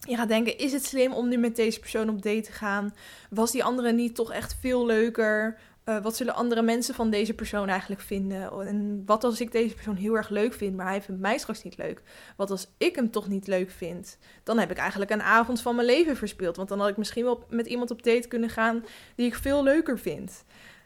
je 0.00 0.16
gaat 0.16 0.28
denken: 0.28 0.58
is 0.58 0.72
het 0.72 0.84
slim 0.84 1.12
om 1.12 1.28
nu 1.28 1.36
met 1.36 1.56
deze 1.56 1.80
persoon 1.80 2.08
op 2.08 2.22
date 2.22 2.40
te 2.40 2.52
gaan? 2.52 2.94
Was 3.30 3.50
die 3.50 3.64
andere 3.64 3.92
niet 3.92 4.14
toch 4.14 4.32
echt 4.32 4.56
veel 4.60 4.86
leuker? 4.86 5.58
Uh, 5.88 5.98
wat 6.02 6.16
zullen 6.16 6.34
andere 6.34 6.62
mensen 6.62 6.94
van 6.94 7.10
deze 7.10 7.34
persoon 7.34 7.68
eigenlijk 7.68 8.00
vinden? 8.00 8.66
En 8.66 9.02
wat 9.06 9.24
als 9.24 9.40
ik 9.40 9.52
deze 9.52 9.74
persoon 9.74 9.96
heel 9.96 10.16
erg 10.16 10.28
leuk 10.28 10.54
vind, 10.54 10.76
maar 10.76 10.86
hij 10.86 11.02
vindt 11.02 11.20
mij 11.20 11.38
straks 11.38 11.62
niet 11.62 11.76
leuk? 11.76 12.02
Wat 12.36 12.50
als 12.50 12.68
ik 12.76 12.96
hem 12.96 13.10
toch 13.10 13.28
niet 13.28 13.46
leuk 13.46 13.70
vind? 13.70 14.18
Dan 14.42 14.58
heb 14.58 14.70
ik 14.70 14.76
eigenlijk 14.76 15.10
een 15.10 15.22
avond 15.22 15.62
van 15.62 15.74
mijn 15.74 15.86
leven 15.86 16.16
verspeeld. 16.16 16.56
Want 16.56 16.68
dan 16.68 16.80
had 16.80 16.88
ik 16.88 16.96
misschien 16.96 17.24
wel 17.24 17.44
met 17.48 17.66
iemand 17.66 17.90
op 17.90 18.02
date 18.02 18.28
kunnen 18.28 18.50
gaan 18.50 18.84
die 19.14 19.26
ik 19.26 19.34
veel 19.34 19.62
leuker 19.62 19.98
vind. 19.98 20.44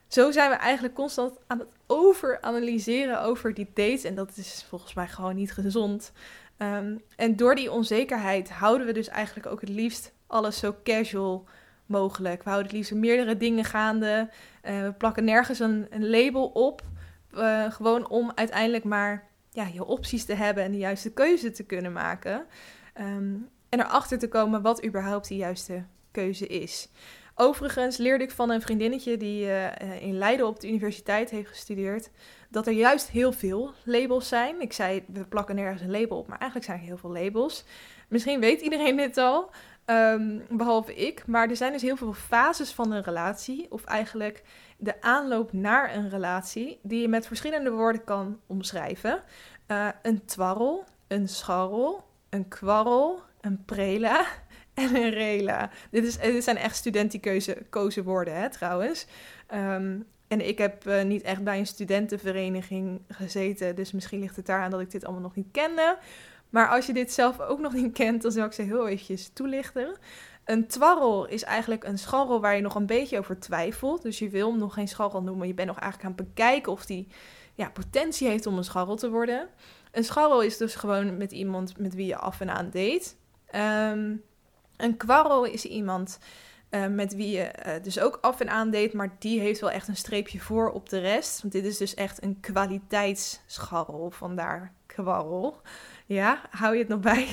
Zo 0.09 0.30
zijn 0.30 0.51
we 0.51 0.57
eigenlijk 0.57 0.94
constant 0.94 1.38
aan 1.46 1.59
het 1.59 1.68
overanalyseren 1.86 3.22
over 3.22 3.55
die 3.55 3.70
dates. 3.74 4.05
En 4.05 4.14
dat 4.14 4.36
is 4.36 4.64
volgens 4.68 4.94
mij 4.94 5.09
gewoon 5.09 5.36
niet 5.36 5.53
gezond. 5.53 6.12
Um, 6.59 7.03
en 7.16 7.36
door 7.36 7.55
die 7.55 7.72
onzekerheid 7.72 8.51
houden 8.51 8.86
we 8.86 8.92
dus 8.92 9.09
eigenlijk 9.09 9.46
ook 9.46 9.61
het 9.61 9.70
liefst 9.70 10.12
alles 10.26 10.59
zo 10.59 10.76
casual 10.84 11.44
mogelijk. 11.86 12.42
We 12.42 12.51
houden 12.51 12.70
het 12.70 12.76
liefst 12.76 12.94
meerdere 12.94 13.36
dingen 13.36 13.64
gaande. 13.64 14.28
Uh, 14.64 14.82
we 14.82 14.92
plakken 14.92 15.24
nergens 15.24 15.58
een, 15.58 15.86
een 15.90 16.11
label 16.11 16.46
op. 16.46 16.82
Uh, 17.34 17.70
gewoon 17.70 18.08
om 18.08 18.32
uiteindelijk 18.34 18.84
maar 18.84 19.28
ja, 19.50 19.66
je 19.72 19.84
opties 19.84 20.24
te 20.24 20.34
hebben 20.34 20.64
en 20.64 20.70
de 20.70 20.78
juiste 20.78 21.12
keuze 21.12 21.50
te 21.50 21.64
kunnen 21.64 21.92
maken. 21.92 22.46
Um, 23.00 23.48
en 23.68 23.80
erachter 23.80 24.18
te 24.18 24.28
komen 24.28 24.62
wat 24.62 24.84
überhaupt 24.84 25.28
de 25.28 25.36
juiste 25.36 25.84
keuze 26.11 26.46
is. 26.46 26.88
Overigens 27.34 27.96
leerde 27.96 28.24
ik 28.24 28.30
van 28.30 28.50
een 28.50 28.61
vriendinnetje 28.61 29.16
die 29.16 29.44
uh, 29.44 30.02
in 30.02 30.18
Leiden 30.18 30.46
op 30.46 30.61
de 30.61 30.68
universiteit 30.68 31.30
heeft 31.30 31.48
gestudeerd, 31.48 32.11
dat 32.48 32.66
er 32.66 32.72
juist 32.72 33.08
heel 33.08 33.32
veel 33.32 33.72
labels 33.84 34.28
zijn. 34.28 34.61
Ik 34.61 34.72
zei, 34.72 35.04
we 35.12 35.24
plakken 35.24 35.54
nergens 35.54 35.82
een 35.82 35.90
label 35.90 36.18
op, 36.18 36.26
maar 36.26 36.38
eigenlijk 36.38 36.70
zijn 36.70 36.80
er 36.80 36.86
heel 36.86 36.96
veel 36.96 37.12
labels. 37.12 37.64
Misschien 38.08 38.40
weet 38.40 38.61
iedereen 38.61 38.96
dit 38.96 39.16
al, 39.16 39.50
um, 39.91 40.43
behalve 40.49 40.95
ik. 40.95 41.26
Maar 41.26 41.49
er 41.49 41.57
zijn 41.57 41.72
dus 41.72 41.82
heel 41.82 41.97
veel 41.97 42.12
fases 42.12 42.72
van 42.72 42.93
een 42.93 43.03
relatie, 43.03 43.66
of 43.70 43.84
eigenlijk 43.84 44.43
de 44.76 45.03
aanloop 45.03 45.53
naar 45.53 45.95
een 45.95 46.09
relatie, 46.09 46.78
die 46.82 47.01
je 47.01 47.09
met 47.09 47.26
verschillende 47.26 47.70
woorden 47.70 48.05
kan 48.05 48.41
omschrijven. 48.47 49.22
Uh, 49.68 49.88
een 50.03 50.24
twarrel, 50.24 50.84
een 51.09 51.28
scharrel, 51.28 52.05
een 52.28 52.49
kwarrel, 52.49 53.20
een 53.41 53.64
prela 53.64 54.26
en 54.74 54.95
een 54.95 55.11
rela. 55.11 55.70
Dit, 55.91 56.05
is, 56.05 56.18
dit 56.18 56.45
zijn 56.45 56.57
echt 56.57 56.76
studentiekeuze 56.76 58.03
woorden, 58.05 58.34
hè, 58.34 58.51
trouwens. 58.51 59.07
Um, 59.55 60.07
en 60.28 60.49
ik 60.49 60.59
heb 60.59 60.86
uh, 60.86 61.03
niet 61.03 61.22
echt 61.22 61.45
bij 61.45 61.59
een 61.59 61.66
studentenvereniging 61.66 63.01
gezeten, 63.09 63.76
dus 63.76 63.93
misschien 63.93 64.20
ligt 64.20 64.36
het 64.36 64.47
daaraan 64.47 64.70
dat 64.70 64.80
ik 64.80 64.91
dit 64.91 65.05
allemaal 65.05 65.22
nog 65.22 65.34
niet 65.34 65.49
kende. 65.53 65.99
Maar 66.51 66.68
als 66.68 66.86
je 66.86 66.92
dit 66.92 67.12
zelf 67.12 67.40
ook 67.40 67.59
nog 67.59 67.72
niet 67.72 67.92
kent, 67.92 68.22
dan 68.22 68.32
zal 68.32 68.44
ik 68.44 68.53
ze 68.53 68.62
heel 68.62 68.88
eventjes 68.88 69.30
toelichten. 69.32 69.96
Een 70.44 70.66
twarrel 70.66 71.26
is 71.26 71.42
eigenlijk 71.42 71.84
een 71.84 71.98
scharrel 71.98 72.40
waar 72.40 72.57
je 72.57 72.62
nog 72.62 72.74
een 72.74 72.86
beetje 72.86 73.18
over 73.18 73.38
twijfelt. 73.38 74.03
Dus 74.03 74.18
je 74.18 74.28
wil 74.28 74.51
hem 74.51 74.59
nog 74.59 74.74
geen 74.74 74.88
scharrel 74.88 75.22
noemen. 75.22 75.46
Je 75.46 75.55
bent 75.55 75.68
nog 75.68 75.78
eigenlijk 75.78 76.11
aan 76.11 76.16
het 76.16 76.34
bekijken 76.34 76.72
of 76.72 76.86
die 76.86 77.09
ja, 77.55 77.70
potentie 77.70 78.28
heeft 78.28 78.46
om 78.46 78.57
een 78.57 78.64
scharrel 78.64 78.96
te 78.96 79.11
worden. 79.11 79.48
Een 79.92 80.05
scharrel 80.05 80.42
is 80.42 80.57
dus 80.57 80.74
gewoon 80.74 81.16
met 81.16 81.32
iemand 81.32 81.78
met 81.78 81.94
wie 81.94 82.07
je 82.07 82.16
af 82.16 82.40
en 82.40 82.51
aan 82.51 82.70
date. 82.70 83.09
Um, 83.92 84.22
een 84.76 84.96
kwarrel 84.96 85.44
is 85.44 85.64
iemand 85.64 86.18
uh, 86.70 86.86
met 86.86 87.14
wie 87.14 87.30
je 87.30 87.53
uh, 87.66 87.72
dus 87.82 88.01
ook 88.01 88.18
af 88.20 88.40
en 88.40 88.48
aan 88.48 88.70
date, 88.70 88.96
maar 88.96 89.16
die 89.18 89.40
heeft 89.40 89.61
wel 89.61 89.70
echt 89.70 89.88
een 89.88 89.96
streepje 89.96 90.40
voor 90.40 90.70
op 90.70 90.88
de 90.88 90.98
rest. 90.98 91.40
Want 91.40 91.53
dit 91.53 91.64
is 91.64 91.76
dus 91.76 91.94
echt 91.94 92.22
een 92.22 92.40
kwaliteitsscharrel, 92.40 94.11
vandaar 94.11 94.72
kwarrel. 94.86 95.61
Ja, 96.11 96.40
hou 96.50 96.72
je 96.72 96.78
het 96.78 96.88
nog 96.88 97.00
bij? 97.00 97.28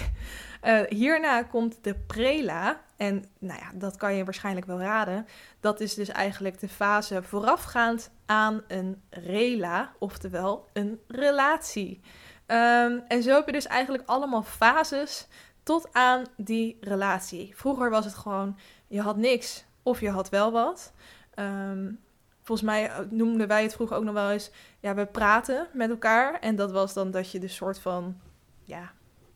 Uh, 0.63 0.81
hierna 0.99 1.43
komt 1.43 1.77
de 1.81 1.95
prela. 1.95 2.81
En 2.95 3.25
nou 3.39 3.59
ja, 3.59 3.71
dat 3.73 3.95
kan 3.95 4.13
je 4.13 4.23
waarschijnlijk 4.23 4.65
wel 4.65 4.79
raden. 4.79 5.27
Dat 5.59 5.79
is 5.79 5.93
dus 5.93 6.09
eigenlijk 6.09 6.59
de 6.59 6.69
fase 6.69 7.23
voorafgaand 7.23 8.11
aan 8.25 8.63
een 8.67 9.01
rela, 9.09 9.91
oftewel 9.99 10.67
een 10.73 10.99
relatie. 11.07 12.01
Um, 12.47 13.03
en 13.07 13.23
zo 13.23 13.33
heb 13.33 13.45
je 13.45 13.51
dus 13.51 13.67
eigenlijk 13.67 14.03
allemaal 14.05 14.43
fases 14.43 15.27
tot 15.63 15.93
aan 15.93 16.23
die 16.35 16.77
relatie. 16.81 17.53
Vroeger 17.55 17.89
was 17.89 18.05
het 18.05 18.15
gewoon, 18.15 18.57
je 18.87 19.01
had 19.01 19.17
niks 19.17 19.65
of 19.83 19.99
je 19.99 20.09
had 20.09 20.29
wel 20.29 20.51
wat. 20.51 20.93
Um, 21.35 21.99
volgens 22.43 22.67
mij 22.67 22.91
noemden 23.09 23.47
wij 23.47 23.63
het 23.63 23.73
vroeger 23.73 23.97
ook 23.97 24.03
nog 24.03 24.13
wel 24.13 24.31
eens, 24.31 24.51
ja, 24.79 24.93
we 24.93 25.05
praten 25.05 25.67
met 25.73 25.89
elkaar. 25.89 26.39
En 26.39 26.55
dat 26.55 26.71
was 26.71 26.93
dan 26.93 27.11
dat 27.11 27.31
je 27.31 27.39
de 27.39 27.47
soort 27.47 27.79
van, 27.79 28.21
ja, 28.67 28.91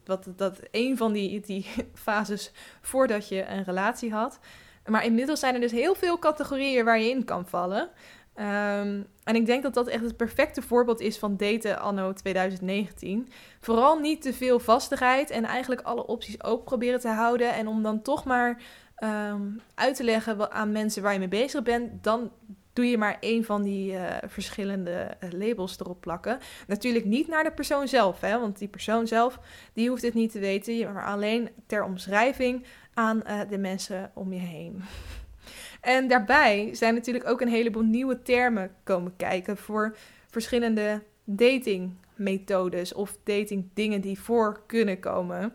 wat, 0.05 0.27
dat 0.35 0.59
een 0.71 0.97
van 0.97 1.13
die, 1.13 1.39
die 1.39 1.65
fases 1.93 2.51
voordat 2.81 3.27
je 3.27 3.45
een 3.45 3.63
relatie 3.63 4.11
had. 4.11 4.39
Maar 4.85 5.05
inmiddels 5.05 5.39
zijn 5.39 5.53
er 5.53 5.61
dus 5.61 5.71
heel 5.71 5.95
veel 5.95 6.19
categorieën 6.19 6.85
waar 6.85 6.99
je 6.99 7.09
in 7.09 7.25
kan 7.25 7.47
vallen. 7.47 7.89
Um, 8.35 9.07
en 9.23 9.35
ik 9.35 9.45
denk 9.45 9.63
dat 9.63 9.73
dat 9.73 9.87
echt 9.87 10.03
het 10.03 10.17
perfecte 10.17 10.61
voorbeeld 10.61 10.99
is 10.99 11.17
van 11.17 11.37
daten 11.37 11.79
anno 11.79 12.13
2019. 12.13 13.29
Vooral 13.59 13.99
niet 13.99 14.21
te 14.21 14.33
veel 14.33 14.59
vastigheid 14.59 15.29
en 15.29 15.45
eigenlijk 15.45 15.81
alle 15.81 16.07
opties 16.07 16.43
open 16.43 16.63
proberen 16.63 16.99
te 16.99 17.07
houden. 17.07 17.53
En 17.53 17.67
om 17.67 17.83
dan 17.83 18.01
toch 18.01 18.25
maar 18.25 18.61
um, 19.03 19.61
uit 19.75 19.95
te 19.95 20.03
leggen 20.03 20.51
aan 20.51 20.71
mensen 20.71 21.03
waar 21.03 21.13
je 21.13 21.19
mee 21.19 21.27
bezig 21.27 21.63
bent, 21.63 22.03
dan 22.03 22.31
doe 22.73 22.85
je 22.85 22.97
maar 22.97 23.17
één 23.19 23.43
van 23.43 23.63
die 23.63 23.91
uh, 23.91 24.05
verschillende 24.27 25.17
uh, 25.23 25.29
labels 25.31 25.79
erop 25.79 26.01
plakken. 26.01 26.39
Natuurlijk 26.67 27.05
niet 27.05 27.27
naar 27.27 27.43
de 27.43 27.51
persoon 27.51 27.87
zelf, 27.87 28.21
hè, 28.21 28.39
want 28.39 28.57
die 28.57 28.67
persoon 28.67 29.07
zelf 29.07 29.39
die 29.73 29.89
hoeft 29.89 30.01
het 30.01 30.13
niet 30.13 30.31
te 30.31 30.39
weten, 30.39 30.93
maar 30.93 31.05
alleen 31.05 31.49
ter 31.65 31.83
omschrijving 31.83 32.65
aan 32.93 33.21
uh, 33.27 33.39
de 33.49 33.57
mensen 33.57 34.11
om 34.13 34.33
je 34.33 34.39
heen. 34.39 34.83
En 35.81 36.07
daarbij 36.07 36.69
zijn 36.71 36.93
natuurlijk 36.93 37.27
ook 37.27 37.41
een 37.41 37.47
heleboel 37.47 37.83
nieuwe 37.83 38.21
termen 38.21 38.71
komen 38.83 39.15
kijken 39.15 39.57
voor 39.57 39.95
verschillende 40.29 41.03
datingmethodes 41.23 42.93
of 42.93 43.17
datingdingen 43.23 44.01
die 44.01 44.19
voor 44.19 44.61
kunnen 44.67 44.99
komen. 44.99 45.53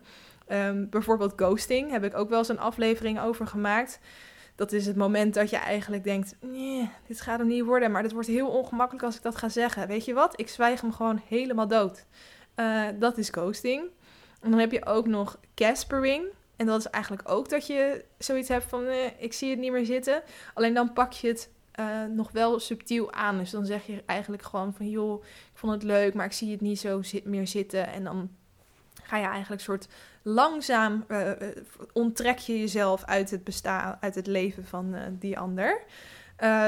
Um, 0.52 0.88
bijvoorbeeld 0.90 1.32
ghosting 1.36 1.90
heb 1.90 2.04
ik 2.04 2.16
ook 2.16 2.28
wel 2.28 2.38
eens 2.38 2.48
een 2.48 2.58
aflevering 2.58 3.20
over 3.20 3.46
gemaakt. 3.46 4.00
Dat 4.56 4.72
is 4.72 4.86
het 4.86 4.96
moment 4.96 5.34
dat 5.34 5.50
je 5.50 5.56
eigenlijk 5.56 6.04
denkt: 6.04 6.36
nee, 6.40 6.90
dit 7.06 7.20
gaat 7.20 7.38
hem 7.38 7.48
niet 7.48 7.64
worden, 7.64 7.90
maar 7.90 8.02
het 8.02 8.12
wordt 8.12 8.28
heel 8.28 8.48
ongemakkelijk 8.48 9.04
als 9.04 9.16
ik 9.16 9.22
dat 9.22 9.36
ga 9.36 9.48
zeggen. 9.48 9.88
Weet 9.88 10.04
je 10.04 10.14
wat? 10.14 10.40
Ik 10.40 10.48
zwijg 10.48 10.80
hem 10.80 10.92
gewoon 10.92 11.22
helemaal 11.28 11.68
dood. 11.68 12.04
Uh, 12.56 12.84
dat 12.98 13.18
is 13.18 13.28
ghosting. 13.28 13.82
En 14.40 14.50
dan 14.50 14.60
heb 14.60 14.72
je 14.72 14.86
ook 14.86 15.06
nog 15.06 15.38
caspering. 15.54 16.24
En 16.56 16.66
dat 16.66 16.78
is 16.78 16.90
eigenlijk 16.90 17.30
ook 17.30 17.48
dat 17.48 17.66
je 17.66 18.04
zoiets 18.18 18.48
hebt 18.48 18.64
van, 18.64 18.84
eh, 18.84 19.10
ik 19.18 19.32
zie 19.32 19.50
het 19.50 19.58
niet 19.58 19.72
meer 19.72 19.86
zitten. 19.86 20.22
Alleen 20.54 20.74
dan 20.74 20.92
pak 20.92 21.12
je 21.12 21.28
het 21.28 21.50
uh, 21.80 22.04
nog 22.04 22.30
wel 22.32 22.60
subtiel 22.60 23.12
aan. 23.12 23.38
Dus 23.38 23.50
dan 23.50 23.66
zeg 23.66 23.86
je 23.86 24.02
eigenlijk 24.06 24.42
gewoon 24.42 24.74
van, 24.74 24.90
joh, 24.90 25.22
ik 25.24 25.58
vond 25.58 25.72
het 25.72 25.82
leuk, 25.82 26.14
maar 26.14 26.26
ik 26.26 26.32
zie 26.32 26.50
het 26.50 26.60
niet 26.60 26.78
zo 26.78 27.00
meer 27.24 27.46
zitten. 27.46 27.86
En 27.86 28.04
dan 28.04 28.30
ga 29.02 29.16
je 29.16 29.26
eigenlijk 29.26 29.62
soort 29.62 29.88
langzaam 30.26 31.04
uh, 31.08 31.30
onttrek 31.92 32.38
je 32.38 32.58
jezelf 32.58 33.04
uit 33.04 33.30
het 33.30 33.44
bestaan, 33.44 33.96
uit 34.00 34.14
het 34.14 34.26
leven 34.26 34.64
van 34.64 34.94
uh, 34.94 35.00
die 35.10 35.38
ander. 35.38 35.82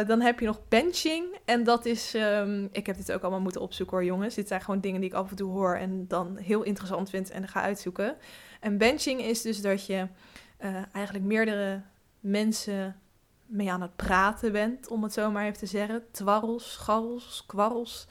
dan 0.07 0.21
heb 0.21 0.41
je 0.41 0.47
nog 0.47 0.61
benching. 0.69 1.39
En 1.45 1.65
dat 1.65 1.87
is. 1.87 2.15
Um, 2.15 2.69
ik 2.73 2.87
heb 2.87 2.97
dit 2.97 3.13
ook 3.13 3.23
allemaal 3.23 3.41
moeten 3.41 3.61
opzoeken 3.61 3.97
hoor, 3.97 4.07
jongens. 4.07 4.35
Dit 4.35 4.49
zijn 4.49 4.61
gewoon 4.61 4.81
dingen 4.81 5.01
die 5.01 5.11
ik 5.11 5.17
af 5.17 5.31
en 5.31 5.37
toe 5.37 5.51
hoor 5.51 5.75
en 5.77 6.05
dan 6.09 6.37
heel 6.37 6.63
interessant 6.63 7.11
vind 7.11 7.31
en 7.31 7.49
ga 7.49 7.63
uitzoeken. 7.63 8.17
En 8.61 8.79
benching 8.79 9.21
is 9.21 9.43
dus 9.43 9.61
dat 9.61 9.87
je 9.87 10.07
eigenlijk 10.93 11.25
meerdere 11.25 11.83
mensen 12.21 12.97
mee 13.49 13.73
aan 13.73 13.83
het 13.83 13.97
praten 13.97 14.53
bent, 14.53 14.89
om 14.89 15.03
het 15.03 15.13
zo 15.13 15.31
maar 15.31 15.45
even 15.45 15.59
te 15.59 15.67
zeggen. 15.67 16.05
Twarrels, 16.11 16.73
scharrels, 16.73 17.45
kwarrels. 17.47 18.07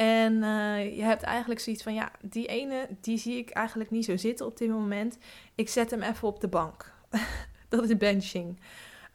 En 0.00 0.32
uh, 0.32 0.96
je 0.96 1.02
hebt 1.02 1.22
eigenlijk 1.22 1.60
zoiets 1.60 1.82
van, 1.82 1.94
ja, 1.94 2.10
die 2.22 2.46
ene, 2.46 2.88
die 3.00 3.18
zie 3.18 3.36
ik 3.36 3.50
eigenlijk 3.50 3.90
niet 3.90 4.04
zo 4.04 4.16
zitten 4.16 4.46
op 4.46 4.56
dit 4.56 4.68
moment. 4.68 5.18
Ik 5.54 5.68
zet 5.68 5.90
hem 5.90 6.02
even 6.02 6.28
op 6.28 6.40
de 6.40 6.48
bank. 6.48 6.92
dat 7.68 7.84
is 7.84 7.96
benching. 7.96 8.60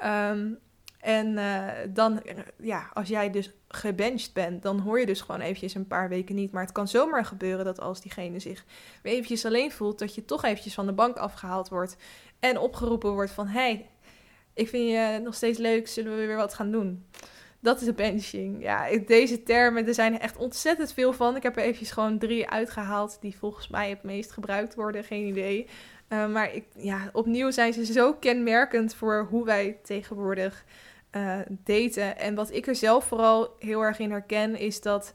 Um, 0.03 0.59
en 0.99 1.27
uh, 1.27 1.67
dan, 1.89 2.21
ja, 2.57 2.89
als 2.93 3.07
jij 3.07 3.31
dus 3.31 3.51
gebenched 3.67 4.33
bent, 4.33 4.61
dan 4.61 4.79
hoor 4.79 4.99
je 4.99 5.05
dus 5.05 5.21
gewoon 5.21 5.41
eventjes 5.41 5.73
een 5.73 5.87
paar 5.87 6.09
weken 6.09 6.35
niet. 6.35 6.51
Maar 6.51 6.63
het 6.63 6.71
kan 6.71 6.87
zomaar 6.87 7.25
gebeuren 7.25 7.65
dat 7.65 7.79
als 7.79 8.01
diegene 8.01 8.39
zich 8.39 8.65
weer 9.01 9.13
eventjes 9.13 9.45
alleen 9.45 9.71
voelt, 9.71 9.99
dat 9.99 10.15
je 10.15 10.25
toch 10.25 10.43
eventjes 10.43 10.73
van 10.73 10.85
de 10.85 10.93
bank 10.93 11.17
afgehaald 11.17 11.69
wordt 11.69 11.97
en 12.39 12.57
opgeroepen 12.57 13.11
wordt 13.11 13.31
van, 13.31 13.47
hey, 13.47 13.89
ik 14.53 14.67
vind 14.67 14.89
je 14.89 15.19
nog 15.23 15.35
steeds 15.35 15.57
leuk, 15.57 15.87
zullen 15.87 16.17
we 16.17 16.25
weer 16.25 16.35
wat 16.35 16.53
gaan 16.53 16.71
doen? 16.71 17.05
Dat 17.65 17.81
is 17.81 17.93
benching. 17.93 18.61
Ja, 18.63 18.87
deze 19.05 19.43
termen, 19.43 19.87
er 19.87 19.93
zijn 19.93 20.19
echt 20.19 20.37
ontzettend 20.37 20.93
veel 20.93 21.13
van. 21.13 21.35
Ik 21.35 21.43
heb 21.43 21.55
er 21.55 21.63
eventjes 21.63 21.91
gewoon 21.91 22.17
drie 22.17 22.49
uitgehaald 22.49 23.17
die 23.21 23.37
volgens 23.37 23.67
mij 23.67 23.89
het 23.89 24.03
meest 24.03 24.31
gebruikt 24.31 24.75
worden. 24.75 25.03
Geen 25.03 25.27
idee. 25.27 25.67
Uh, 26.09 26.27
maar 26.27 26.53
ik, 26.53 26.65
ja, 26.75 27.09
opnieuw 27.13 27.51
zijn 27.51 27.73
ze 27.73 27.85
zo 27.85 28.13
kenmerkend 28.13 28.95
voor 28.95 29.27
hoe 29.29 29.45
wij 29.45 29.77
tegenwoordig 29.83 30.65
uh, 31.11 31.39
daten. 31.47 32.17
En 32.17 32.35
wat 32.35 32.53
ik 32.53 32.67
er 32.67 32.75
zelf 32.75 33.05
vooral 33.05 33.55
heel 33.59 33.81
erg 33.81 33.99
in 33.99 34.11
herken, 34.11 34.55
is 34.55 34.81
dat 34.81 35.13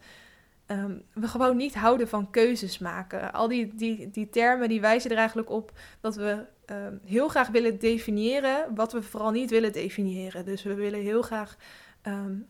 um, 0.67 1.03
we 1.15 1.29
gewoon 1.29 1.57
niet 1.57 1.75
houden 1.75 2.09
van 2.09 2.31
keuzes 2.31 2.79
maken. 2.79 3.33
Al 3.33 3.49
die, 3.49 3.75
die, 3.75 4.11
die 4.11 4.29
termen 4.29 4.69
die 4.69 4.81
wijzen 4.81 5.11
er 5.11 5.17
eigenlijk 5.17 5.51
op 5.51 5.73
dat 6.01 6.17
we 6.17 6.45
um, 6.67 7.01
heel 7.07 7.29
graag 7.29 7.49
willen 7.49 7.79
definiëren 7.79 8.75
wat 8.75 8.93
we 8.93 9.03
vooral 9.03 9.31
niet 9.31 9.51
willen 9.51 9.73
definiëren. 9.73 10.45
Dus 10.45 10.63
we 10.63 10.75
willen 10.75 11.01
heel 11.01 11.23
graag 11.23 11.57
um, 12.03 12.47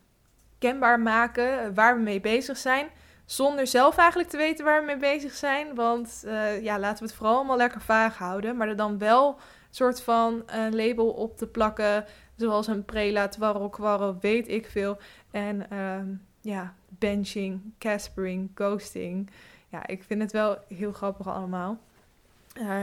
kenbaar 0.59 0.99
maken 0.99 1.73
waar 1.73 1.95
we 1.95 2.01
mee 2.01 2.21
bezig 2.21 2.57
zijn. 2.57 2.87
Zonder 3.25 3.67
zelf 3.67 3.97
eigenlijk 3.97 4.29
te 4.29 4.37
weten 4.37 4.65
waar 4.65 4.79
we 4.79 4.85
mee 4.85 4.97
bezig 4.97 5.33
zijn. 5.33 5.75
Want 5.75 6.23
uh, 6.25 6.61
ja, 6.61 6.79
laten 6.79 7.03
we 7.03 7.09
het 7.09 7.17
vooral 7.17 7.35
allemaal 7.35 7.57
lekker 7.57 7.81
vaag 7.81 8.17
houden. 8.17 8.57
Maar 8.57 8.67
er 8.67 8.75
dan 8.75 8.97
wel 8.97 9.27
een 9.27 9.35
soort 9.69 10.01
van 10.01 10.43
een 10.45 10.75
label 10.75 11.09
op 11.09 11.37
te 11.37 11.47
plakken. 11.47 12.05
Zoals 12.35 12.67
een 12.67 12.85
prela, 12.85 13.27
twarrel, 13.27 13.69
kwarrel, 13.69 14.17
weet 14.19 14.47
ik 14.47 14.65
veel. 14.65 14.97
En 15.31 15.77
um, 15.77 16.25
ja, 16.41 16.73
benching, 16.87 17.61
caspering, 17.79 18.51
ghosting. 18.55 19.29
Ja, 19.69 19.87
ik 19.87 20.03
vind 20.03 20.21
het 20.21 20.31
wel 20.31 20.57
heel 20.67 20.91
grappig 20.91 21.27
allemaal. 21.27 21.79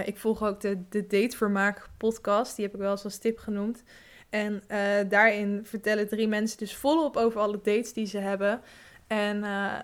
Ik 0.05 0.19
volg 0.19 0.43
ook 0.43 0.61
de, 0.61 0.83
de 0.89 1.07
Datevermaak 1.07 1.89
podcast. 1.97 2.57
Die 2.57 2.65
heb 2.65 2.75
ik 2.75 2.81
wel 2.81 2.91
eens 2.91 3.05
als 3.05 3.19
tip 3.19 3.39
genoemd. 3.39 3.83
En 4.31 4.63
uh, 4.71 4.79
daarin 5.09 5.61
vertellen 5.65 6.09
drie 6.09 6.29
mensen 6.29 6.59
dus 6.59 6.77
volop 6.77 7.17
over 7.17 7.41
alle 7.41 7.61
dates 7.63 7.93
die 7.93 8.07
ze 8.07 8.19
hebben. 8.19 8.61
En 9.07 9.37
uh, 9.37 9.75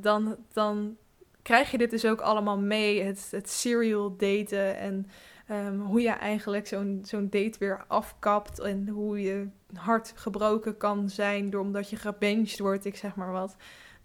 dan, 0.00 0.36
dan 0.52 0.96
krijg 1.42 1.70
je 1.70 1.78
dit 1.78 1.90
dus 1.90 2.04
ook 2.04 2.20
allemaal 2.20 2.58
mee. 2.58 3.02
Het, 3.02 3.28
het 3.30 3.50
serial 3.50 4.16
daten 4.16 4.76
en 4.76 5.06
um, 5.50 5.80
hoe 5.80 6.00
je 6.00 6.10
eigenlijk 6.10 6.66
zo'n 6.66 7.00
zo'n 7.02 7.28
date 7.30 7.58
weer 7.58 7.84
afkapt. 7.86 8.60
En 8.60 8.88
hoe 8.88 9.20
je 9.22 9.48
hart 9.74 10.12
gebroken 10.16 10.76
kan 10.76 11.08
zijn 11.08 11.50
door 11.50 11.60
omdat 11.60 11.90
je 11.90 11.96
gebenched 11.96 12.58
wordt, 12.58 12.84
ik 12.84 12.96
zeg 12.96 13.14
maar 13.14 13.32
wat. 13.32 13.56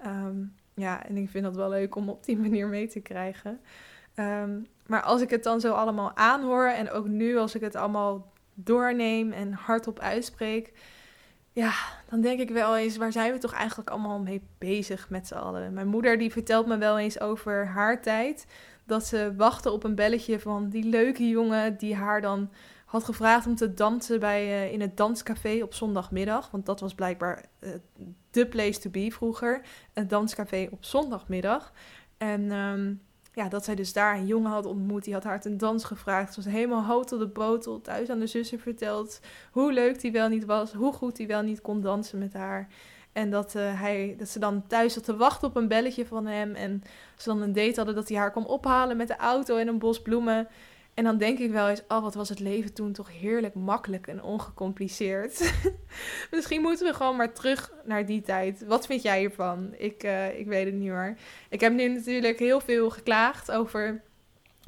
Um, 0.06 0.56
ja, 0.74 1.06
en 1.06 1.18
ik 1.18 1.30
vind 1.30 1.44
dat 1.44 1.56
wel 1.56 1.70
leuk 1.70 1.96
om 1.96 2.10
op 2.10 2.26
die 2.26 2.38
manier 2.48 2.68
mee 2.68 2.88
te 2.88 3.00
krijgen. 3.00 3.60
Um, 4.16 4.68
maar 4.86 5.02
als 5.02 5.22
ik 5.22 5.30
het 5.30 5.44
dan 5.44 5.60
zo 5.60 5.74
allemaal 5.74 6.16
aanhoor 6.16 6.68
en 6.68 6.92
ook 6.92 7.08
nu 7.08 7.38
als 7.38 7.56
ik 7.56 7.62
het 7.62 7.76
allemaal 7.76 8.32
doorneem 8.64 9.32
en 9.32 9.53
hardop 9.53 9.99
uitspreek, 9.99 10.74
ja, 11.51 11.74
dan 12.10 12.22
denk 12.22 12.39
ik 12.39 12.49
wel 12.49 12.78
eens, 12.78 12.97
waar 12.97 13.12
zijn 13.12 13.34
we 13.34 13.38
toch 13.38 13.53
eigenlijk 13.53 13.89
allemaal 13.89 14.20
mee 14.20 14.41
bezig 14.57 15.10
met 15.10 15.28
z'n 15.28 15.36
allen? 15.36 15.74
Mijn 15.74 15.88
moeder 15.88 16.18
die 16.18 16.32
vertelt 16.32 16.68
me 16.68 16.78
wel 16.78 16.99
eens 16.99 17.20
over 17.20 17.68
haar 17.68 18.01
tijd, 18.01 18.45
dat 18.86 19.05
ze 19.05 19.34
wachtte 19.38 19.72
op 19.72 19.84
een 19.84 19.95
belletje 19.95 20.39
van 20.39 20.70
die 20.70 20.84
leuke 20.84 21.30
jongen 21.30 21.78
die 21.78 21.95
haar 21.95 22.22
dan 22.22 22.49
had 22.86 23.03
gevraagd 23.03 23.47
om 23.47 23.55
te 23.55 23.74
dansen 23.74 24.20
bij, 24.20 24.45
uh, 24.45 24.74
in 24.74 24.82
het 24.82 24.97
danscafé 24.97 25.60
op 25.64 25.74
zondagmiddag. 25.74 26.51
Want 26.51 26.66
dat 26.66 26.80
was 26.80 26.95
blijkbaar 26.95 27.45
de 28.32 28.47
place 28.47 28.80
to 28.80 28.89
be 28.89 29.12
vroeger. 29.12 29.62
Een 29.93 30.07
danscafé 30.07 30.68
op 30.72 30.86
zondagmiddag. 30.86 31.74
En 32.18 32.51
um, 32.51 33.01
ja, 33.40 33.50
dat 33.50 33.66
zij 33.66 33.76
dus 33.76 33.94
daar 33.94 34.16
een 34.16 34.26
jongen 34.26 34.52
had 34.52 34.66
ontmoet. 34.66 35.04
Die 35.04 35.14
had 35.14 35.24
haar 35.24 35.42
ten 35.42 35.58
dans 35.58 35.84
gevraagd. 35.84 36.34
Ze 36.34 36.44
was 36.44 36.54
helemaal 36.54 36.82
hout 36.82 37.12
op 37.12 37.20
de 37.20 37.28
botel. 37.28 37.82
Thuis 37.82 38.10
aan 38.10 38.20
de 38.20 38.28
zussen 38.28 38.60
verteld 38.60 39.20
hoe 39.52 39.74
leuk 39.74 40.02
die 40.02 40.12
wel 40.12 40.30
niet 40.30 40.46
was. 40.46 40.74
Hoe 40.74 40.94
goed 40.94 41.16
die 41.16 41.28
wel 41.28 41.42
niet 41.42 41.62
kon 41.62 41.82
dansen 41.82 42.20
met 42.20 42.34
haar. 42.34 42.68
En 43.14 43.30
dat, 43.30 43.56
uh, 43.56 43.82
hij, 43.82 44.16
dat 44.18 44.30
ze 44.30 44.40
dan 44.40 44.68
thuis 44.68 44.94
zat 44.94 45.04
te 45.04 45.16
wachten 45.16 45.48
op 45.48 45.56
een 45.56 45.68
belletje 45.68 46.06
van 46.06 46.26
hem. 46.26 46.56
En 46.56 46.84
ze 47.18 47.30
dan 47.30 47.42
een 47.42 47.54
date 47.54 47.76
hadden 47.76 47.96
dat 47.96 48.10
hij 48.10 48.18
haar 48.18 48.32
kwam 48.32 48.46
ophalen 48.46 48.98
met 48.98 49.08
de 49.08 49.18
auto 49.18 49.58
en 49.58 49.68
een 49.68 49.80
bos 49.80 50.02
bloemen. 50.02 50.48
En 51.00 51.06
dan 51.06 51.18
denk 51.18 51.39
ik 51.39 51.52
wel 51.52 51.70
eens, 51.70 51.82
oh 51.88 52.02
wat 52.02 52.14
was 52.14 52.30
het 52.30 52.39
leven 52.39 52.74
toen 52.74 52.91
toch 52.91 53.20
heerlijk 53.20 53.56
makkelijk 53.56 54.08
en 54.08 54.24
ongecompliceerd. 54.24 55.54
Misschien 56.32 56.62
moeten 56.62 56.86
we 56.88 56.93
gewoon 56.93 57.16
maar 57.16 57.34
terug 57.34 57.72
naar 57.84 58.06
die 58.06 58.22
tijd. 58.22 58.66
Wat 58.66 58.86
vind 58.86 59.02
jij 59.02 59.20
hiervan? 59.20 59.74
Ik, 59.78 60.04
uh, 60.04 60.39
ik 60.39 60.47
weet 60.47 60.66
het 60.66 60.74
niet 60.74 60.89
hoor. 60.89 61.16
Ik 61.50 61.60
heb 61.60 61.74
nu 61.74 61.88
natuurlijk 61.88 62.39
heel 62.39 62.60
veel 62.60 62.89
geklaagd 62.89 63.52
over 63.52 64.02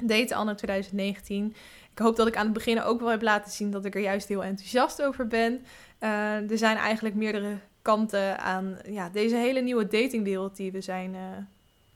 daten 0.02 0.36
anno 0.36 0.54
2019. 0.54 1.54
Ik 1.92 1.98
hoop 1.98 2.16
dat 2.16 2.26
ik 2.26 2.36
aan 2.36 2.44
het 2.44 2.54
begin 2.54 2.82
ook 2.82 3.00
wel 3.00 3.10
heb 3.10 3.22
laten 3.22 3.52
zien 3.52 3.70
dat 3.70 3.84
ik 3.84 3.94
er 3.94 4.00
juist 4.00 4.28
heel 4.28 4.44
enthousiast 4.44 5.02
over 5.02 5.26
ben. 5.26 5.64
Uh, 6.00 6.50
er 6.50 6.58
zijn 6.58 6.76
eigenlijk 6.76 7.14
meerdere 7.14 7.58
kanten 7.82 8.38
aan 8.38 8.78
ja, 8.88 9.08
deze 9.08 9.36
hele 9.36 9.60
nieuwe 9.60 9.86
datingwereld 9.86 10.56
die 10.56 10.72
we 10.72 10.80
zijn 10.80 11.14
uh, 11.14 11.20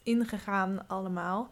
ingegaan 0.03 0.85
allemaal. 0.87 1.49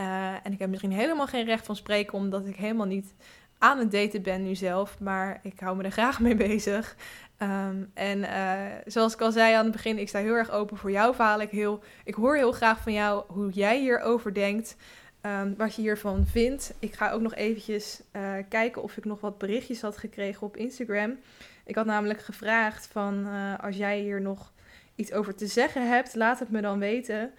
Uh, 0.00 0.32
en 0.42 0.52
ik 0.52 0.58
heb 0.58 0.68
misschien 0.68 0.92
helemaal 0.92 1.26
geen 1.26 1.44
recht 1.44 1.66
van 1.66 1.76
spreken, 1.76 2.12
omdat 2.14 2.46
ik 2.46 2.56
helemaal 2.56 2.86
niet 2.86 3.14
aan 3.58 3.78
het 3.78 3.90
daten 3.90 4.22
ben 4.22 4.42
nu 4.42 4.54
zelf. 4.54 5.00
Maar 5.00 5.40
ik 5.42 5.60
hou 5.60 5.76
me 5.76 5.84
er 5.84 5.90
graag 5.90 6.20
mee 6.20 6.34
bezig. 6.34 6.96
Um, 7.42 7.90
en 7.94 8.18
uh, 8.18 8.62
zoals 8.86 9.14
ik 9.14 9.20
al 9.20 9.32
zei 9.32 9.54
aan 9.54 9.62
het 9.62 9.72
begin, 9.72 9.98
ik 9.98 10.08
sta 10.08 10.18
heel 10.18 10.34
erg 10.34 10.50
open 10.50 10.76
voor 10.76 10.90
jouw 10.90 11.14
verhaal. 11.14 11.40
Ik, 11.40 11.50
heel, 11.50 11.82
ik 12.04 12.14
hoor 12.14 12.36
heel 12.36 12.52
graag 12.52 12.80
van 12.80 12.92
jou 12.92 13.24
hoe 13.26 13.50
jij 13.50 13.78
hierover 13.78 14.34
denkt. 14.34 14.76
Um, 15.22 15.54
wat 15.56 15.74
je 15.74 15.82
hiervan 15.82 16.26
vindt. 16.26 16.74
Ik 16.78 16.94
ga 16.94 17.10
ook 17.10 17.20
nog 17.20 17.34
eventjes 17.34 18.02
uh, 18.12 18.32
kijken 18.48 18.82
of 18.82 18.96
ik 18.96 19.04
nog 19.04 19.20
wat 19.20 19.38
berichtjes 19.38 19.80
had 19.80 19.96
gekregen 19.96 20.46
op 20.46 20.56
Instagram. 20.56 21.18
Ik 21.64 21.74
had 21.74 21.86
namelijk 21.86 22.20
gevraagd 22.20 22.88
van 22.92 23.26
als 23.60 23.76
jij 23.76 24.00
hier 24.00 24.20
nog 24.20 24.52
iets 24.94 25.12
over 25.12 25.34
te 25.34 25.46
zeggen 25.46 25.88
hebt, 25.88 26.14
laat 26.14 26.38
het 26.38 26.50
me 26.50 26.60
dan 26.60 26.78
weten. 26.78 27.30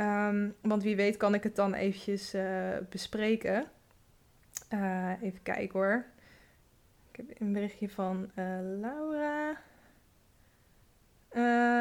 Um, 0.00 0.54
want 0.62 0.82
wie 0.82 0.96
weet 0.96 1.16
kan 1.16 1.34
ik 1.34 1.42
het 1.42 1.56
dan 1.56 1.74
eventjes 1.74 2.34
uh, 2.34 2.76
bespreken. 2.88 3.66
Uh, 4.74 5.22
even 5.22 5.42
kijken 5.42 5.78
hoor. 5.78 6.04
Ik 7.10 7.16
heb 7.16 7.40
een 7.40 7.52
berichtje 7.52 7.88
van 7.88 8.30
uh, 8.34 8.58
Laura. 8.80 9.50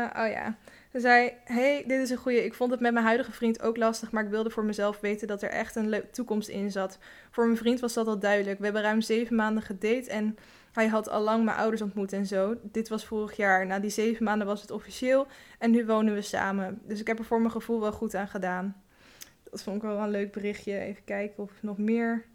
oh 0.10 0.32
ja. 0.32 0.58
Ze 0.92 1.00
zei: 1.00 1.32
Hey, 1.44 1.84
dit 1.88 2.02
is 2.02 2.10
een 2.10 2.18
goede. 2.18 2.46
Ik 2.46 2.54
vond 2.54 2.72
het 2.72 2.80
met 2.80 2.94
mijn 2.94 3.06
huidige 3.06 3.32
vriend 3.32 3.62
ook 3.62 3.78
lastig, 3.78 4.12
maar 4.12 4.24
ik 4.24 4.30
wilde 4.30 4.50
voor 4.50 4.66
mezelf 4.66 5.00
weten 5.00 5.28
dat 5.28 5.42
er 5.42 5.50
echt 5.50 5.76
een 5.76 6.04
toekomst 6.12 6.50
in 6.50 6.72
zat. 6.72 6.98
Voor 7.32 7.46
mijn 7.46 7.58
vriend 7.58 7.80
was 7.80 7.94
dat 7.94 8.08
al 8.08 8.20
duidelijk. 8.20 8.58
We 8.58 8.64
hebben 8.64 8.82
ruim 8.82 9.02
zeven 9.02 9.36
maanden 9.36 9.64
gedate 9.64 10.10
en 10.10 10.38
hij 10.72 10.88
had 10.88 11.10
al 11.10 11.22
lang 11.22 11.46
mijn 11.46 11.58
ouders 11.58 11.82
ontmoet 11.82 12.14
en 12.14 12.26
zo. 12.26 12.56
Dit 12.62 12.90
was 12.90 13.06
vorig 13.06 13.36
jaar. 13.36 13.66
Na 13.66 13.80
die 13.80 13.90
zeven 13.90 14.24
maanden 14.24 14.48
was 14.48 14.62
het 14.62 14.72
officieel. 14.72 15.28
En 15.60 15.72
nu 15.72 15.86
wonen 15.86 16.14
we 16.14 16.22
samen. 16.22 16.82
Dus 16.84 17.00
ik 17.00 17.08
heb 17.08 17.20
er 17.20 17.26
voor 17.26 17.40
mijn 17.40 17.52
gevoel 17.52 17.80
wel 17.80 17.92
goed 17.92 18.16
aan 18.16 18.28
gedaan. 18.28 18.84
Dat 19.52 19.64
vond 19.64 19.76
ik 19.76 19.82
wel 19.82 20.00
een 20.00 20.10
leuk 20.10 20.32
berichtje. 20.32 20.80
Even 20.80 21.04
kijken 21.04 21.44
of 21.44 21.52
ik 21.52 21.64
nog 21.64 21.78
meer 21.78 22.26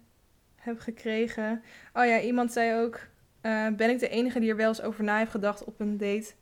heb 0.55 0.79
gekregen. 0.79 1.63
Oh 1.93 2.05
ja, 2.05 2.19
iemand 2.19 2.51
zei 2.51 2.83
ook... 2.83 2.99
Uh, 3.41 3.67
ben 3.67 3.89
ik 3.89 3.99
de 3.99 4.09
enige 4.09 4.39
die 4.39 4.49
er 4.49 4.55
wel 4.55 4.67
eens 4.67 4.81
over 4.81 5.03
na 5.03 5.17
heeft 5.17 5.31
gedacht 5.31 5.63
op 5.63 5.79
een 5.79 5.97
date... 5.97 6.33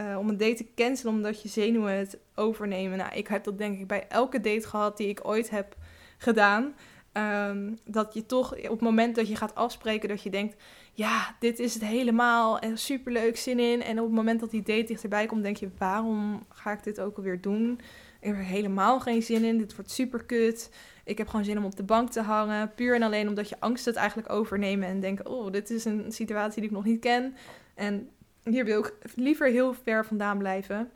Uh, 0.00 0.18
om 0.18 0.28
een 0.28 0.36
date 0.36 0.54
te 0.54 0.66
cancelen 0.74 1.14
omdat 1.14 1.42
je 1.42 1.48
zenuwen 1.48 1.92
het 1.92 2.18
overnemen. 2.34 2.98
Nou, 2.98 3.14
ik 3.14 3.26
heb 3.28 3.44
dat 3.44 3.58
denk 3.58 3.78
ik 3.78 3.86
bij 3.86 4.06
elke 4.08 4.40
date 4.40 4.68
gehad 4.68 4.96
die 4.96 5.08
ik 5.08 5.28
ooit 5.28 5.50
heb 5.50 5.76
gedaan. 6.18 6.74
Ehm, 7.12 7.74
dat 7.84 8.14
je 8.14 8.26
toch 8.26 8.54
op 8.54 8.70
het 8.70 8.80
moment 8.80 9.16
dat 9.16 9.28
je 9.28 9.36
gaat 9.36 9.54
afspreken, 9.54 10.08
dat 10.08 10.22
je 10.22 10.30
denkt: 10.30 10.56
ja, 10.92 11.36
dit 11.38 11.58
is 11.58 11.74
het 11.74 11.84
helemaal 11.84 12.58
en 12.58 12.78
superleuk, 12.78 13.36
zin 13.36 13.58
in. 13.58 13.82
En 13.82 13.98
op 13.98 14.06
het 14.06 14.14
moment 14.14 14.40
dat 14.40 14.50
die 14.50 14.62
date 14.62 14.84
dichterbij 14.84 15.26
komt, 15.26 15.42
denk 15.42 15.56
je: 15.56 15.70
waarom 15.78 16.46
ga 16.48 16.72
ik 16.72 16.82
dit 16.82 17.00
ook 17.00 17.16
alweer 17.16 17.40
doen? 17.40 17.80
Ik 18.20 18.26
heb 18.26 18.36
er 18.36 18.42
helemaal 18.42 19.00
geen 19.00 19.22
zin 19.22 19.44
in. 19.44 19.58
Dit 19.58 19.76
wordt 19.76 19.90
super 19.90 20.24
kut. 20.24 20.70
Ik 21.04 21.18
heb 21.18 21.28
gewoon 21.28 21.44
zin 21.44 21.58
om 21.58 21.64
op 21.64 21.76
de 21.76 21.82
bank 21.82 22.10
te 22.10 22.20
hangen. 22.20 22.74
Puur 22.74 22.94
en 22.94 23.02
alleen 23.02 23.28
omdat 23.28 23.48
je 23.48 23.60
angst 23.60 23.84
het 23.84 23.96
eigenlijk 23.96 24.32
overnemen 24.32 24.88
en 24.88 25.00
denken: 25.00 25.26
oh, 25.26 25.52
dit 25.52 25.70
is 25.70 25.84
een 25.84 26.12
situatie 26.12 26.60
die 26.60 26.70
ik 26.70 26.76
nog 26.76 26.84
niet 26.84 27.00
ken. 27.00 27.36
En 27.74 28.08
hier 28.42 28.64
wil 28.64 28.78
ik 28.78 28.94
liever 29.14 29.48
heel 29.48 29.74
ver 29.74 30.06
vandaan 30.06 30.38
blijven. 30.38 30.90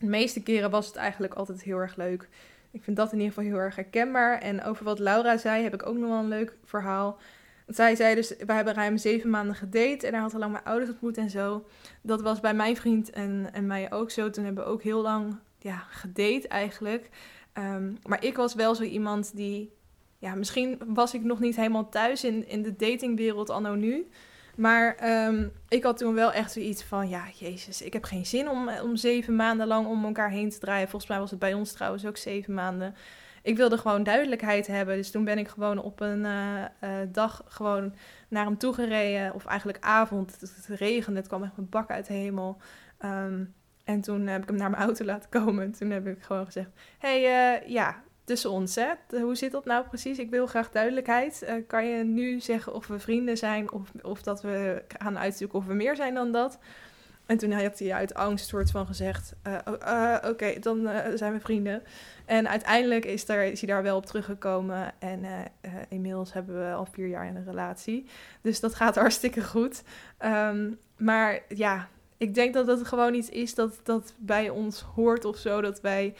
De 0.00 0.06
meeste 0.06 0.42
keren 0.42 0.70
was 0.70 0.86
het 0.86 0.96
eigenlijk 0.96 1.34
altijd 1.34 1.62
heel 1.62 1.78
erg 1.78 1.96
leuk. 1.96 2.28
Ik 2.70 2.82
vind 2.82 2.96
dat 2.96 3.12
in 3.12 3.18
ieder 3.18 3.34
geval 3.34 3.50
heel 3.50 3.60
erg 3.60 3.76
herkenbaar. 3.76 4.38
En 4.38 4.64
over 4.64 4.84
wat 4.84 4.98
Laura 4.98 5.36
zei, 5.36 5.62
heb 5.62 5.74
ik 5.74 5.86
ook 5.86 5.96
nog 5.96 6.08
wel 6.08 6.18
een 6.18 6.28
leuk 6.28 6.56
verhaal. 6.64 7.18
Zij 7.66 7.96
zei 7.96 8.14
dus, 8.14 8.36
we 8.46 8.52
hebben 8.52 8.74
ruim 8.74 8.96
zeven 8.96 9.30
maanden 9.30 9.54
gedate 9.54 10.06
en 10.06 10.12
hij 10.12 10.22
had 10.22 10.32
al 10.32 10.38
lang 10.38 10.52
mijn 10.52 10.64
ouders 10.64 10.90
ontmoet 10.90 11.16
en 11.16 11.30
zo. 11.30 11.66
Dat 12.02 12.22
was 12.22 12.40
bij 12.40 12.54
mijn 12.54 12.76
vriend 12.76 13.10
en, 13.10 13.48
en 13.52 13.66
mij 13.66 13.92
ook 13.92 14.10
zo. 14.10 14.30
Toen 14.30 14.44
hebben 14.44 14.64
we 14.64 14.70
ook 14.70 14.82
heel 14.82 15.02
lang 15.02 15.36
ja, 15.58 15.76
gedate 15.90 16.48
eigenlijk. 16.48 17.08
Ehm, 17.52 17.92
maar 18.06 18.24
ik 18.24 18.36
was 18.36 18.54
wel 18.54 18.74
zo 18.74 18.82
iemand 18.82 19.36
die, 19.36 19.72
ja, 20.18 20.34
misschien 20.34 20.78
was 20.86 21.14
ik 21.14 21.22
nog 21.24 21.40
niet 21.40 21.56
helemaal 21.56 21.88
thuis 21.88 22.24
in, 22.24 22.48
in 22.48 22.62
de 22.62 22.76
datingwereld 22.76 23.50
anno 23.50 23.74
nu. 23.74 24.06
Maar 24.58 24.94
ehm, 24.94 25.48
ik 25.68 25.82
had 25.82 25.96
toen 25.96 26.14
wel 26.14 26.32
echt 26.32 26.52
zoiets 26.52 26.82
van, 26.84 27.08
ja, 27.08 27.24
jezus, 27.34 27.82
ik 27.82 27.92
heb 27.92 28.04
geen 28.04 28.26
zin 28.26 28.48
om, 28.48 28.68
om 28.68 28.96
zeven 28.96 29.36
maanden 29.36 29.66
lang 29.66 29.86
om 29.86 30.04
elkaar 30.04 30.30
heen 30.30 30.50
te 30.50 30.58
draaien. 30.58 30.88
Volgens 30.88 31.10
mij 31.10 31.20
was 31.20 31.30
het 31.30 31.38
bij 31.38 31.54
ons 31.54 31.72
trouwens 31.72 32.06
ook 32.06 32.16
zeven 32.16 32.54
maanden. 32.54 32.94
Ik 33.42 33.56
wilde 33.56 33.78
gewoon 33.78 34.02
duidelijkheid 34.02 34.66
hebben. 34.66 34.96
Dus 34.96 35.10
toen 35.10 35.24
ben 35.24 35.38
ik 35.38 35.48
gewoon 35.48 35.78
op 35.78 36.00
een 36.00 36.24
uh, 36.24 36.64
dag 37.12 37.42
gewoon 37.46 37.94
naar 38.28 38.44
hem 38.44 38.58
toe 38.58 38.72
gereden. 38.74 39.34
Of 39.34 39.44
eigenlijk 39.46 39.84
avond. 39.84 40.40
Het, 40.40 40.66
regende, 40.68 41.18
het 41.18 41.28
kwam 41.28 41.42
echt 41.42 41.56
een 41.56 41.68
bak 41.68 41.90
uit 41.90 42.06
de 42.06 42.12
hemel. 42.12 42.56
Ehm, 42.98 43.44
en 43.84 44.00
toen 44.00 44.26
heb 44.26 44.42
ik 44.42 44.48
hem 44.48 44.58
naar 44.58 44.70
mijn 44.70 44.82
auto 44.82 45.04
laten 45.04 45.30
komen. 45.30 45.72
toen 45.72 45.90
heb 45.90 46.06
ik 46.06 46.22
gewoon 46.22 46.44
gezegd: 46.44 46.70
hey, 46.98 47.20
ja, 47.66 48.02
tussen 48.28 48.50
ons, 48.50 48.74
hè? 48.74 49.20
Hoe 49.20 49.36
zit 49.36 49.52
dat 49.52 49.64
nou 49.64 49.86
precies? 49.86 50.18
Ik 50.18 50.30
wil 50.30 50.46
graag 50.46 50.70
duidelijkheid. 50.70 51.42
Uh, 51.42 51.54
kan 51.66 51.86
je 51.86 52.04
nu 52.04 52.40
zeggen 52.40 52.74
of 52.74 52.86
we 52.86 52.98
vrienden 52.98 53.36
zijn 53.36 53.72
of, 53.72 53.90
of 54.02 54.22
dat 54.22 54.42
we 54.42 54.82
gaan 54.98 55.18
uitzoeken 55.18 55.58
of 55.58 55.66
we 55.66 55.74
meer 55.74 55.96
zijn 55.96 56.14
dan 56.14 56.32
dat? 56.32 56.58
En 57.26 57.38
toen 57.38 57.50
heeft 57.50 57.78
hij 57.78 57.92
uit 57.92 58.14
angst 58.14 58.48
soort 58.48 58.70
van 58.70 58.86
gezegd: 58.86 59.34
uh, 59.46 60.16
Oké, 60.30 60.58
dan 60.60 60.90
zijn 61.14 61.32
we 61.32 61.40
vrienden. 61.40 61.82
En 62.26 62.48
uiteindelijk 62.48 63.04
is, 63.04 63.28
er, 63.28 63.44
is 63.44 63.60
hij 63.60 63.70
daar 63.70 63.82
wel 63.82 63.96
op 63.96 64.06
teruggekomen. 64.06 64.92
En 64.98 65.24
inmiddels 65.88 66.32
hebben 66.32 66.58
we 66.58 66.72
al 66.74 66.86
vier 66.92 67.06
jaar 67.06 67.26
in 67.26 67.36
een 67.36 67.44
relatie. 67.44 68.06
Dus 68.40 68.60
dat 68.60 68.74
gaat 68.74 68.94
hartstikke 68.94 69.44
goed. 69.44 69.82
Um, 70.24 70.78
maar 70.96 71.40
ja, 71.48 71.88
ik 72.16 72.34
denk 72.34 72.54
dat 72.54 72.66
het 72.66 72.86
gewoon 72.86 73.14
iets 73.14 73.28
is 73.28 73.54
dat, 73.54 73.80
dat 73.82 74.14
bij 74.16 74.50
ons 74.50 74.80
hoort 74.80 75.24
of 75.24 75.36
zo. 75.36 75.60
Dat 75.60 75.80
wij 75.80 76.14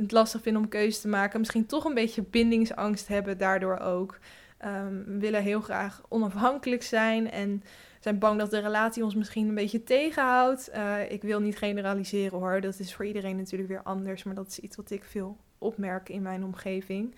het 0.00 0.12
lastig 0.12 0.42
vinden 0.42 0.62
om 0.62 0.68
keuze 0.68 1.00
te 1.00 1.08
maken. 1.08 1.38
Misschien 1.38 1.66
toch 1.66 1.84
een 1.84 1.94
beetje 1.94 2.22
bindingsangst 2.22 3.08
hebben 3.08 3.38
daardoor 3.38 3.78
ook. 3.78 4.18
Um, 4.64 5.18
willen 5.18 5.42
heel 5.42 5.60
graag 5.60 6.02
onafhankelijk 6.08 6.82
zijn 6.82 7.30
en 7.30 7.62
zijn 8.00 8.18
bang 8.18 8.38
dat 8.38 8.50
de 8.50 8.58
relatie 8.58 9.04
ons 9.04 9.14
misschien 9.14 9.48
een 9.48 9.54
beetje 9.54 9.82
tegenhoudt. 9.82 10.70
Uh, 10.74 11.10
ik 11.10 11.22
wil 11.22 11.40
niet 11.40 11.58
generaliseren 11.58 12.38
hoor, 12.38 12.60
dat 12.60 12.78
is 12.78 12.94
voor 12.94 13.06
iedereen 13.06 13.36
natuurlijk 13.36 13.68
weer 13.68 13.82
anders, 13.82 14.22
maar 14.22 14.34
dat 14.34 14.48
is 14.48 14.58
iets 14.58 14.76
wat 14.76 14.90
ik 14.90 15.04
veel 15.04 15.36
opmerk 15.58 16.08
in 16.08 16.22
mijn 16.22 16.44
omgeving. 16.44 17.14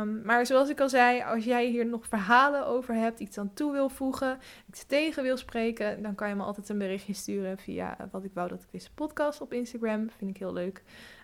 Um, 0.00 0.22
maar 0.24 0.46
zoals 0.46 0.68
ik 0.68 0.80
al 0.80 0.88
zei, 0.88 1.22
als 1.22 1.44
jij 1.44 1.66
hier 1.66 1.86
nog 1.86 2.06
verhalen 2.06 2.66
over 2.66 2.94
hebt, 2.94 3.20
iets 3.20 3.38
aan 3.38 3.54
toe 3.54 3.72
wil 3.72 3.88
voegen, 3.88 4.38
iets 4.68 4.84
tegen 4.84 5.22
wil 5.22 5.36
spreken, 5.36 6.02
dan 6.02 6.14
kan 6.14 6.28
je 6.28 6.34
me 6.34 6.42
altijd 6.42 6.68
een 6.68 6.78
berichtje 6.78 7.12
sturen 7.12 7.58
via 7.58 7.96
wat 8.10 8.24
ik 8.24 8.30
wou 8.34 8.48
dat 8.48 8.62
ik 8.62 8.68
wist 8.70 8.94
podcast 8.94 9.40
op 9.40 9.52
Instagram. 9.52 10.10
Vind 10.16 10.30
ik 10.30 10.36
heel 10.36 10.52
leuk. 10.52 10.82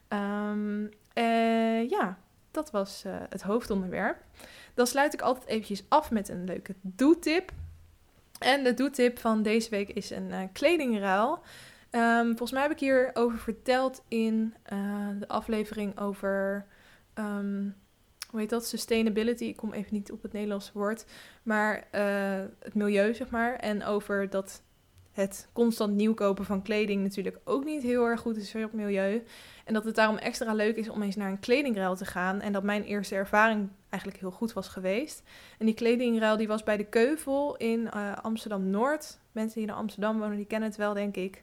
Um, 0.08 0.90
ja, 1.88 2.18
dat 2.50 2.70
was 2.70 3.04
uh, 3.06 3.16
het 3.28 3.42
hoofdonderwerp. 3.42 4.24
Dan 4.74 4.86
sluit 4.86 5.14
ik 5.14 5.20
altijd 5.20 5.48
eventjes 5.48 5.84
af 5.88 6.10
met 6.10 6.28
een 6.28 6.44
leuke 6.44 6.74
doetip. 6.80 7.52
En 8.38 8.64
de 8.64 8.74
doetip 8.74 9.18
van 9.18 9.42
deze 9.42 9.70
week 9.70 9.88
is 9.88 10.10
een 10.10 10.28
uh, 10.28 10.40
kledingruil. 10.52 11.42
Um, 11.90 12.26
volgens 12.26 12.52
mij 12.52 12.62
heb 12.62 12.70
ik 12.70 12.80
hierover 12.80 13.38
verteld 13.38 14.02
in 14.08 14.54
de 15.18 15.28
aflevering 15.28 15.98
over... 15.98 16.66
Um, 17.14 17.76
hoe 18.30 18.40
heet 18.40 18.50
dat? 18.50 18.66
Sustainability. 18.66 19.44
Ik 19.44 19.56
kom 19.56 19.72
even 19.72 19.94
niet 19.94 20.12
op 20.12 20.22
het 20.22 20.32
Nederlandse 20.32 20.72
woord. 20.74 21.04
Maar 21.42 21.84
het 22.58 22.74
milieu, 22.74 23.14
zeg 23.14 23.30
maar. 23.30 23.54
En 23.54 23.84
over 23.84 24.30
dat 24.30 24.62
het 25.18 25.48
constant 25.52 25.94
nieuw 25.94 26.14
kopen 26.14 26.44
van 26.44 26.62
kleding 26.62 27.02
natuurlijk 27.02 27.38
ook 27.44 27.64
niet 27.64 27.82
heel 27.82 28.04
erg 28.04 28.20
goed 28.20 28.36
is 28.36 28.50
voor 28.50 28.60
het 28.60 28.72
milieu. 28.72 29.22
En 29.64 29.74
dat 29.74 29.84
het 29.84 29.94
daarom 29.94 30.16
extra 30.16 30.52
leuk 30.52 30.76
is 30.76 30.88
om 30.88 31.02
eens 31.02 31.16
naar 31.16 31.30
een 31.30 31.40
kledingruil 31.40 31.96
te 31.96 32.04
gaan. 32.04 32.40
En 32.40 32.52
dat 32.52 32.62
mijn 32.62 32.84
eerste 32.84 33.14
ervaring 33.14 33.68
eigenlijk 33.88 34.22
heel 34.22 34.30
goed 34.30 34.52
was 34.52 34.68
geweest. 34.68 35.22
En 35.58 35.66
die 35.66 35.74
kledingruil 35.74 36.36
die 36.36 36.48
was 36.48 36.62
bij 36.62 36.76
de 36.76 36.84
Keuvel 36.84 37.56
in 37.56 37.90
uh, 37.94 38.12
Amsterdam-Noord. 38.22 39.18
Mensen 39.32 39.60
die 39.60 39.68
in 39.68 39.74
Amsterdam 39.74 40.18
wonen, 40.18 40.36
die 40.36 40.46
kennen 40.46 40.68
het 40.68 40.78
wel, 40.78 40.94
denk 40.94 41.16
ik. 41.16 41.42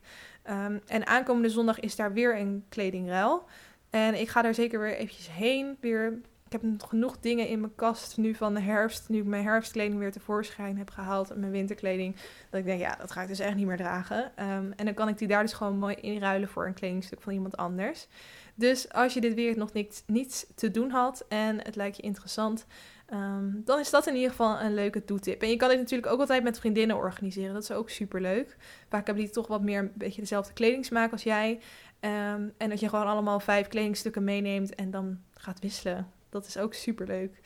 Um, 0.50 0.82
en 0.86 1.08
aankomende 1.08 1.50
zondag 1.50 1.80
is 1.80 1.96
daar 1.96 2.14
weer 2.14 2.40
een 2.40 2.64
kledingruil. 2.70 3.44
En 3.90 4.20
ik 4.20 4.30
ga 4.30 4.42
daar 4.42 4.54
zeker 4.54 4.80
weer 4.80 4.96
eventjes 4.96 5.32
heen. 5.32 5.78
Weer 5.80 6.22
ik 6.46 6.52
heb 6.52 6.84
genoeg 6.84 7.20
dingen 7.20 7.48
in 7.48 7.60
mijn 7.60 7.76
kast 7.76 8.18
nu 8.18 8.36
van 8.36 8.54
de 8.54 8.60
herfst. 8.60 9.10
Nu 9.10 9.18
ik 9.18 9.26
mijn 9.26 9.44
herfstkleding 9.44 10.00
weer 10.00 10.12
tevoorschijn 10.12 10.78
heb 10.78 10.90
gehaald 10.90 11.32
en 11.32 11.40
mijn 11.40 11.52
winterkleding. 11.52 12.16
Dat 12.50 12.60
ik 12.60 12.66
denk, 12.66 12.80
ja, 12.80 12.96
dat 12.96 13.12
ga 13.12 13.22
ik 13.22 13.28
dus 13.28 13.40
echt 13.40 13.56
niet 13.56 13.66
meer 13.66 13.78
dragen. 13.78 14.24
Um, 14.24 14.74
en 14.76 14.86
dan 14.86 14.94
kan 14.94 15.08
ik 15.08 15.18
die 15.18 15.28
daar 15.28 15.42
dus 15.42 15.54
gewoon 15.54 15.78
mooi 15.78 15.96
inruilen 15.96 16.50
voor 16.50 16.66
een 16.66 16.74
kledingstuk 16.74 17.22
van 17.22 17.34
iemand 17.34 17.58
anders. 17.58 18.08
Dus 18.56 18.92
als 18.92 19.14
je 19.14 19.22
dit 19.22 19.34
weer 19.34 19.58
nog 19.58 19.70
niets, 20.06 20.46
te 20.56 20.72
doen 20.72 20.90
had 20.90 21.26
en 21.28 21.64
het 21.64 21.76
lijkt 21.76 21.96
je 21.96 22.02
interessant, 22.02 22.66
um, 23.14 23.62
dan 23.66 23.80
is 23.80 23.90
dat 23.90 24.08
in 24.08 24.16
ieder 24.16 24.30
geval 24.30 24.60
een 24.60 24.74
leuke 24.74 25.06
toetip. 25.06 25.42
En 25.42 25.50
je 25.50 25.56
kan 25.56 25.70
dit 25.70 25.78
natuurlijk 25.78 26.12
ook 26.12 26.20
altijd 26.20 26.44
met 26.44 26.60
vriendinnen 26.60 26.96
organiseren. 26.96 27.54
Dat 27.54 27.64
is 27.64 27.72
ook 27.72 27.90
super 27.90 28.22
leuk. 28.22 28.58
Vaak 28.90 29.06
hebben 29.06 29.24
die 29.24 29.34
toch 29.34 29.48
wat 29.48 29.62
meer 29.62 29.80
een 29.80 29.92
beetje 29.96 30.22
dezelfde 30.22 30.54
kledingsmaak 30.54 31.12
als 31.12 31.24
jij. 31.24 31.60
Um, 32.00 32.54
en 32.58 32.70
dat 32.70 32.80
je 32.80 32.90
gewoon 32.90 33.08
allemaal 33.08 33.40
vijf 33.40 33.68
kledingstukken 33.68 34.24
meeneemt 34.24 34.76
en 34.76 34.92
dan 34.92 35.20
gaat 35.34 35.60
wisselen. 35.60 36.15
Dat 36.36 36.48
is 36.48 36.58
ook 36.58 36.74
super 36.74 37.08
leuk. 37.08 37.40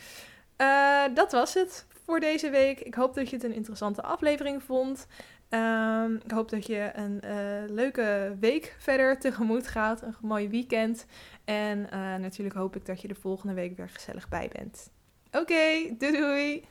Uh, 0.58 1.04
dat 1.14 1.32
was 1.32 1.54
het 1.54 1.86
voor 2.06 2.20
deze 2.20 2.50
week. 2.50 2.80
Ik 2.80 2.94
hoop 2.94 3.14
dat 3.14 3.30
je 3.30 3.36
het 3.36 3.46
een 3.46 3.54
interessante 3.54 4.02
aflevering 4.02 4.64
vond. 4.64 5.08
Um, 5.50 6.16
ik 6.16 6.32
hoop 6.32 6.50
dat 6.50 6.66
je 6.66 6.90
een 6.94 7.22
uh, 7.26 7.70
leuke 7.70 8.36
week 8.40 8.76
verder 8.80 9.20
tegemoet 9.20 9.68
gaat. 9.68 10.02
Een 10.02 10.16
mooi 10.22 10.50
weekend. 10.50 11.06
En 11.46 11.80
uh, 11.80 12.16
natuurlijk 12.16 12.56
hoop 12.56 12.76
ik 12.76 12.86
dat 12.86 13.02
je 13.02 13.08
de 13.08 13.16
volgende 13.16 13.54
week 13.54 13.78
weer 13.78 13.90
gezellig 13.90 14.30
bij 14.30 14.50
bent. 14.54 14.92
Oké, 15.32 15.96
doei 15.98 16.12
doei! 16.12 16.66